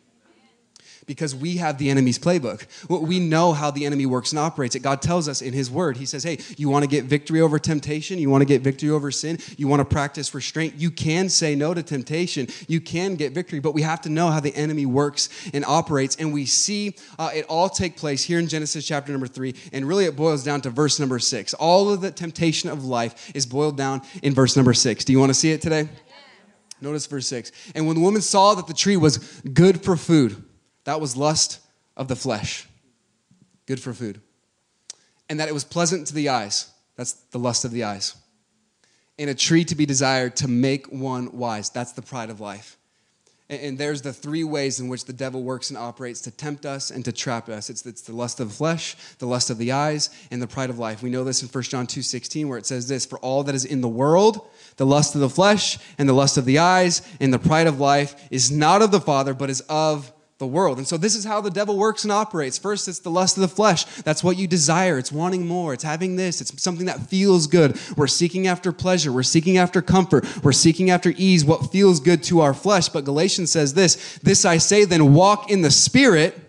because 1.10 1.34
we 1.34 1.58
have 1.58 1.80
the 1.80 1.90
enemy's 1.90 2.20
playbook. 2.20 2.68
We 2.88 3.20
know 3.20 3.52
how 3.52 3.72
the 3.72 3.88
enemy 3.88 4.06
works 4.06 4.32
and 4.32 4.38
operates 4.38 4.76
it. 4.76 4.84
God 4.84 5.02
tells 5.02 5.28
us 5.28 5.42
in 5.42 5.54
His 5.54 5.72
Word, 5.72 5.98
He 5.98 6.06
says, 6.06 6.24
Hey, 6.24 6.38
you 6.56 6.70
want 6.70 6.84
to 6.84 6.88
get 6.88 7.06
victory 7.06 7.42
over 7.42 7.58
temptation? 7.58 8.20
You 8.20 8.30
want 8.30 8.44
to 8.44 8.46
get 8.46 8.62
victory 8.62 8.92
over 8.92 9.10
sin? 9.10 9.40
You 9.58 9.68
want 9.68 9.80
to 9.80 9.86
practice 9.86 10.36
restraint? 10.36 10.76
You 10.76 10.92
can 10.92 11.28
say 11.28 11.56
no 11.56 11.74
to 11.74 11.82
temptation. 11.82 12.48
You 12.68 12.80
can 12.80 13.16
get 13.16 13.34
victory, 13.34 13.60
but 13.60 13.74
we 13.74 13.82
have 13.82 14.02
to 14.02 14.10
know 14.10 14.30
how 14.30 14.40
the 14.40 14.56
enemy 14.56 14.86
works 14.86 15.30
and 15.52 15.66
operates. 15.66 16.16
And 16.18 16.32
we 16.32 16.46
see 16.46 16.96
uh, 17.18 17.32
it 17.34 17.46
all 17.50 17.70
take 17.70 17.98
place 17.98 18.24
here 18.24 18.38
in 18.38 18.48
Genesis 18.48 18.86
chapter 18.86 19.12
number 19.12 19.26
three. 19.26 19.56
And 19.74 19.88
really, 19.88 20.06
it 20.06 20.16
boils 20.16 20.44
down 20.44 20.62
to 20.62 20.70
verse 20.70 21.00
number 21.00 21.18
six. 21.18 21.56
All 21.56 21.92
of 21.92 22.02
the 22.02 22.12
temptation 22.12 22.70
of 22.70 22.86
life 22.86 23.32
is 23.34 23.48
boiled 23.48 23.78
down 23.78 24.04
in 24.22 24.36
verse 24.36 24.56
number 24.56 24.76
six. 24.76 25.04
Do 25.06 25.12
you 25.12 25.20
want 25.20 25.32
to 25.32 25.34
see 25.34 25.52
it 25.52 25.64
today? 25.64 25.90
Notice 26.82 27.08
verse 27.08 27.28
6. 27.28 27.52
And 27.76 27.88
when 27.88 27.98
the 27.98 28.02
woman 28.02 28.22
saw 28.22 28.56
that 28.56 28.68
the 28.68 28.74
tree 28.74 28.96
was 28.96 29.18
good 29.54 29.84
for 29.84 29.98
food, 29.98 30.42
that 30.90 31.00
was 31.00 31.16
lust 31.16 31.60
of 31.96 32.08
the 32.08 32.16
flesh, 32.16 32.68
good 33.68 33.80
for 33.80 33.94
food. 33.94 34.20
And 35.30 35.40
that 35.40 35.48
it 35.48 35.54
was 35.54 35.64
pleasant 35.64 36.08
to 36.08 36.16
the 36.16 36.30
eyes. 36.30 36.72
That's 36.96 37.14
the 37.14 37.38
lust 37.38 37.64
of 37.64 37.70
the 37.70 37.84
eyes. 37.84 38.16
And 39.20 39.30
a 39.30 39.36
tree 39.36 39.64
to 39.66 39.76
be 39.76 39.86
desired 39.86 40.36
to 40.38 40.48
make 40.48 40.88
one 40.88 41.38
wise. 41.38 41.70
That's 41.70 41.92
the 41.92 42.02
pride 42.02 42.32
of 42.32 42.40
life. 42.40 42.76
And 43.52 43.78
there's 43.78 44.02
the 44.02 44.14
three 44.14 44.44
ways 44.44 44.80
in 44.80 44.88
which 44.88 45.06
the 45.06 45.14
devil 45.14 45.44
works 45.44 45.70
and 45.70 45.78
operates 45.78 46.22
to 46.22 46.32
tempt 46.32 46.66
us 46.66 46.90
and 46.90 47.06
to 47.06 47.12
trap 47.12 47.50
us. 47.50 47.70
It's, 47.70 47.86
it's 47.86 48.02
the 48.02 48.16
lust 48.16 48.40
of 48.40 48.48
the 48.48 48.56
flesh, 48.56 48.96
the 49.20 49.28
lust 49.28 49.52
of 49.52 49.60
the 49.60 49.72
eyes, 49.72 50.10
and 50.32 50.42
the 50.42 50.48
pride 50.48 50.72
of 50.72 50.80
life. 50.80 51.04
We 51.04 51.12
know 51.12 51.24
this 51.24 51.44
in 51.44 51.50
1 51.50 51.64
John 51.66 51.86
2 51.86 52.02
16, 52.02 52.48
where 52.48 52.58
it 52.58 52.66
says 52.66 52.88
this 52.88 53.06
For 53.06 53.20
all 53.20 53.44
that 53.44 53.54
is 53.54 53.66
in 53.66 53.82
the 53.82 53.88
world, 53.88 54.48
the 54.78 54.88
lust 54.88 55.14
of 55.14 55.22
the 55.22 55.30
flesh, 55.30 55.78
and 56.00 56.10
the 56.10 56.14
lust 56.14 56.38
of 56.38 56.46
the 56.46 56.58
eyes, 56.58 57.04
and 57.20 57.32
the 57.32 57.38
pride 57.38 57.68
of 57.68 57.80
life 57.80 58.16
is 58.32 58.50
not 58.50 58.82
of 58.82 58.90
the 58.90 59.02
Father, 59.02 59.36
but 59.36 59.52
is 59.52 59.62
of 59.70 60.12
the 60.40 60.48
world. 60.48 60.78
And 60.78 60.88
so 60.88 60.98
this 60.98 61.16
is 61.16 61.26
how 61.26 61.42
the 61.42 61.52
devil 61.52 61.78
works 61.78 62.04
and 62.04 62.12
operates. 62.12 62.58
First, 62.58 62.88
it's 62.88 63.00
the 63.00 63.12
lust 63.12 63.38
of 63.38 63.42
the 63.42 63.50
flesh. 63.50 63.84
That's 64.02 64.24
what 64.24 64.38
you 64.38 64.48
desire. 64.48 64.98
It's 64.98 65.12
wanting 65.12 65.46
more. 65.46 65.74
It's 65.74 65.84
having 65.84 66.16
this. 66.16 66.40
It's 66.40 66.62
something 66.62 66.86
that 66.88 67.08
feels 67.08 67.46
good. 67.46 67.78
We're 67.98 68.08
seeking 68.08 68.48
after 68.48 68.72
pleasure. 68.72 69.12
We're 69.12 69.24
seeking 69.24 69.58
after 69.58 69.82
comfort. 69.82 70.26
We're 70.44 70.54
seeking 70.54 70.90
after 70.90 71.14
ease, 71.18 71.44
what 71.44 71.72
feels 71.72 72.00
good 72.00 72.24
to 72.24 72.40
our 72.40 72.54
flesh. 72.54 72.88
But 72.88 73.04
Galatians 73.04 73.52
says 73.52 73.74
this, 73.74 74.18
this 74.24 74.46
I 74.46 74.58
say 74.58 74.86
then 74.86 75.14
walk 75.14 75.52
in 75.52 75.62
the 75.62 75.72
spirit 75.72 76.49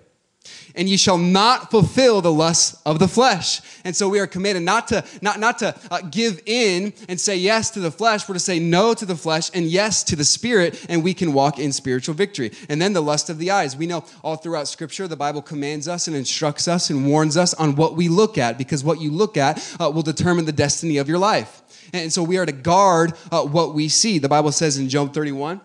and 0.75 0.89
ye 0.89 0.97
shall 0.97 1.19
not 1.19 1.71
fulfill 1.71 2.21
the 2.21 2.33
lusts 2.33 2.81
of 2.85 2.99
the 2.99 3.09
flesh. 3.09 3.61
And 3.85 3.95
so 3.95 4.09
we 4.09 4.21
are 4.21 4.27
commanded 4.27 4.63
not 4.63 4.89
to 4.89 5.05
not 5.23 5.41
not 5.41 5.59
to 5.61 5.75
uh, 5.91 6.01
give 6.11 6.41
in 6.47 6.93
and 7.09 7.21
say 7.21 7.37
yes 7.37 7.71
to 7.71 7.81
the 7.81 7.91
flesh. 7.91 8.29
We're 8.29 8.35
to 8.35 8.41
say 8.41 8.59
no 8.59 8.95
to 8.95 9.07
the 9.07 9.17
flesh 9.17 9.51
and 9.55 9.67
yes 9.67 10.05
to 10.05 10.17
the 10.17 10.25
spirit, 10.25 10.87
and 10.89 11.03
we 11.03 11.15
can 11.15 11.33
walk 11.33 11.59
in 11.59 11.73
spiritual 11.73 12.15
victory. 12.15 12.53
And 12.69 12.81
then 12.81 12.93
the 12.93 13.03
lust 13.03 13.31
of 13.31 13.39
the 13.39 13.51
eyes. 13.51 13.77
We 13.77 13.87
know 13.87 14.05
all 14.23 14.37
throughout 14.37 14.69
Scripture 14.69 15.09
the 15.09 15.17
Bible 15.17 15.43
commands 15.43 15.89
us 15.89 16.07
and 16.07 16.17
instructs 16.17 16.69
us 16.69 16.91
and 16.91 17.07
warns 17.07 17.37
us 17.37 17.55
on 17.55 17.77
what 17.77 17.97
we 17.97 18.09
look 18.09 18.39
at, 18.39 18.59
because 18.59 18.85
what 18.85 19.01
you 19.01 19.11
look 19.11 19.37
at 19.37 19.77
uh, 19.81 19.91
will 19.91 20.03
determine 20.03 20.45
the 20.45 20.53
destiny 20.53 20.99
of 20.99 21.09
your 21.09 21.19
life. 21.19 21.63
And 21.93 22.13
so 22.13 22.23
we 22.23 22.39
are 22.39 22.47
to 22.47 22.53
guard 22.53 23.15
uh, 23.33 23.43
what 23.43 23.75
we 23.75 23.89
see. 23.89 24.19
The 24.19 24.29
Bible 24.29 24.53
says 24.53 24.79
in 24.79 24.89
Job 24.89 25.13
31. 25.13 25.61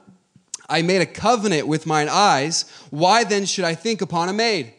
I 0.68 0.82
made 0.82 1.02
a 1.02 1.06
covenant 1.06 1.68
with 1.68 1.86
mine 1.86 2.10
eyes. 2.10 2.66
Why 2.90 3.24
then 3.24 3.46
should 3.46 3.66
I 3.66 3.76
think 3.76 4.02
upon 4.02 4.30
a 4.30 4.34
maid? 4.34 4.74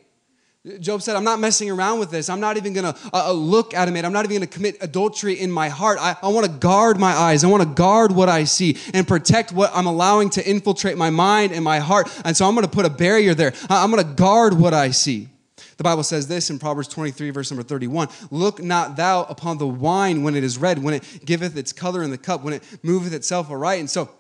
Job 0.81 1.01
said, 1.01 1.15
I'm 1.15 1.23
not 1.23 1.39
messing 1.39 1.71
around 1.71 2.01
with 2.01 2.11
this. 2.11 2.29
I'm 2.29 2.41
not 2.41 2.57
even 2.57 2.73
going 2.73 2.93
to 2.93 2.99
uh, 3.13 3.29
uh, 3.29 3.33
look 3.33 3.73
at 3.73 3.87
him. 3.87 3.97
I'm 4.05 4.13
not 4.13 4.25
even 4.25 4.39
going 4.39 4.49
to 4.49 4.53
commit 4.53 4.77
adultery 4.81 5.35
in 5.35 5.49
my 5.49 5.69
heart. 5.69 5.99
I, 6.01 6.17
I 6.21 6.29
want 6.29 6.45
to 6.45 6.53
guard 6.53 6.99
my 6.99 7.13
eyes. 7.13 7.45
I 7.45 7.47
want 7.47 7.63
to 7.63 7.69
guard 7.69 8.11
what 8.11 8.29
I 8.29 8.45
see 8.45 8.77
and 8.93 9.07
protect 9.07 9.53
what 9.53 9.71
I'm 9.73 9.87
allowing 9.87 10.29
to 10.31 10.49
infiltrate 10.49 10.97
my 10.97 11.11
mind 11.11 11.53
and 11.53 11.63
my 11.63 11.79
heart. 11.79 12.09
And 12.25 12.37
so 12.37 12.49
I'm 12.49 12.55
going 12.55 12.67
to 12.67 12.71
put 12.71 12.85
a 12.85 12.91
barrier 12.91 13.33
there. 13.33 13.53
I'm 13.71 13.93
going 13.93 14.03
to 14.03 14.13
guard 14.15 14.55
what 14.55 14.75
I 14.75 14.91
see. 14.91 15.29
The 15.77 15.85
Bible 15.85 16.03
says 16.03 16.27
this 16.27 16.51
in 16.51 16.59
Proverbs 16.59 16.89
23, 16.89 17.31
verse 17.31 17.51
number 17.51 17.63
31 17.63 18.09
Look 18.33 18.61
not 18.61 18.97
thou 18.97 19.23
upon 19.25 19.59
the 19.59 19.69
wine 19.69 20.25
when 20.25 20.35
it 20.35 20.43
is 20.43 20.59
red, 20.59 20.83
when 20.83 20.95
it 20.95 21.25
giveth 21.25 21.57
its 21.57 21.73
color 21.73 22.03
in 22.03 22.11
the 22.11 22.19
cup, 22.19 22.43
when 22.43 22.55
it 22.55 22.63
moveth 22.83 23.13
itself 23.13 23.51
aright. 23.51 23.79
And 23.79 23.91
so, 23.91 24.11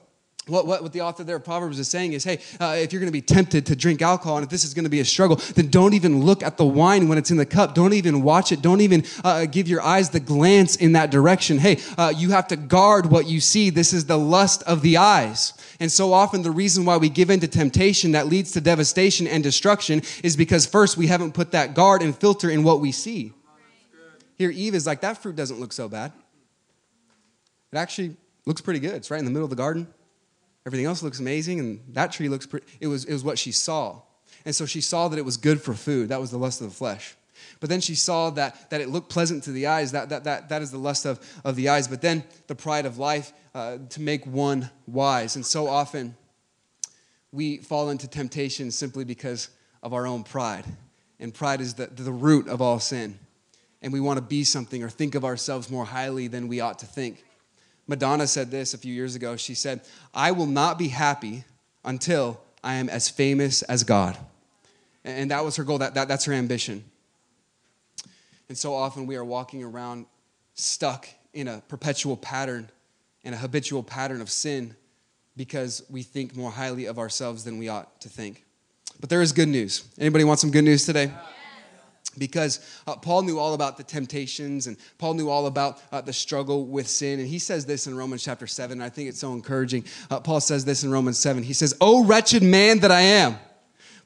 what, 0.49 0.65
what, 0.65 0.81
what, 0.81 0.93
the 0.93 1.01
author 1.01 1.25
there 1.25 1.37
of 1.37 1.45
Proverbs 1.45 1.81
is 1.81 1.89
saying 1.89 2.13
is, 2.13 2.23
hey, 2.23 2.39
uh, 2.61 2.77
if 2.79 2.93
you're 2.93 3.01
going 3.01 3.09
to 3.09 3.13
be 3.13 3.21
tempted 3.21 3.67
to 3.67 3.75
drink 3.75 4.01
alcohol 4.01 4.37
and 4.37 4.45
if 4.45 4.51
this 4.51 4.63
is 4.63 4.75
going 4.75 4.85
to 4.85 4.91
be 4.91 5.01
a 5.01 5.05
struggle, 5.05 5.37
then 5.57 5.71
don't 5.71 5.93
even 5.93 6.23
look 6.23 6.45
at 6.45 6.57
the 6.57 6.65
wine 6.65 7.09
when 7.09 7.19
it's 7.19 7.33
in 7.33 7.37
the 7.37 7.45
cup. 7.45 7.75
Don't 7.75 7.93
even 7.93 8.23
watch 8.23 8.53
it. 8.53 8.63
Don't 8.63 8.81
even 8.81 9.05
uh, 9.25 9.47
give 9.47 9.67
your 9.67 9.83
eyes 9.83 10.11
the 10.11 10.21
glance 10.21 10.77
in 10.77 10.93
that 10.93 11.11
direction. 11.11 11.59
Hey, 11.59 11.79
uh, 11.99 12.13
you 12.17 12.31
have 12.31 12.47
to 12.49 12.57
guard 12.57 13.07
what 13.07 13.27
you 13.27 13.41
see. 13.41 13.71
This 13.71 13.93
is 13.93 14.07
the 14.07 14.17
lust 14.17 14.63
of 14.65 14.83
the 14.83 14.99
eyes. 14.99 15.53
And 15.81 15.91
so 15.91 16.13
often, 16.13 16.43
the 16.43 16.53
reason 16.53 16.85
why 16.85 16.97
we 16.97 17.09
give 17.09 17.29
in 17.29 17.41
to 17.41 17.49
temptation 17.49 18.13
that 18.13 18.29
leads 18.29 18.53
to 18.53 18.61
devastation 18.61 19.27
and 19.27 19.43
destruction 19.43 20.03
is 20.23 20.37
because 20.37 20.65
first 20.65 20.97
we 20.97 21.09
haven't 21.09 21.35
put 21.35 21.51
that 21.53 21.75
guard 21.75 22.03
and 22.03 22.17
filter 22.17 22.51
in 22.51 22.63
what 22.63 22.79
we 22.79 22.93
see. 22.93 23.33
Here, 24.39 24.51
Eve 24.51 24.77
is 24.77 24.87
like, 24.87 25.01
that 25.01 25.19
fruit 25.19 25.35
doesn't 25.35 25.59
look 25.59 25.73
so 25.73 25.89
bad. 25.89 26.13
It 27.73 27.79
actually 27.79 28.17
looks 28.45 28.61
pretty 28.61 28.79
good. 28.79 28.95
It's 28.95 29.11
right 29.11 29.19
in 29.19 29.25
the 29.25 29.33
middle 29.33 29.45
of 29.45 29.51
the 29.51 29.57
garden. 29.57 29.89
Everything 30.67 30.87
else 30.87 31.03
looks 31.03 31.21
amazing, 31.21 31.61
and 31.61 31.81
that 31.95 32.13
tree 32.13 32.29
looks 32.29 32.45
pretty. 32.45 32.67
It 32.81 32.89
was, 32.89 33.05
it 33.05 33.13
was 33.13 33.23
what 33.23 33.39
she 33.39 33.53
saw. 33.53 34.03
And 34.45 34.55
so 34.55 34.67
she 34.67 34.81
saw 34.81 35.09
that 35.09 35.19
it 35.19 35.25
was 35.25 35.37
good 35.37 35.63
for 35.63 35.75
food. 35.75 36.09
That 36.09 36.21
was 36.21 36.33
the 36.33 36.39
lust 36.39 36.61
of 36.61 36.69
the 36.69 36.75
flesh. 36.75 37.15
But 37.61 37.71
then 37.71 37.81
she 37.81 37.95
saw 37.95 38.31
that, 38.31 38.71
that 38.71 38.81
it 38.81 38.89
looked 38.89 39.09
pleasant 39.09 39.45
to 39.45 39.53
the 39.53 39.69
eyes. 39.69 39.93
That, 39.93 40.09
that, 40.09 40.25
that, 40.25 40.49
that 40.49 40.63
is 40.63 40.71
the 40.71 40.79
lust 40.79 41.05
of, 41.05 41.21
of 41.45 41.57
the 41.57 41.69
eyes. 41.69 41.89
But 41.89 42.03
then 42.03 42.25
the 42.47 42.55
pride 42.55 42.87
of 42.87 42.99
life 42.99 43.33
uh, 43.55 43.79
to 43.91 44.01
make 44.01 44.27
one 44.27 44.71
wise. 44.87 45.37
And 45.37 45.47
so 45.47 45.69
often 45.69 46.17
we 47.33 47.59
fall 47.59 47.91
into 47.91 48.09
temptation 48.09 48.71
simply 48.71 49.05
because 49.05 49.51
of 49.83 49.93
our 49.93 50.07
own 50.07 50.25
pride. 50.25 50.65
And 51.21 51.33
pride 51.33 51.61
is 51.61 51.75
the, 51.75 51.87
the 51.87 52.13
root 52.13 52.49
of 52.49 52.61
all 52.61 52.81
sin. 52.81 53.19
And 53.83 53.93
we 53.93 54.01
want 54.01 54.19
to 54.19 54.23
be 54.23 54.45
something 54.45 54.83
or 54.83 54.89
think 54.89 55.15
of 55.15 55.25
ourselves 55.25 55.71
more 55.71 55.85
highly 55.85 56.29
than 56.29 56.49
we 56.49 56.61
ought 56.61 56.79
to 56.81 56.87
think. 56.87 57.25
Madonna 57.87 58.27
said 58.27 58.51
this 58.51 58.75
a 58.75 58.79
few 58.79 58.93
years 58.93 59.15
ago. 59.15 59.37
She 59.37 59.55
said, 59.55 59.83
I 60.13 60.33
will 60.33 60.47
not 60.47 60.79
be 60.79 60.89
happy 60.89 61.45
until 61.85 62.41
I 62.65 62.75
am 62.75 62.89
as 62.89 63.09
famous 63.09 63.63
as 63.63 63.85
God. 63.85 64.17
And 65.05 65.31
that 65.31 65.45
was 65.45 65.57
her 65.57 65.65
goal, 65.65 65.79
that, 65.79 65.95
that, 65.95 66.09
that's 66.09 66.25
her 66.25 66.33
ambition. 66.33 66.85
And 68.49 68.59
so 68.59 68.75
often 68.75 69.07
we 69.07 69.17
are 69.17 69.25
walking 69.25 69.63
around 69.63 70.07
stuck 70.55 71.09
in 71.33 71.47
a 71.47 71.63
perpetual 71.69 72.17
pattern 72.17 72.71
and 73.25 73.35
a 73.35 73.39
habitual 73.39 73.83
pattern 73.83 74.21
of 74.21 74.31
sin 74.31 74.75
because 75.37 75.83
we 75.91 76.03
think 76.03 76.35
more 76.35 76.51
highly 76.51 76.87
of 76.87 76.99
ourselves 76.99 77.45
than 77.45 77.59
we 77.59 77.69
ought 77.69 78.01
to 78.01 78.09
think. 78.09 78.45
But 78.99 79.11
there 79.11 79.23
is 79.23 79.33
good 79.33 79.49
news. 79.49 79.85
Anybody 79.99 80.25
want 80.25 80.41
some 80.41 80.51
good 80.51 80.65
news 80.65 80.87
today? 80.87 81.13
Because 82.19 82.61
uh, 82.87 82.97
Paul 82.97 83.23
knew 83.23 83.39
all 83.39 83.55
about 83.55 83.77
the 83.77 83.83
temptations 83.83 84.67
and 84.67 84.77
Paul 84.99 85.15
knew 85.15 85.29
all 85.29 85.47
about 85.47 85.81
uh, 85.93 86.01
the 86.01 86.13
struggle 86.13 86.67
with 86.67 86.89
sin. 86.89 87.21
And 87.21 87.29
he 87.29 87.39
says 87.39 87.67
this 87.67 87.87
in 87.87 87.97
Romans 87.97 88.25
chapter 88.25 88.47
7. 88.47 88.73
And 88.73 88.83
I 88.83 88.89
think 88.89 89.09
it's 89.09 89.21
so 89.21 89.33
encouraging. 89.33 89.85
Uh, 90.11 90.21
Paul 90.21 90.41
says 90.41 90.65
this 90.65 90.85
in 90.85 90.91
Romans 90.91 91.19
7. 91.19 91.43
He 91.43 91.53
says, 91.53 91.77
Oh, 91.81 92.05
wretched 92.05 92.43
man 92.43 92.81
that 92.81 92.91
I 92.91 93.01
am. 93.01 93.39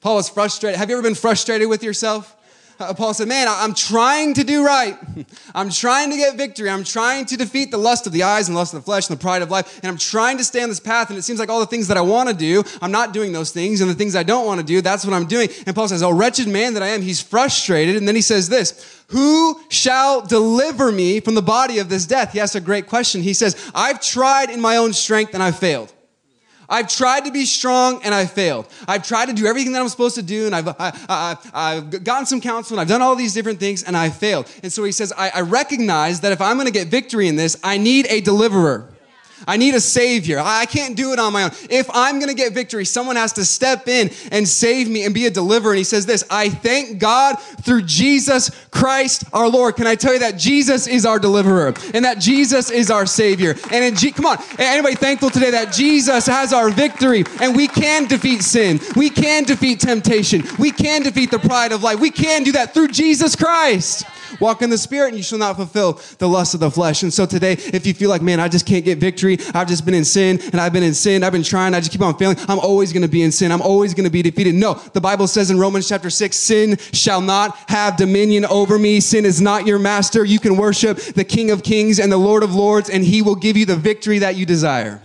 Paul 0.01 0.15
was 0.15 0.29
frustrated. 0.29 0.79
Have 0.79 0.89
you 0.89 0.97
ever 0.97 1.03
been 1.03 1.15
frustrated 1.15 1.69
with 1.69 1.83
yourself? 1.83 2.35
Uh, 2.81 2.93
Paul 2.93 3.13
said, 3.13 3.27
Man, 3.27 3.47
I'm 3.47 3.73
trying 3.73 4.33
to 4.33 4.43
do 4.43 4.65
right. 4.65 4.97
I'm 5.55 5.69
trying 5.69 6.09
to 6.09 6.17
get 6.17 6.35
victory. 6.35 6.69
I'm 6.69 6.83
trying 6.83 7.25
to 7.25 7.37
defeat 7.37 7.71
the 7.71 7.77
lust 7.77 8.07
of 8.07 8.13
the 8.13 8.23
eyes 8.23 8.47
and 8.47 8.55
lust 8.55 8.73
of 8.73 8.81
the 8.81 8.85
flesh 8.85 9.07
and 9.09 9.17
the 9.17 9.21
pride 9.21 9.41
of 9.41 9.51
life. 9.51 9.79
And 9.83 9.89
I'm 9.89 9.97
trying 9.97 10.37
to 10.37 10.43
stay 10.43 10.63
on 10.63 10.69
this 10.69 10.79
path. 10.79 11.09
And 11.09 11.17
it 11.17 11.21
seems 11.21 11.39
like 11.39 11.49
all 11.49 11.59
the 11.59 11.65
things 11.65 11.87
that 11.89 11.97
I 11.97 12.01
want 12.01 12.29
to 12.29 12.35
do, 12.35 12.63
I'm 12.81 12.91
not 12.91 13.13
doing 13.13 13.31
those 13.31 13.51
things. 13.51 13.81
And 13.81 13.89
the 13.89 13.95
things 13.95 14.15
I 14.15 14.23
don't 14.23 14.45
want 14.45 14.59
to 14.59 14.65
do, 14.65 14.81
that's 14.81 15.05
what 15.05 15.13
I'm 15.13 15.27
doing. 15.27 15.49
And 15.65 15.75
Paul 15.75 15.87
says, 15.87 16.01
Oh, 16.01 16.11
wretched 16.11 16.47
man 16.47 16.73
that 16.73 16.83
I 16.83 16.87
am. 16.87 17.01
He's 17.01 17.21
frustrated. 17.21 17.95
And 17.95 18.07
then 18.07 18.15
he 18.15 18.21
says 18.21 18.49
this 18.49 19.03
Who 19.09 19.61
shall 19.69 20.21
deliver 20.21 20.91
me 20.91 21.19
from 21.19 21.35
the 21.35 21.41
body 21.41 21.79
of 21.79 21.89
this 21.89 22.05
death? 22.05 22.33
He 22.33 22.39
asks 22.39 22.55
a 22.55 22.61
great 22.61 22.87
question. 22.87 23.21
He 23.21 23.33
says, 23.33 23.71
I've 23.75 24.01
tried 24.01 24.49
in 24.49 24.59
my 24.59 24.77
own 24.77 24.93
strength 24.93 25.33
and 25.33 25.43
I've 25.43 25.59
failed. 25.59 25.93
I've 26.71 26.87
tried 26.87 27.25
to 27.25 27.31
be 27.31 27.45
strong 27.45 28.01
and 28.03 28.15
I 28.15 28.25
failed. 28.25 28.65
I've 28.87 29.05
tried 29.05 29.27
to 29.27 29.33
do 29.33 29.45
everything 29.45 29.73
that 29.73 29.81
I'm 29.81 29.89
supposed 29.89 30.15
to 30.15 30.23
do 30.23 30.45
and 30.45 30.55
I've, 30.55 30.73
I, 30.79 31.37
have 31.53 32.03
gotten 32.03 32.25
some 32.25 32.39
counsel 32.39 32.75
and 32.75 32.81
I've 32.81 32.87
done 32.87 33.01
all 33.01 33.15
these 33.15 33.33
different 33.33 33.59
things 33.59 33.83
and 33.83 33.95
I 33.95 34.09
failed. 34.09 34.49
And 34.63 34.71
so 34.71 34.83
he 34.85 34.93
says, 34.93 35.11
I, 35.17 35.31
I 35.35 35.41
recognize 35.41 36.21
that 36.21 36.31
if 36.31 36.39
I'm 36.39 36.55
going 36.55 36.67
to 36.67 36.73
get 36.73 36.87
victory 36.87 37.27
in 37.27 37.35
this, 37.35 37.59
I 37.61 37.77
need 37.77 38.07
a 38.09 38.21
deliverer. 38.21 38.87
I 39.47 39.57
need 39.57 39.73
a 39.73 39.81
savior. 39.81 40.39
I 40.39 40.65
can't 40.65 40.95
do 40.95 41.13
it 41.13 41.19
on 41.19 41.33
my 41.33 41.43
own. 41.43 41.51
If 41.69 41.89
I'm 41.93 42.19
going 42.19 42.29
to 42.29 42.35
get 42.35 42.53
victory, 42.53 42.85
someone 42.85 43.15
has 43.15 43.33
to 43.33 43.45
step 43.45 43.87
in 43.87 44.11
and 44.31 44.47
save 44.47 44.89
me 44.89 45.05
and 45.05 45.13
be 45.13 45.25
a 45.25 45.31
deliverer. 45.31 45.71
And 45.71 45.77
he 45.77 45.83
says 45.83 46.05
this 46.05 46.23
I 46.29 46.49
thank 46.49 46.99
God 46.99 47.39
through 47.61 47.83
Jesus 47.83 48.49
Christ 48.71 49.23
our 49.33 49.47
Lord. 49.49 49.75
Can 49.75 49.87
I 49.87 49.95
tell 49.95 50.13
you 50.13 50.19
that 50.19 50.37
Jesus 50.37 50.87
is 50.87 51.05
our 51.05 51.19
deliverer 51.19 51.73
and 51.93 52.05
that 52.05 52.19
Jesus 52.19 52.69
is 52.71 52.91
our 52.91 53.05
savior? 53.05 53.55
And 53.71 53.83
in 53.83 53.95
G- 53.95 54.11
come 54.11 54.25
on, 54.25 54.37
anybody 54.57 54.95
thankful 54.95 55.29
today 55.29 55.51
that 55.51 55.73
Jesus 55.73 56.25
has 56.27 56.53
our 56.53 56.69
victory 56.69 57.23
and 57.41 57.55
we 57.55 57.67
can 57.67 58.07
defeat 58.07 58.41
sin, 58.41 58.79
we 58.95 59.09
can 59.09 59.43
defeat 59.43 59.79
temptation, 59.79 60.43
we 60.59 60.71
can 60.71 61.03
defeat 61.03 61.31
the 61.31 61.39
pride 61.39 61.71
of 61.71 61.83
life, 61.83 61.99
we 61.99 62.11
can 62.11 62.43
do 62.43 62.51
that 62.53 62.73
through 62.73 62.89
Jesus 62.89 63.35
Christ. 63.35 64.05
Walk 64.39 64.61
in 64.61 64.69
the 64.69 64.77
Spirit, 64.77 65.09
and 65.09 65.17
you 65.17 65.23
shall 65.23 65.39
not 65.39 65.55
fulfill 65.55 65.99
the 66.17 66.27
lust 66.27 66.53
of 66.53 66.59
the 66.59 66.71
flesh. 66.71 67.03
And 67.03 67.13
so 67.13 67.25
today, 67.25 67.53
if 67.53 67.85
you 67.85 67.93
feel 67.93 68.09
like, 68.09 68.21
man, 68.21 68.39
I 68.39 68.47
just 68.47 68.65
can't 68.65 68.85
get 68.85 68.97
victory, 68.97 69.37
I've 69.53 69.67
just 69.67 69.85
been 69.85 69.93
in 69.93 70.05
sin, 70.05 70.39
and 70.51 70.61
I've 70.61 70.73
been 70.73 70.83
in 70.83 70.93
sin, 70.93 71.23
I've 71.23 71.31
been 71.31 71.43
trying, 71.43 71.73
I 71.73 71.79
just 71.79 71.91
keep 71.91 72.01
on 72.01 72.17
failing, 72.17 72.37
I'm 72.47 72.59
always 72.59 72.93
going 72.93 73.03
to 73.03 73.07
be 73.07 73.21
in 73.21 73.31
sin, 73.31 73.51
I'm 73.51 73.61
always 73.61 73.93
going 73.93 74.05
to 74.05 74.11
be 74.11 74.21
defeated. 74.21 74.55
No, 74.55 74.75
the 74.93 75.01
Bible 75.01 75.27
says 75.27 75.51
in 75.51 75.59
Romans 75.59 75.87
chapter 75.87 76.09
6, 76.09 76.35
sin 76.35 76.77
shall 76.93 77.21
not 77.21 77.57
have 77.69 77.97
dominion 77.97 78.45
over 78.45 78.77
me. 78.77 78.99
Sin 78.99 79.25
is 79.25 79.41
not 79.41 79.67
your 79.67 79.79
master. 79.79 80.23
You 80.23 80.39
can 80.39 80.57
worship 80.57 80.97
the 80.97 81.23
King 81.23 81.51
of 81.51 81.63
Kings 81.63 81.99
and 81.99 82.11
the 82.11 82.17
Lord 82.17 82.43
of 82.43 82.55
Lords, 82.55 82.89
and 82.89 83.03
he 83.03 83.21
will 83.21 83.35
give 83.35 83.57
you 83.57 83.65
the 83.65 83.75
victory 83.75 84.19
that 84.19 84.35
you 84.35 84.45
desire. 84.45 85.01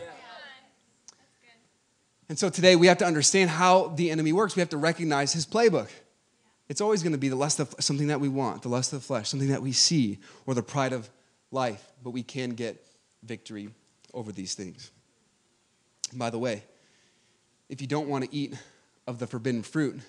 And 2.28 2.38
so 2.38 2.48
today 2.48 2.74
we 2.74 2.88
have 2.88 2.98
to 2.98 3.06
understand 3.06 3.50
how 3.50 3.88
the 3.88 4.10
enemy 4.10 4.32
works. 4.32 4.56
We 4.56 4.60
have 4.60 4.70
to 4.70 4.76
recognize 4.76 5.32
his 5.32 5.46
playbook. 5.46 5.88
It's 6.68 6.80
always 6.80 7.02
going 7.02 7.12
to 7.12 7.18
be 7.18 7.28
the 7.28 7.36
lust 7.36 7.60
of 7.60 7.74
something 7.78 8.08
that 8.08 8.20
we 8.20 8.28
want, 8.28 8.62
the 8.62 8.68
lust 8.68 8.92
of 8.92 9.00
the 9.00 9.06
flesh, 9.06 9.28
something 9.28 9.50
that 9.50 9.62
we 9.62 9.72
see, 9.72 10.18
or 10.46 10.54
the 10.54 10.62
pride 10.62 10.92
of 10.92 11.08
life. 11.50 11.92
But 12.02 12.10
we 12.10 12.22
can 12.22 12.50
get 12.50 12.84
victory 13.22 13.70
over 14.12 14.32
these 14.32 14.54
things. 14.54 14.90
And 16.10 16.18
by 16.18 16.30
the 16.30 16.38
way, 16.38 16.64
if 17.68 17.80
you 17.80 17.86
don't 17.86 18.08
want 18.08 18.24
to 18.24 18.34
eat 18.34 18.54
of 19.06 19.18
the 19.18 19.26
forbidden 19.26 19.62
fruit, 19.62 20.00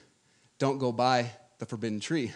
don't 0.57 0.77
go 0.77 0.91
by 0.91 1.31
the 1.59 1.65
forbidden 1.65 1.99
tree. 1.99 2.31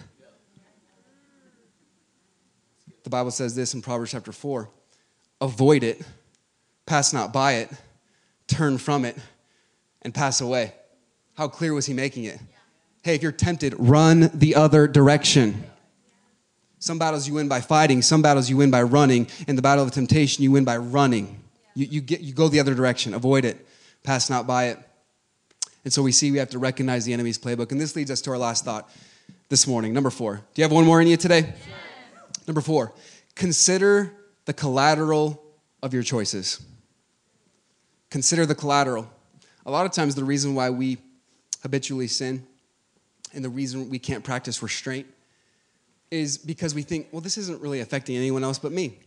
The 3.03 3.09
Bible 3.09 3.31
says 3.31 3.55
this 3.55 3.73
in 3.73 3.81
Proverbs 3.81 4.11
chapter 4.11 4.31
4 4.31 4.69
avoid 5.39 5.83
it, 5.83 5.99
pass 6.85 7.13
not 7.13 7.33
by 7.33 7.53
it, 7.53 7.71
turn 8.47 8.77
from 8.77 9.05
it, 9.05 9.17
and 10.03 10.13
pass 10.13 10.39
away. 10.39 10.73
How 11.33 11.47
clear 11.47 11.73
was 11.73 11.87
he 11.87 11.93
making 11.93 12.25
it? 12.25 12.39
Hey, 13.03 13.15
if 13.15 13.23
you're 13.23 13.31
tempted, 13.31 13.73
run 13.79 14.29
the 14.33 14.55
other 14.55 14.87
direction. 14.87 15.63
Some 16.77 16.99
battles 16.99 17.27
you 17.27 17.33
win 17.33 17.47
by 17.47 17.59
fighting, 17.59 18.03
some 18.03 18.21
battles 18.21 18.49
you 18.49 18.57
win 18.57 18.69
by 18.69 18.83
running. 18.83 19.27
In 19.47 19.55
the 19.55 19.61
battle 19.63 19.83
of 19.83 19.91
temptation, 19.91 20.43
you 20.43 20.51
win 20.51 20.65
by 20.65 20.77
running. 20.77 21.41
You, 21.73 21.87
you, 21.87 22.01
get, 22.01 22.21
you 22.21 22.33
go 22.33 22.47
the 22.47 22.59
other 22.59 22.75
direction, 22.75 23.15
avoid 23.15 23.43
it, 23.43 23.65
pass 24.03 24.29
not 24.29 24.45
by 24.45 24.65
it. 24.65 24.79
And 25.83 25.91
so 25.91 26.03
we 26.03 26.11
see 26.11 26.31
we 26.31 26.37
have 26.37 26.49
to 26.51 26.59
recognize 26.59 27.05
the 27.05 27.13
enemy's 27.13 27.39
playbook. 27.39 27.71
And 27.71 27.81
this 27.81 27.95
leads 27.95 28.11
us 28.11 28.21
to 28.21 28.31
our 28.31 28.37
last 28.37 28.65
thought 28.65 28.87
this 29.49 29.65
morning. 29.65 29.93
Number 29.93 30.11
four. 30.11 30.35
Do 30.35 30.61
you 30.61 30.63
have 30.63 30.71
one 30.71 30.85
more 30.85 31.01
in 31.01 31.07
you 31.07 31.17
today? 31.17 31.39
Yes. 31.39 32.47
Number 32.47 32.61
four. 32.61 32.93
Consider 33.33 34.13
the 34.45 34.53
collateral 34.53 35.43
of 35.81 35.91
your 35.93 36.03
choices. 36.03 36.61
Consider 38.11 38.45
the 38.45 38.53
collateral. 38.53 39.09
A 39.65 39.71
lot 39.71 39.87
of 39.87 39.91
times, 39.91 40.13
the 40.13 40.23
reason 40.23 40.53
why 40.53 40.69
we 40.69 40.97
habitually 41.63 42.07
sin 42.07 42.45
and 43.33 43.43
the 43.43 43.49
reason 43.49 43.89
we 43.89 43.99
can't 43.99 44.23
practice 44.23 44.61
restraint 44.61 45.07
is 46.09 46.37
because 46.37 46.75
we 46.75 46.81
think, 46.81 47.07
well, 47.11 47.21
this 47.21 47.37
isn't 47.37 47.61
really 47.61 47.79
affecting 47.79 48.15
anyone 48.17 48.43
else 48.43 48.59
but 48.59 48.71
me. 48.71 48.99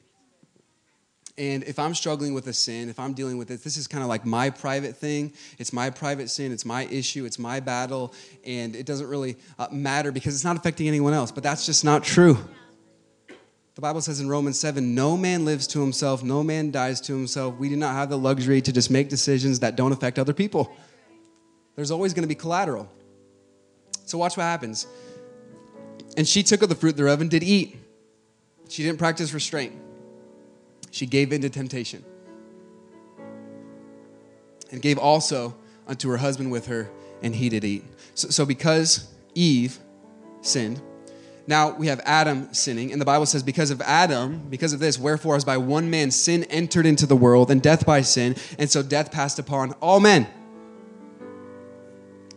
And 1.37 1.64
if 1.64 1.80
I'm 1.80 1.94
struggling 1.94 2.32
with 2.32 2.46
a 2.46 2.52
sin, 2.52 2.88
if 2.88 2.98
I'm 2.98 3.12
dealing 3.12 3.38
with 3.38 3.50
it, 3.50 3.62
this 3.64 3.76
is 3.76 3.88
kind 3.88 4.02
of 4.02 4.08
like 4.08 4.24
my 4.24 4.50
private 4.50 4.96
thing. 4.96 5.32
It's 5.58 5.72
my 5.72 5.90
private 5.90 6.30
sin. 6.30 6.52
It's 6.52 6.64
my 6.64 6.84
issue. 6.84 7.24
It's 7.24 7.40
my 7.40 7.58
battle. 7.58 8.14
And 8.46 8.76
it 8.76 8.87
doesn't 8.87 9.08
really 9.08 9.37
uh, 9.58 9.66
matter 9.72 10.12
because 10.12 10.34
it's 10.34 10.44
not 10.44 10.56
affecting 10.56 10.87
anyone 10.87 11.12
else. 11.12 11.32
But 11.32 11.42
that's 11.42 11.66
just 11.66 11.84
not 11.84 12.04
true. 12.04 12.38
The 13.74 13.80
Bible 13.80 14.00
says 14.00 14.20
in 14.20 14.28
Romans 14.28 14.60
7 14.60 14.94
no 14.94 15.16
man 15.16 15.44
lives 15.44 15.66
to 15.68 15.80
himself, 15.80 16.22
no 16.22 16.44
man 16.44 16.70
dies 16.70 17.00
to 17.02 17.12
himself. 17.12 17.56
We 17.56 17.68
do 17.68 17.74
not 17.74 17.94
have 17.94 18.08
the 18.08 18.18
luxury 18.18 18.60
to 18.62 18.72
just 18.72 18.88
make 18.88 19.08
decisions 19.08 19.58
that 19.60 19.74
don't 19.74 19.90
affect 19.90 20.20
other 20.20 20.32
people. 20.32 20.72
There's 21.74 21.90
always 21.90 22.14
going 22.14 22.22
to 22.22 22.28
be 22.28 22.37
collateral. 22.37 22.88
So 24.05 24.19
watch 24.19 24.37
what 24.37 24.45
happens. 24.45 24.87
And 26.17 26.29
she 26.29 26.43
took 26.43 26.62
of 26.62 26.69
the 26.69 26.75
fruit 26.75 26.97
thereof 26.97 27.21
and 27.21 27.31
did 27.31 27.43
eat. 27.43 27.77
She 28.69 28.83
didn't 28.83 28.99
practice 28.99 29.33
restraint. 29.33 29.75
She 30.90 31.07
gave 31.07 31.33
in 31.33 31.43
to 31.43 31.51
temptation. 31.51 32.05
And 34.71 34.81
gave 34.81 34.99
also 34.99 35.57
unto 35.87 36.09
her 36.09 36.17
husband 36.17 36.51
with 36.51 36.67
her, 36.67 36.90
and 37.23 37.35
he 37.35 37.49
did 37.49 37.64
eat. 37.64 37.85
So, 38.14 38.29
so 38.29 38.47
because 38.47 39.12
Eve 39.35 39.79
sinned, 40.40 40.81
now 41.47 41.77
we 41.77 41.88
have 41.88 42.01
Adam 42.05 42.53
sinning, 42.55 42.90
and 42.90 43.01
the 43.01 43.05
Bible 43.05 43.27
says, 43.27 43.43
because 43.43 43.71
of 43.71 43.83
Adam, 43.83 44.47
because 44.49 44.73
of 44.73 44.81
this, 44.81 44.99
wherefore, 44.99 45.37
as 45.37 45.45
by 45.45 45.59
one 45.59 45.90
man 45.90 46.11
sin 46.11 46.45
entered 46.45 46.87
into 46.87 47.07
the 47.07 47.17
world, 47.17 47.51
and 47.51 47.61
death 47.61 47.85
by 47.85 48.01
sin, 48.01 48.35
and 48.59 48.71
so 48.71 48.83
death 48.83 49.12
passed 49.12 49.38
upon 49.38 49.73
all 49.75 50.01
men. 50.01 50.27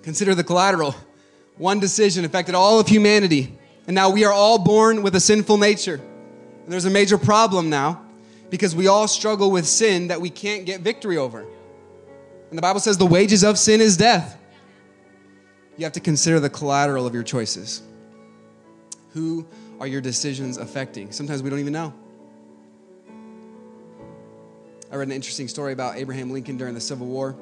Consider 0.02 0.36
the 0.36 0.44
collateral. 0.44 0.94
One 1.58 1.80
decision 1.80 2.26
affected 2.26 2.56
all 2.56 2.80
of 2.80 2.88
humanity. 2.88 3.58
And 3.88 3.96
now 3.96 4.10
we 4.10 4.26
are 4.26 4.34
all 4.34 4.60
born 4.60 5.02
with 5.02 5.16
a 5.16 5.20
sinful 5.20 5.58
nature. 5.58 5.96
And 5.96 6.72
there's 6.72 6.86
a 6.86 6.90
major 6.90 7.18
problem 7.18 7.70
now 7.70 8.02
because 8.50 8.76
we 8.76 8.88
all 8.88 9.08
struggle 9.08 9.50
with 9.50 9.66
sin 9.66 10.08
that 10.08 10.20
we 10.20 10.30
can't 10.30 10.66
get 10.66 10.82
victory 10.82 11.18
over. 11.18 11.46
And 12.50 12.58
the 12.58 12.62
Bible 12.62 12.80
says 12.80 12.98
the 12.98 13.06
wages 13.06 13.44
of 13.44 13.58
sin 13.58 13.82
is 13.82 13.98
death. 13.98 14.38
You 15.78 15.84
have 15.84 15.94
to 15.94 16.00
consider 16.00 16.40
the 16.40 16.50
collateral 16.50 17.06
of 17.06 17.14
your 17.14 17.24
choices. 17.24 17.82
Who 19.14 19.46
are 19.80 19.88
your 19.88 20.02
decisions 20.02 20.58
affecting? 20.58 21.12
Sometimes 21.12 21.44
we 21.44 21.50
don't 21.50 21.60
even 21.60 21.74
know. 21.74 21.94
I 24.92 24.96
read 24.96 25.08
an 25.08 25.14
interesting 25.14 25.48
story 25.48 25.74
about 25.74 25.98
Abraham 25.98 26.32
Lincoln 26.32 26.58
during 26.58 26.74
the 26.74 26.82
Civil 26.82 27.08
War. 27.08 27.36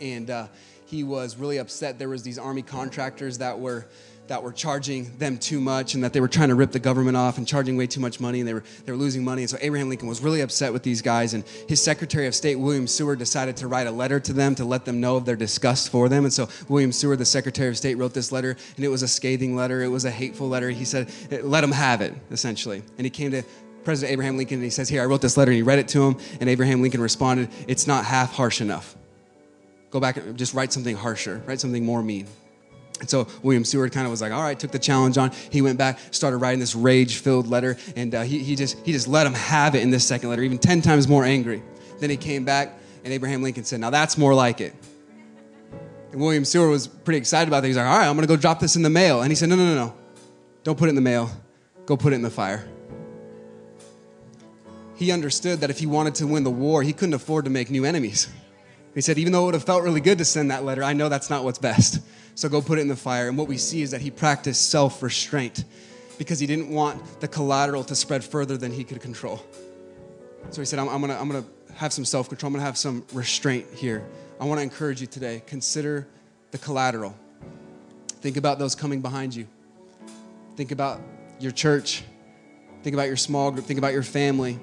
And 0.00 0.30
uh, 0.30 0.46
he 0.86 1.04
was 1.04 1.36
really 1.36 1.58
upset 1.58 1.98
there 1.98 2.08
was 2.08 2.22
these 2.22 2.38
army 2.38 2.62
contractors 2.62 3.38
that 3.38 3.58
were 3.58 3.86
that 4.26 4.42
were 4.42 4.52
charging 4.52 5.16
them 5.18 5.36
too 5.36 5.60
much 5.60 5.94
and 5.94 6.02
that 6.02 6.12
they 6.12 6.20
were 6.20 6.28
trying 6.28 6.48
to 6.48 6.54
rip 6.54 6.72
the 6.72 6.78
government 6.78 7.16
off 7.16 7.36
and 7.36 7.46
charging 7.46 7.76
way 7.76 7.86
too 7.86 8.00
much 8.00 8.20
money 8.20 8.40
and 8.40 8.48
they 8.48 8.54
were, 8.54 8.64
they 8.84 8.92
were 8.92 8.98
losing 8.98 9.22
money. 9.22 9.42
And 9.42 9.50
so 9.50 9.58
Abraham 9.60 9.88
Lincoln 9.88 10.08
was 10.08 10.22
really 10.22 10.40
upset 10.40 10.72
with 10.72 10.82
these 10.82 11.02
guys. 11.02 11.34
And 11.34 11.44
his 11.68 11.82
Secretary 11.82 12.26
of 12.26 12.34
State, 12.34 12.56
William 12.56 12.86
Seward, 12.86 13.18
decided 13.18 13.56
to 13.58 13.68
write 13.68 13.86
a 13.86 13.90
letter 13.90 14.18
to 14.20 14.32
them 14.32 14.54
to 14.54 14.64
let 14.64 14.84
them 14.84 15.00
know 15.00 15.16
of 15.16 15.26
their 15.26 15.36
disgust 15.36 15.90
for 15.90 16.08
them. 16.08 16.24
And 16.24 16.32
so 16.32 16.48
William 16.68 16.90
Seward, 16.90 17.18
the 17.18 17.26
Secretary 17.26 17.68
of 17.68 17.76
State, 17.76 17.96
wrote 17.96 18.14
this 18.14 18.32
letter 18.32 18.56
and 18.76 18.84
it 18.84 18.88
was 18.88 19.02
a 19.02 19.08
scathing 19.08 19.54
letter. 19.56 19.82
It 19.82 19.88
was 19.88 20.06
a 20.06 20.10
hateful 20.10 20.48
letter. 20.48 20.70
He 20.70 20.86
said, 20.86 21.10
let 21.42 21.60
them 21.60 21.72
have 21.72 22.00
it, 22.00 22.14
essentially. 22.30 22.82
And 22.96 23.04
he 23.04 23.10
came 23.10 23.30
to 23.32 23.42
President 23.84 24.12
Abraham 24.14 24.38
Lincoln 24.38 24.56
and 24.56 24.64
he 24.64 24.70
says, 24.70 24.88
Here, 24.88 25.02
I 25.02 25.04
wrote 25.04 25.20
this 25.20 25.36
letter. 25.36 25.50
And 25.50 25.56
he 25.56 25.62
read 25.62 25.78
it 25.78 25.88
to 25.88 26.02
him. 26.02 26.16
And 26.40 26.48
Abraham 26.48 26.80
Lincoln 26.80 27.02
responded, 27.02 27.50
It's 27.68 27.86
not 27.86 28.06
half 28.06 28.32
harsh 28.32 28.62
enough. 28.62 28.96
Go 29.94 30.00
back 30.00 30.16
and 30.16 30.36
just 30.36 30.54
write 30.54 30.72
something 30.72 30.96
harsher, 30.96 31.40
write 31.46 31.60
something 31.60 31.86
more 31.86 32.02
mean. 32.02 32.26
And 32.98 33.08
so 33.08 33.28
William 33.44 33.64
Seward 33.64 33.92
kind 33.92 34.06
of 34.06 34.10
was 34.10 34.20
like, 34.20 34.32
all 34.32 34.42
right, 34.42 34.58
took 34.58 34.72
the 34.72 34.78
challenge 34.80 35.16
on. 35.18 35.30
He 35.50 35.62
went 35.62 35.78
back, 35.78 36.00
started 36.10 36.38
writing 36.38 36.58
this 36.58 36.74
rage-filled 36.74 37.46
letter, 37.46 37.76
and 37.94 38.12
uh, 38.12 38.22
he, 38.22 38.40
he, 38.40 38.56
just, 38.56 38.76
he 38.84 38.90
just 38.90 39.06
let 39.06 39.24
him 39.24 39.34
have 39.34 39.76
it 39.76 39.82
in 39.82 39.90
this 39.90 40.04
second 40.04 40.30
letter, 40.30 40.42
even 40.42 40.58
10 40.58 40.82
times 40.82 41.06
more 41.06 41.24
angry. 41.24 41.62
Then 42.00 42.10
he 42.10 42.16
came 42.16 42.44
back, 42.44 42.76
and 43.04 43.12
Abraham 43.12 43.40
Lincoln 43.40 43.62
said, 43.62 43.78
now 43.78 43.90
that's 43.90 44.18
more 44.18 44.34
like 44.34 44.60
it. 44.60 44.74
And 46.10 46.20
William 46.20 46.44
Seward 46.44 46.70
was 46.70 46.88
pretty 46.88 47.18
excited 47.18 47.46
about 47.46 47.60
that. 47.60 47.68
He's 47.68 47.76
like, 47.76 47.86
all 47.86 47.96
right, 47.96 48.08
I'm 48.08 48.16
going 48.16 48.26
to 48.26 48.34
go 48.34 48.36
drop 48.36 48.58
this 48.58 48.74
in 48.74 48.82
the 48.82 48.90
mail. 48.90 49.22
And 49.22 49.30
he 49.30 49.36
said, 49.36 49.48
no, 49.48 49.54
no, 49.54 49.64
no, 49.64 49.76
no. 49.76 49.94
Don't 50.64 50.76
put 50.76 50.86
it 50.86 50.88
in 50.88 50.96
the 50.96 51.02
mail. 51.02 51.30
Go 51.86 51.96
put 51.96 52.12
it 52.12 52.16
in 52.16 52.22
the 52.22 52.30
fire. 52.30 52.68
He 54.96 55.12
understood 55.12 55.60
that 55.60 55.70
if 55.70 55.78
he 55.78 55.86
wanted 55.86 56.16
to 56.16 56.26
win 56.26 56.42
the 56.42 56.50
war, 56.50 56.82
he 56.82 56.92
couldn't 56.92 57.14
afford 57.14 57.44
to 57.44 57.50
make 57.52 57.70
new 57.70 57.84
enemies. 57.84 58.28
He 58.94 59.00
said, 59.00 59.18
even 59.18 59.32
though 59.32 59.42
it 59.42 59.46
would 59.46 59.54
have 59.54 59.64
felt 59.64 59.82
really 59.82 60.00
good 60.00 60.18
to 60.18 60.24
send 60.24 60.50
that 60.50 60.64
letter, 60.64 60.84
I 60.84 60.92
know 60.92 61.08
that's 61.08 61.28
not 61.28 61.42
what's 61.44 61.58
best. 61.58 62.00
So 62.36 62.48
go 62.48 62.60
put 62.60 62.78
it 62.78 62.82
in 62.82 62.88
the 62.88 62.96
fire. 62.96 63.28
And 63.28 63.36
what 63.36 63.48
we 63.48 63.58
see 63.58 63.82
is 63.82 63.90
that 63.90 64.00
he 64.00 64.10
practiced 64.10 64.70
self 64.70 65.02
restraint 65.02 65.64
because 66.18 66.38
he 66.38 66.46
didn't 66.46 66.70
want 66.70 67.20
the 67.20 67.28
collateral 67.28 67.82
to 67.84 67.94
spread 67.94 68.24
further 68.24 68.56
than 68.56 68.72
he 68.72 68.84
could 68.84 69.00
control. 69.00 69.44
So 70.50 70.60
he 70.60 70.66
said, 70.66 70.78
I'm, 70.78 70.88
I'm 70.88 71.00
going 71.00 71.12
to 71.12 71.20
I'm 71.20 71.28
gonna 71.28 71.44
have 71.74 71.92
some 71.92 72.04
self 72.04 72.28
control, 72.28 72.48
I'm 72.48 72.52
going 72.54 72.60
to 72.60 72.66
have 72.66 72.78
some 72.78 73.04
restraint 73.12 73.66
here. 73.74 74.04
I 74.40 74.44
want 74.44 74.58
to 74.58 74.62
encourage 74.62 75.00
you 75.00 75.06
today 75.06 75.42
consider 75.46 76.06
the 76.50 76.58
collateral. 76.58 77.16
Think 78.20 78.36
about 78.36 78.58
those 78.58 78.74
coming 78.74 79.00
behind 79.00 79.34
you. 79.34 79.46
Think 80.56 80.70
about 80.70 81.00
your 81.40 81.52
church. 81.52 82.04
Think 82.82 82.94
about 82.94 83.06
your 83.08 83.16
small 83.16 83.50
group. 83.50 83.64
Think 83.64 83.78
about 83.78 83.92
your 83.92 84.02
family. 84.02 84.58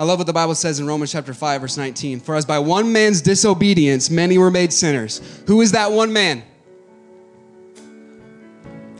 I 0.00 0.04
love 0.04 0.18
what 0.18 0.26
the 0.26 0.32
Bible 0.32 0.54
says 0.54 0.80
in 0.80 0.86
Romans 0.86 1.12
chapter 1.12 1.34
5, 1.34 1.60
verse 1.60 1.76
19. 1.76 2.20
For 2.20 2.34
as 2.34 2.46
by 2.46 2.58
one 2.58 2.90
man's 2.90 3.20
disobedience 3.20 4.08
many 4.08 4.38
were 4.38 4.50
made 4.50 4.72
sinners. 4.72 5.20
Who 5.46 5.60
is 5.60 5.72
that 5.72 5.92
one 5.92 6.10
man? 6.10 6.42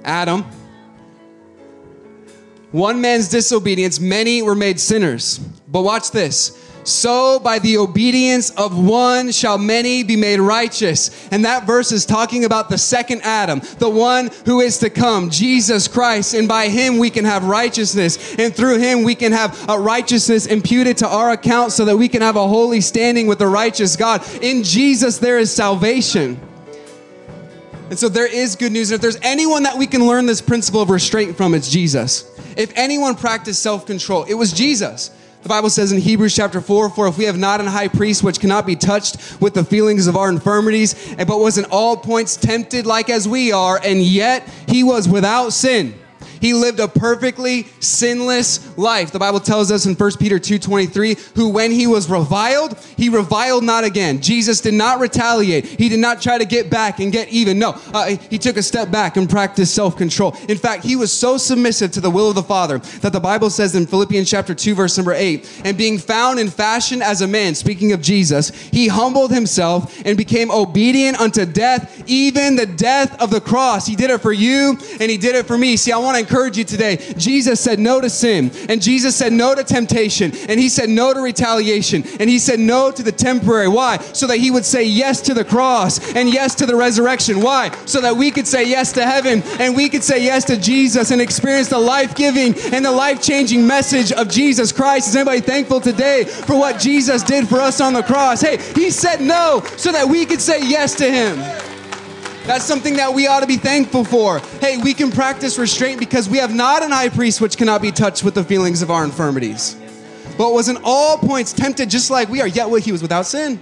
Adam. 0.05 0.45
One 2.71 3.01
man's 3.01 3.31
disobedience, 3.31 3.99
many 3.99 4.43
were 4.43 4.55
made 4.55 4.79
sinners. 4.79 5.39
But 5.69 5.85
watch 5.85 6.11
this. 6.11 6.70
So 6.85 7.39
by 7.39 7.59
the 7.59 7.79
obedience 7.79 8.51
of 8.51 8.79
one 8.79 9.33
shall 9.33 9.59
many 9.59 10.03
be 10.03 10.17
made 10.17 10.41
righteous. 10.41 11.29
And 11.31 11.45
that 11.45 11.67
verse 11.67 11.93
is 11.93 12.07
talking 12.07 12.45
about 12.45 12.69
the 12.69 12.79
second 12.79 13.23
Adam, 13.23 13.61
the 13.79 13.91
one 13.91 14.31
who 14.47 14.61
is 14.61 14.79
to 14.79 14.91
come, 14.91 15.31
Jesus 15.31 15.89
Christ. 15.89 16.35
And 16.35 16.49
by 16.49 16.69
him 16.69 16.99
we 16.99 17.11
can 17.11 17.25
have 17.25 17.45
righteousness. 17.45 18.37
And 18.39 18.55
through 18.55 18.79
him 18.79 19.05
we 19.05 19.15
can 19.15 19.33
have 19.33 19.69
a 19.69 19.79
righteousness 19.79 20.47
imputed 20.47 20.97
to 20.99 21.09
our 21.09 21.33
account 21.33 21.73
so 21.73 21.85
that 21.85 21.97
we 21.97 22.09
can 22.09 22.23
have 22.23 22.37
a 22.37 22.49
holy 22.49 22.81
standing 22.81 23.27
with 23.27 23.39
the 23.39 23.47
righteous 23.47 23.97
God. 23.97 24.27
In 24.43 24.63
Jesus 24.63 25.19
there 25.19 25.39
is 25.39 25.55
salvation. 25.55 26.41
And 27.91 27.99
so 27.99 28.09
there 28.09 28.33
is 28.33 28.55
good 28.55 28.71
news. 28.73 28.91
And 28.91 28.97
if 28.97 29.03
there's 29.03 29.19
anyone 29.21 29.65
that 29.65 29.77
we 29.77 29.87
can 29.87 30.07
learn 30.07 30.25
this 30.25 30.41
principle 30.41 30.81
of 30.81 30.91
restraint 30.91 31.37
from, 31.37 31.55
it's 31.55 31.69
Jesus. 31.69 32.31
If 32.57 32.73
anyone 32.77 33.17
practiced 33.17 33.63
self 33.63 33.85
control, 33.85 34.25
it 34.25 34.35
was 34.35 34.53
Jesus. 34.53 35.11
The 35.43 35.49
Bible 35.49 35.71
says 35.71 35.91
in 35.91 35.99
Hebrews 35.99 36.37
chapter 36.37 36.61
4, 36.61 36.91
for 36.91 37.09
if 37.09 37.17
we 37.17 37.25
have 37.25 37.39
not 37.39 37.61
an 37.61 37.67
high 37.67 37.89
priest 37.89 38.23
which 38.23 38.41
cannot 38.41 38.67
be 38.67 38.77
touched 38.77 39.41
with 39.41 39.55
the 39.55 39.65
feelings 39.65 40.07
of 40.07 40.15
our 40.15 40.29
infirmities, 40.29 41.15
but 41.17 41.41
was 41.41 41.57
in 41.57 41.65
all 41.67 41.97
points 41.97 42.37
tempted 42.37 42.85
like 42.85 43.09
as 43.09 43.27
we 43.27 43.51
are, 43.51 43.81
and 43.83 44.03
yet 44.03 44.47
he 44.69 44.83
was 44.85 45.09
without 45.09 45.55
sin. 45.55 45.95
He 46.41 46.55
lived 46.55 46.81
a 46.81 46.89
perfectly 46.89 47.67
sinless 47.81 48.77
life. 48.79 49.11
The 49.11 49.19
Bible 49.19 49.41
tells 49.41 49.71
us 49.71 49.87
in 49.87 49.95
1 49.95 50.19
Peter 50.19 50.39
2:23, 50.39 51.17
who 51.35 51.49
when 51.49 51.71
he 51.71 51.87
was 51.87 52.09
reviled, 52.09 52.77
he 52.97 53.09
reviled 53.09 53.65
not 53.65 53.85
again. 53.85 54.21
Jesus 54.21 54.61
did 54.61 54.75
not 54.75 55.01
retaliate. 55.01 55.67
He 55.67 55.89
did 55.89 56.01
not 56.01 56.21
try 56.21 56.39
to 56.39 56.45
get 56.45 56.71
back 56.71 57.01
and 57.01 57.13
get 57.13 57.29
even. 57.29 57.59
No, 57.59 57.79
uh, 57.93 58.17
he 58.29 58.39
took 58.39 58.57
a 58.57 58.63
step 58.63 58.91
back 58.91 59.17
and 59.17 59.29
practiced 59.29 59.75
self-control. 59.75 60.37
In 60.49 60.59
fact, 60.59 60.85
he 60.85 60.97
was 60.97 61.13
so 61.13 61.37
submissive 61.37 61.93
to 61.93 62.01
the 62.01 62.11
will 62.11 62.29
of 62.29 62.35
the 62.35 62.43
Father 62.43 62.79
that 63.01 63.13
the 63.13 63.21
Bible 63.21 63.51
says 63.51 63.75
in 63.75 63.87
Philippians 63.87 64.31
chapter 64.31 64.55
2 64.55 64.75
verse 64.75 64.97
number 64.97 65.13
8, 65.13 65.63
and 65.65 65.77
being 65.77 65.99
found 65.99 66.39
in 66.39 66.49
fashion 66.49 67.03
as 67.03 67.21
a 67.21 67.29
man, 67.29 67.55
speaking 67.55 67.93
of 67.93 68.01
Jesus, 68.01 68.51
he 68.51 68.89
humbled 68.89 69.33
himself 69.33 70.01
and 70.05 70.17
became 70.17 70.51
obedient 70.51 71.21
unto 71.21 71.45
death, 71.45 72.03
even 72.07 72.57
the 72.57 72.67
death 72.67 73.21
of 73.21 73.31
the 73.31 73.41
cross. 73.41 73.87
He 73.87 73.97
did 73.97 74.11
it 74.11 74.21
for 74.21 74.33
you 74.33 74.79
and 75.01 75.11
he 75.11 75.17
did 75.17 75.35
it 75.35 75.47
for 75.47 75.59
me. 75.59 75.77
See, 75.77 75.93
I 75.93 75.99
want 75.99 76.19
to 76.19 76.30
encourage 76.31 76.57
you 76.57 76.65
today. 76.65 76.97
Jesus 77.17 77.59
said 77.61 77.81
no 77.81 78.01
to 78.01 78.09
sin, 78.09 78.53
and 78.69 78.81
Jesus 78.81 79.17
said 79.17 79.33
no 79.33 79.53
to 79.55 79.65
temptation, 79.65 80.31
and 80.49 80.61
he 80.61 80.69
said 80.69 80.89
no 80.89 81.13
to 81.13 81.21
retaliation, 81.21 82.05
and 82.21 82.31
he 82.31 82.39
said 82.39 82.61
no 82.61 82.93
to 82.93 83.03
the 83.03 83.11
temporary. 83.11 83.67
Why? 83.67 83.99
So 83.99 84.29
that 84.29 84.37
he 84.37 84.53
would 84.53 84.65
say 84.65 84.85
yes 84.85 85.21
to 85.23 85.35
the 85.35 85.45
cross 85.45 86.15
and 86.15 86.33
yes 86.33 86.55
to 86.57 86.67
the 86.67 86.77
resurrection. 86.77 87.41
Why? 87.41 87.71
So 87.85 88.01
that 88.03 88.17
we 88.17 88.31
could 88.31 88.47
say 88.47 88.69
yes 88.69 88.93
to 88.93 89.05
heaven 89.05 89.43
and 89.59 89.75
we 89.75 89.89
could 89.89 90.05
say 90.05 90.23
yes 90.23 90.45
to 90.45 90.57
Jesus 90.57 91.11
and 91.11 91.21
experience 91.21 91.69
the 91.69 91.79
life 91.79 92.15
giving 92.15 92.55
and 92.73 92.85
the 92.85 92.93
life 92.93 93.21
changing 93.23 93.67
message 93.67 94.13
of 94.13 94.29
Jesus 94.29 94.71
Christ. 94.71 95.09
Is 95.09 95.17
anybody 95.17 95.41
thankful 95.41 95.81
today 95.81 96.25
for 96.25 96.57
what 96.57 96.79
Jesus 96.79 97.23
did 97.23 97.49
for 97.49 97.61
us 97.61 97.81
on 97.81 97.93
the 97.93 98.03
cross? 98.03 98.41
Hey, 98.41 98.59
he 98.75 98.91
said 98.91 99.21
no 99.21 99.63
so 99.77 99.91
that 99.93 100.09
we 100.09 100.27
could 100.27 100.41
say 100.41 100.61
yes 100.63 100.95
to 100.97 101.11
him. 101.11 101.70
That's 102.45 102.65
something 102.65 102.97
that 102.97 103.15
we 103.15 103.27
ought 103.27 103.41
to 103.41 103.47
be 103.47 103.57
thankful 103.57 104.05
for. 104.05 104.39
Hey, 104.61 104.79
we 104.79 104.95
can 104.95 105.11
practice 105.11 105.59
restraint 105.59 106.01
because 106.01 106.29
we 106.29 106.39
have 106.39 106.55
not 106.55 106.83
an 106.83 106.91
high 106.91 107.09
priest 107.09 107.41
which 107.41 107.57
cannot 107.57 107.83
be 107.83 107.93
touched 107.93 108.25
with 108.25 108.35
the 108.35 108.45
feelings 108.45 108.83
of 108.83 108.91
our 108.91 109.05
infirmities, 109.05 109.77
but 110.37 110.53
was 110.53 110.69
in 110.69 110.79
all 110.83 111.19
points 111.19 111.53
tempted 111.53 111.91
just 111.91 112.11
like 112.11 112.29
we 112.29 112.41
are, 112.41 112.49
yet 112.49 112.69
he 112.83 112.93
was 112.93 113.03
without 113.03 113.27
sin. 113.27 113.59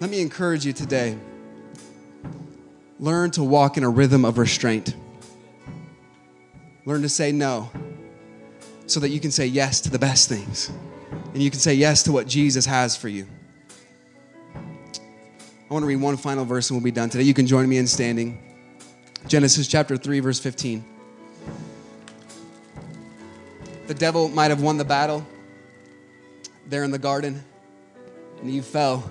Let 0.00 0.10
me 0.10 0.20
encourage 0.20 0.66
you 0.66 0.72
today. 0.72 1.16
Learn 2.98 3.30
to 3.32 3.42
walk 3.42 3.76
in 3.76 3.84
a 3.84 3.88
rhythm 3.88 4.24
of 4.24 4.38
restraint. 4.38 4.94
Learn 6.84 7.02
to 7.02 7.08
say 7.08 7.32
no 7.32 7.70
so 8.86 9.00
that 9.00 9.08
you 9.08 9.20
can 9.20 9.30
say 9.30 9.46
yes 9.46 9.80
to 9.82 9.90
the 9.90 9.98
best 9.98 10.28
things 10.28 10.70
and 11.34 11.42
you 11.42 11.50
can 11.50 11.60
say 11.60 11.74
yes 11.74 12.02
to 12.04 12.12
what 12.12 12.26
Jesus 12.26 12.64
has 12.66 12.96
for 12.96 13.08
you. 13.08 13.26
I 15.68 15.74
want 15.74 15.82
to 15.82 15.88
read 15.88 15.96
one 15.96 16.16
final 16.16 16.44
verse 16.44 16.70
and 16.70 16.78
we'll 16.78 16.84
be 16.84 16.92
done 16.92 17.10
today. 17.10 17.24
You 17.24 17.34
can 17.34 17.46
join 17.46 17.68
me 17.68 17.78
in 17.78 17.88
standing. 17.88 18.40
Genesis 19.26 19.66
chapter 19.66 19.96
3, 19.96 20.20
verse 20.20 20.38
15. 20.38 20.84
The 23.88 23.94
devil 23.94 24.28
might 24.28 24.50
have 24.50 24.62
won 24.62 24.78
the 24.78 24.84
battle 24.84 25.26
there 26.68 26.84
in 26.84 26.92
the 26.92 26.98
garden, 26.98 27.42
and 28.40 28.52
you 28.52 28.62
fell. 28.62 29.10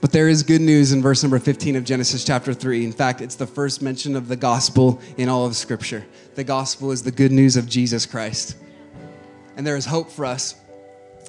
But 0.00 0.10
there 0.10 0.28
is 0.28 0.42
good 0.42 0.60
news 0.60 0.92
in 0.92 1.00
verse 1.00 1.22
number 1.22 1.38
15 1.38 1.76
of 1.76 1.84
Genesis 1.84 2.24
chapter 2.24 2.52
3. 2.52 2.84
In 2.84 2.92
fact, 2.92 3.20
it's 3.20 3.36
the 3.36 3.46
first 3.46 3.80
mention 3.80 4.16
of 4.16 4.26
the 4.26 4.36
gospel 4.36 5.00
in 5.16 5.28
all 5.28 5.46
of 5.46 5.54
Scripture. 5.54 6.04
The 6.34 6.44
gospel 6.44 6.90
is 6.90 7.04
the 7.04 7.12
good 7.12 7.32
news 7.32 7.56
of 7.56 7.68
Jesus 7.68 8.04
Christ. 8.04 8.56
And 9.56 9.64
there 9.64 9.76
is 9.76 9.86
hope 9.86 10.10
for 10.10 10.26
us 10.26 10.56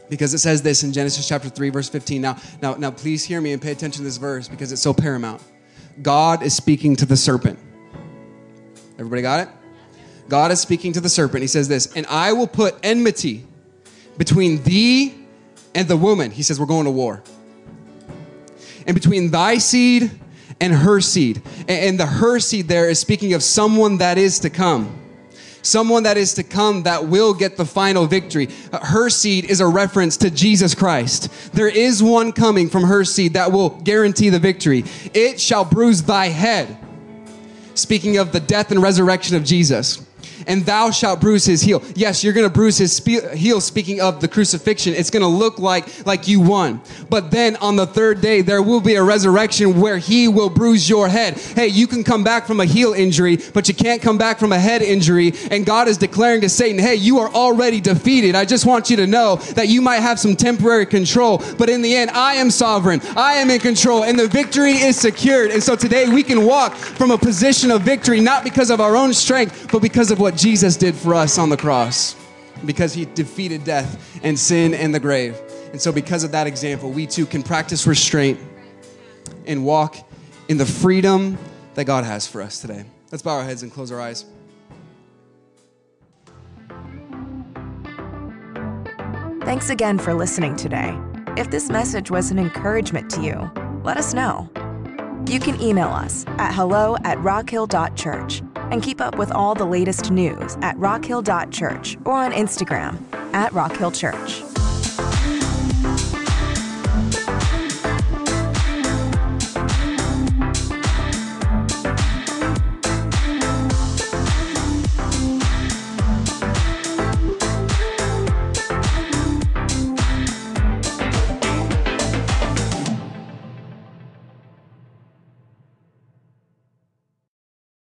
because 0.10 0.34
it 0.34 0.40
says 0.40 0.62
this 0.62 0.84
in 0.84 0.94
Genesis 0.94 1.28
chapter 1.28 1.50
3 1.50 1.70
verse 1.70 1.90
15. 1.90 2.22
Now 2.22 2.38
now 2.62 2.76
now 2.76 2.92
please 2.92 3.24
hear 3.24 3.42
me 3.42 3.54
and 3.54 3.62
pay 3.62 3.72
attention 3.72 4.00
to 4.00 4.04
this 4.04 4.18
verse 4.18 4.48
because 4.48 4.72
it's 4.72 4.82
so 4.82 4.94
paramount. 4.94 5.42
God 6.02 6.44
is 6.44 6.54
speaking 6.54 6.96
to 6.98 7.06
the 7.06 7.18
serpent. 7.18 7.60
Everybody 8.98 9.22
got 9.22 9.48
it? 9.48 9.50
God 10.28 10.52
is 10.52 10.60
speaking 10.60 10.94
to 10.94 11.02
the 11.02 11.10
serpent. 11.10 11.42
He 11.42 11.48
says 11.48 11.68
this, 11.68 11.88
"And 11.96 12.06
I 12.08 12.34
will 12.34 12.48
put 12.48 12.76
enmity 12.84 13.46
between 14.18 14.64
thee 14.64 15.14
and 15.74 15.88
the 15.88 15.98
woman." 15.98 16.32
He 16.32 16.44
says 16.44 16.60
we're 16.60 16.66
going 16.66 16.86
to 16.86 16.92
war. 16.92 17.22
And 18.88 18.94
between 18.94 19.32
thy 19.32 19.58
seed 19.58 20.12
and 20.62 20.74
her 20.74 21.02
seed. 21.02 21.42
And 21.68 22.00
the 22.00 22.06
her 22.06 22.40
seed 22.40 22.68
there 22.68 22.90
is 22.90 23.00
speaking 23.00 23.34
of 23.34 23.44
someone 23.44 23.98
that 23.98 24.18
is 24.18 24.40
to 24.40 24.50
come 24.50 24.96
someone 25.66 26.04
that 26.04 26.18
is 26.18 26.34
to 26.36 26.44
come 26.44 26.84
that 26.84 27.08
will 27.08 27.34
get 27.34 27.58
the 27.58 27.66
final 27.66 28.06
victory. 28.06 28.50
Uh, 28.72 28.80
her 28.86 29.10
seed 29.10 29.46
is 29.46 29.62
a 29.62 29.68
reference 29.68 30.18
to 30.18 30.30
Jesus 30.30 30.76
Christ. 30.76 31.52
There 31.54 31.68
is 31.68 32.02
one 32.02 32.32
coming 32.32 32.70
from 32.70 32.84
her 32.84 33.04
seed 33.04 33.34
that 33.34 33.52
will 33.52 33.70
guarantee 33.70 34.30
the 34.30 34.40
victory. 34.40 34.84
It 35.14 35.40
shall 35.40 35.66
bruise 35.66 36.04
thy 36.04 36.28
head. 36.28 36.78
Speaking 37.74 38.18
of 38.18 38.32
the 38.32 38.40
death 38.40 38.72
and 38.72 38.82
resurrection 38.82 39.36
of 39.36 39.44
Jesus. 39.44 40.06
And 40.48 40.66
thou 40.66 40.92
shalt 40.92 41.22
bruise 41.22 41.46
his 41.46 41.62
heel. 41.62 41.82
Yes, 41.96 42.24
you're 42.24 42.34
going 42.34 42.48
to 42.48 42.54
bruise 42.54 42.78
his 42.78 42.96
spe- 42.96 43.34
heel, 43.34 43.62
speaking 43.62 44.02
of 44.02 44.22
the 44.22 44.28
crucifixion. 44.28 44.94
It's 44.94 45.10
going 45.10 45.22
to 45.22 45.28
look 45.28 45.60
like, 45.60 46.06
like 46.06 46.28
you 46.28 46.40
won. 46.40 46.82
But 47.10 47.32
then 47.32 47.56
on 47.58 47.76
the 47.76 47.88
third 47.88 48.22
day, 48.22 48.42
there 48.42 48.62
will 48.62 48.82
be 48.82 48.96
a 48.96 49.04
resurrection 49.04 49.80
where 49.80 49.98
he 49.98 50.28
will 50.28 50.50
bruise 50.50 50.90
your 50.90 51.08
head. 51.08 51.38
Hey, 51.38 51.68
you 51.68 51.88
can 51.88 52.04
come 52.04 52.24
back 52.24 52.48
from 52.48 52.60
a 52.60 52.66
heel 52.66 52.94
injury, 52.94 53.38
but 53.54 53.68
you 53.68 53.74
can't 53.74 54.02
come 54.02 54.18
back 54.18 54.40
from 54.40 54.52
a 54.52 54.60
head 54.60 54.82
injury. 54.82 55.34
And 55.52 55.66
God 55.66 55.88
is 55.88 55.98
declaring 55.98 56.42
to 56.42 56.50
Satan, 56.50 56.80
hey, 56.80 56.96
you 56.96 57.20
are 57.20 57.30
already 57.30 57.82
defeated. 57.82 58.36
I 58.36 58.46
just 58.46 58.66
want 58.66 58.90
you 58.90 58.98
to 58.98 59.08
know 59.08 59.38
that 59.56 59.68
you 59.68 59.82
might 59.82 60.00
have 60.00 60.20
some 60.20 60.36
temporary 60.36 60.86
control, 60.86 61.42
but 61.58 61.70
in 61.70 61.82
the 61.82 61.96
end, 61.96 62.12
I 62.12 62.36
am 62.36 62.52
sovereign. 62.52 63.02
I 63.16 63.34
am 63.36 63.50
in 63.50 63.60
control, 63.60 64.04
and 64.04 64.18
the 64.18 64.28
victory 64.28 64.74
is 64.74 64.98
secured. 64.98 65.52
And 65.52 65.62
so 65.62 65.76
today 65.76 66.08
we 66.08 66.24
can 66.24 66.46
walk 66.46 66.76
from 66.76 67.12
a 67.12 67.18
position 67.18 67.72
of 67.72 67.82
victory, 67.82 68.20
not 68.20 68.44
because 68.44 68.70
of 68.70 68.80
our 68.80 68.96
own 68.96 69.14
strength, 69.14 69.72
but 69.72 69.82
because 69.82 70.12
of 70.12 70.20
what 70.20 70.35
Jesus 70.36 70.78
did 70.78 70.96
for 70.96 71.16
us 71.16 71.38
on 71.38 71.50
the 71.50 71.58
cross, 71.58 72.16
because 72.66 72.94
he 72.94 73.06
defeated 73.06 73.64
death 73.64 74.20
and 74.24 74.38
sin 74.38 74.74
and 74.74 74.94
the 74.94 75.00
grave. 75.00 75.38
And 75.72 75.82
so, 75.82 75.92
because 75.92 76.24
of 76.24 76.32
that 76.32 76.48
example, 76.48 76.90
we 76.90 77.06
too 77.06 77.26
can 77.26 77.44
practice 77.44 77.86
restraint 77.86 78.40
and 79.46 79.66
walk 79.66 79.98
in 80.48 80.58
the 80.58 80.66
freedom 80.66 81.38
that 81.74 81.86
God 81.86 82.06
has 82.06 82.28
for 82.28 82.42
us 82.42 82.62
today. 82.62 82.86
Let's 83.12 83.22
bow 83.22 83.38
our 83.38 83.44
heads 83.44 83.64
and 83.64 83.72
close 83.72 83.92
our 83.92 84.00
eyes. 84.00 84.26
Thanks 89.44 89.70
again 89.70 90.00
for 90.00 90.14
listening 90.14 90.56
today. 90.56 90.98
If 91.38 91.52
this 91.52 91.70
message 91.70 92.10
was 92.10 92.32
an 92.32 92.40
encouragement 92.40 93.10
to 93.12 93.22
you, 93.22 93.52
let 93.84 93.98
us 93.98 94.14
know. 94.14 94.50
You 95.28 95.40
can 95.40 95.60
email 95.62 95.90
us 95.90 96.26
at 96.40 96.54
hello 96.54 96.98
at 97.04 97.18
rockhill.church 97.20 98.42
and 98.72 98.82
keep 98.82 99.02
up 99.02 99.18
with 99.18 99.32
all 99.32 99.56
the 99.56 99.66
latest 99.66 100.12
news 100.12 100.58
at 100.62 100.78
rockhill.church 100.78 101.98
or 102.06 102.14
on 102.14 102.32
Instagram 102.32 102.98
at 103.34 103.52
rockhillchurch. 103.52 104.55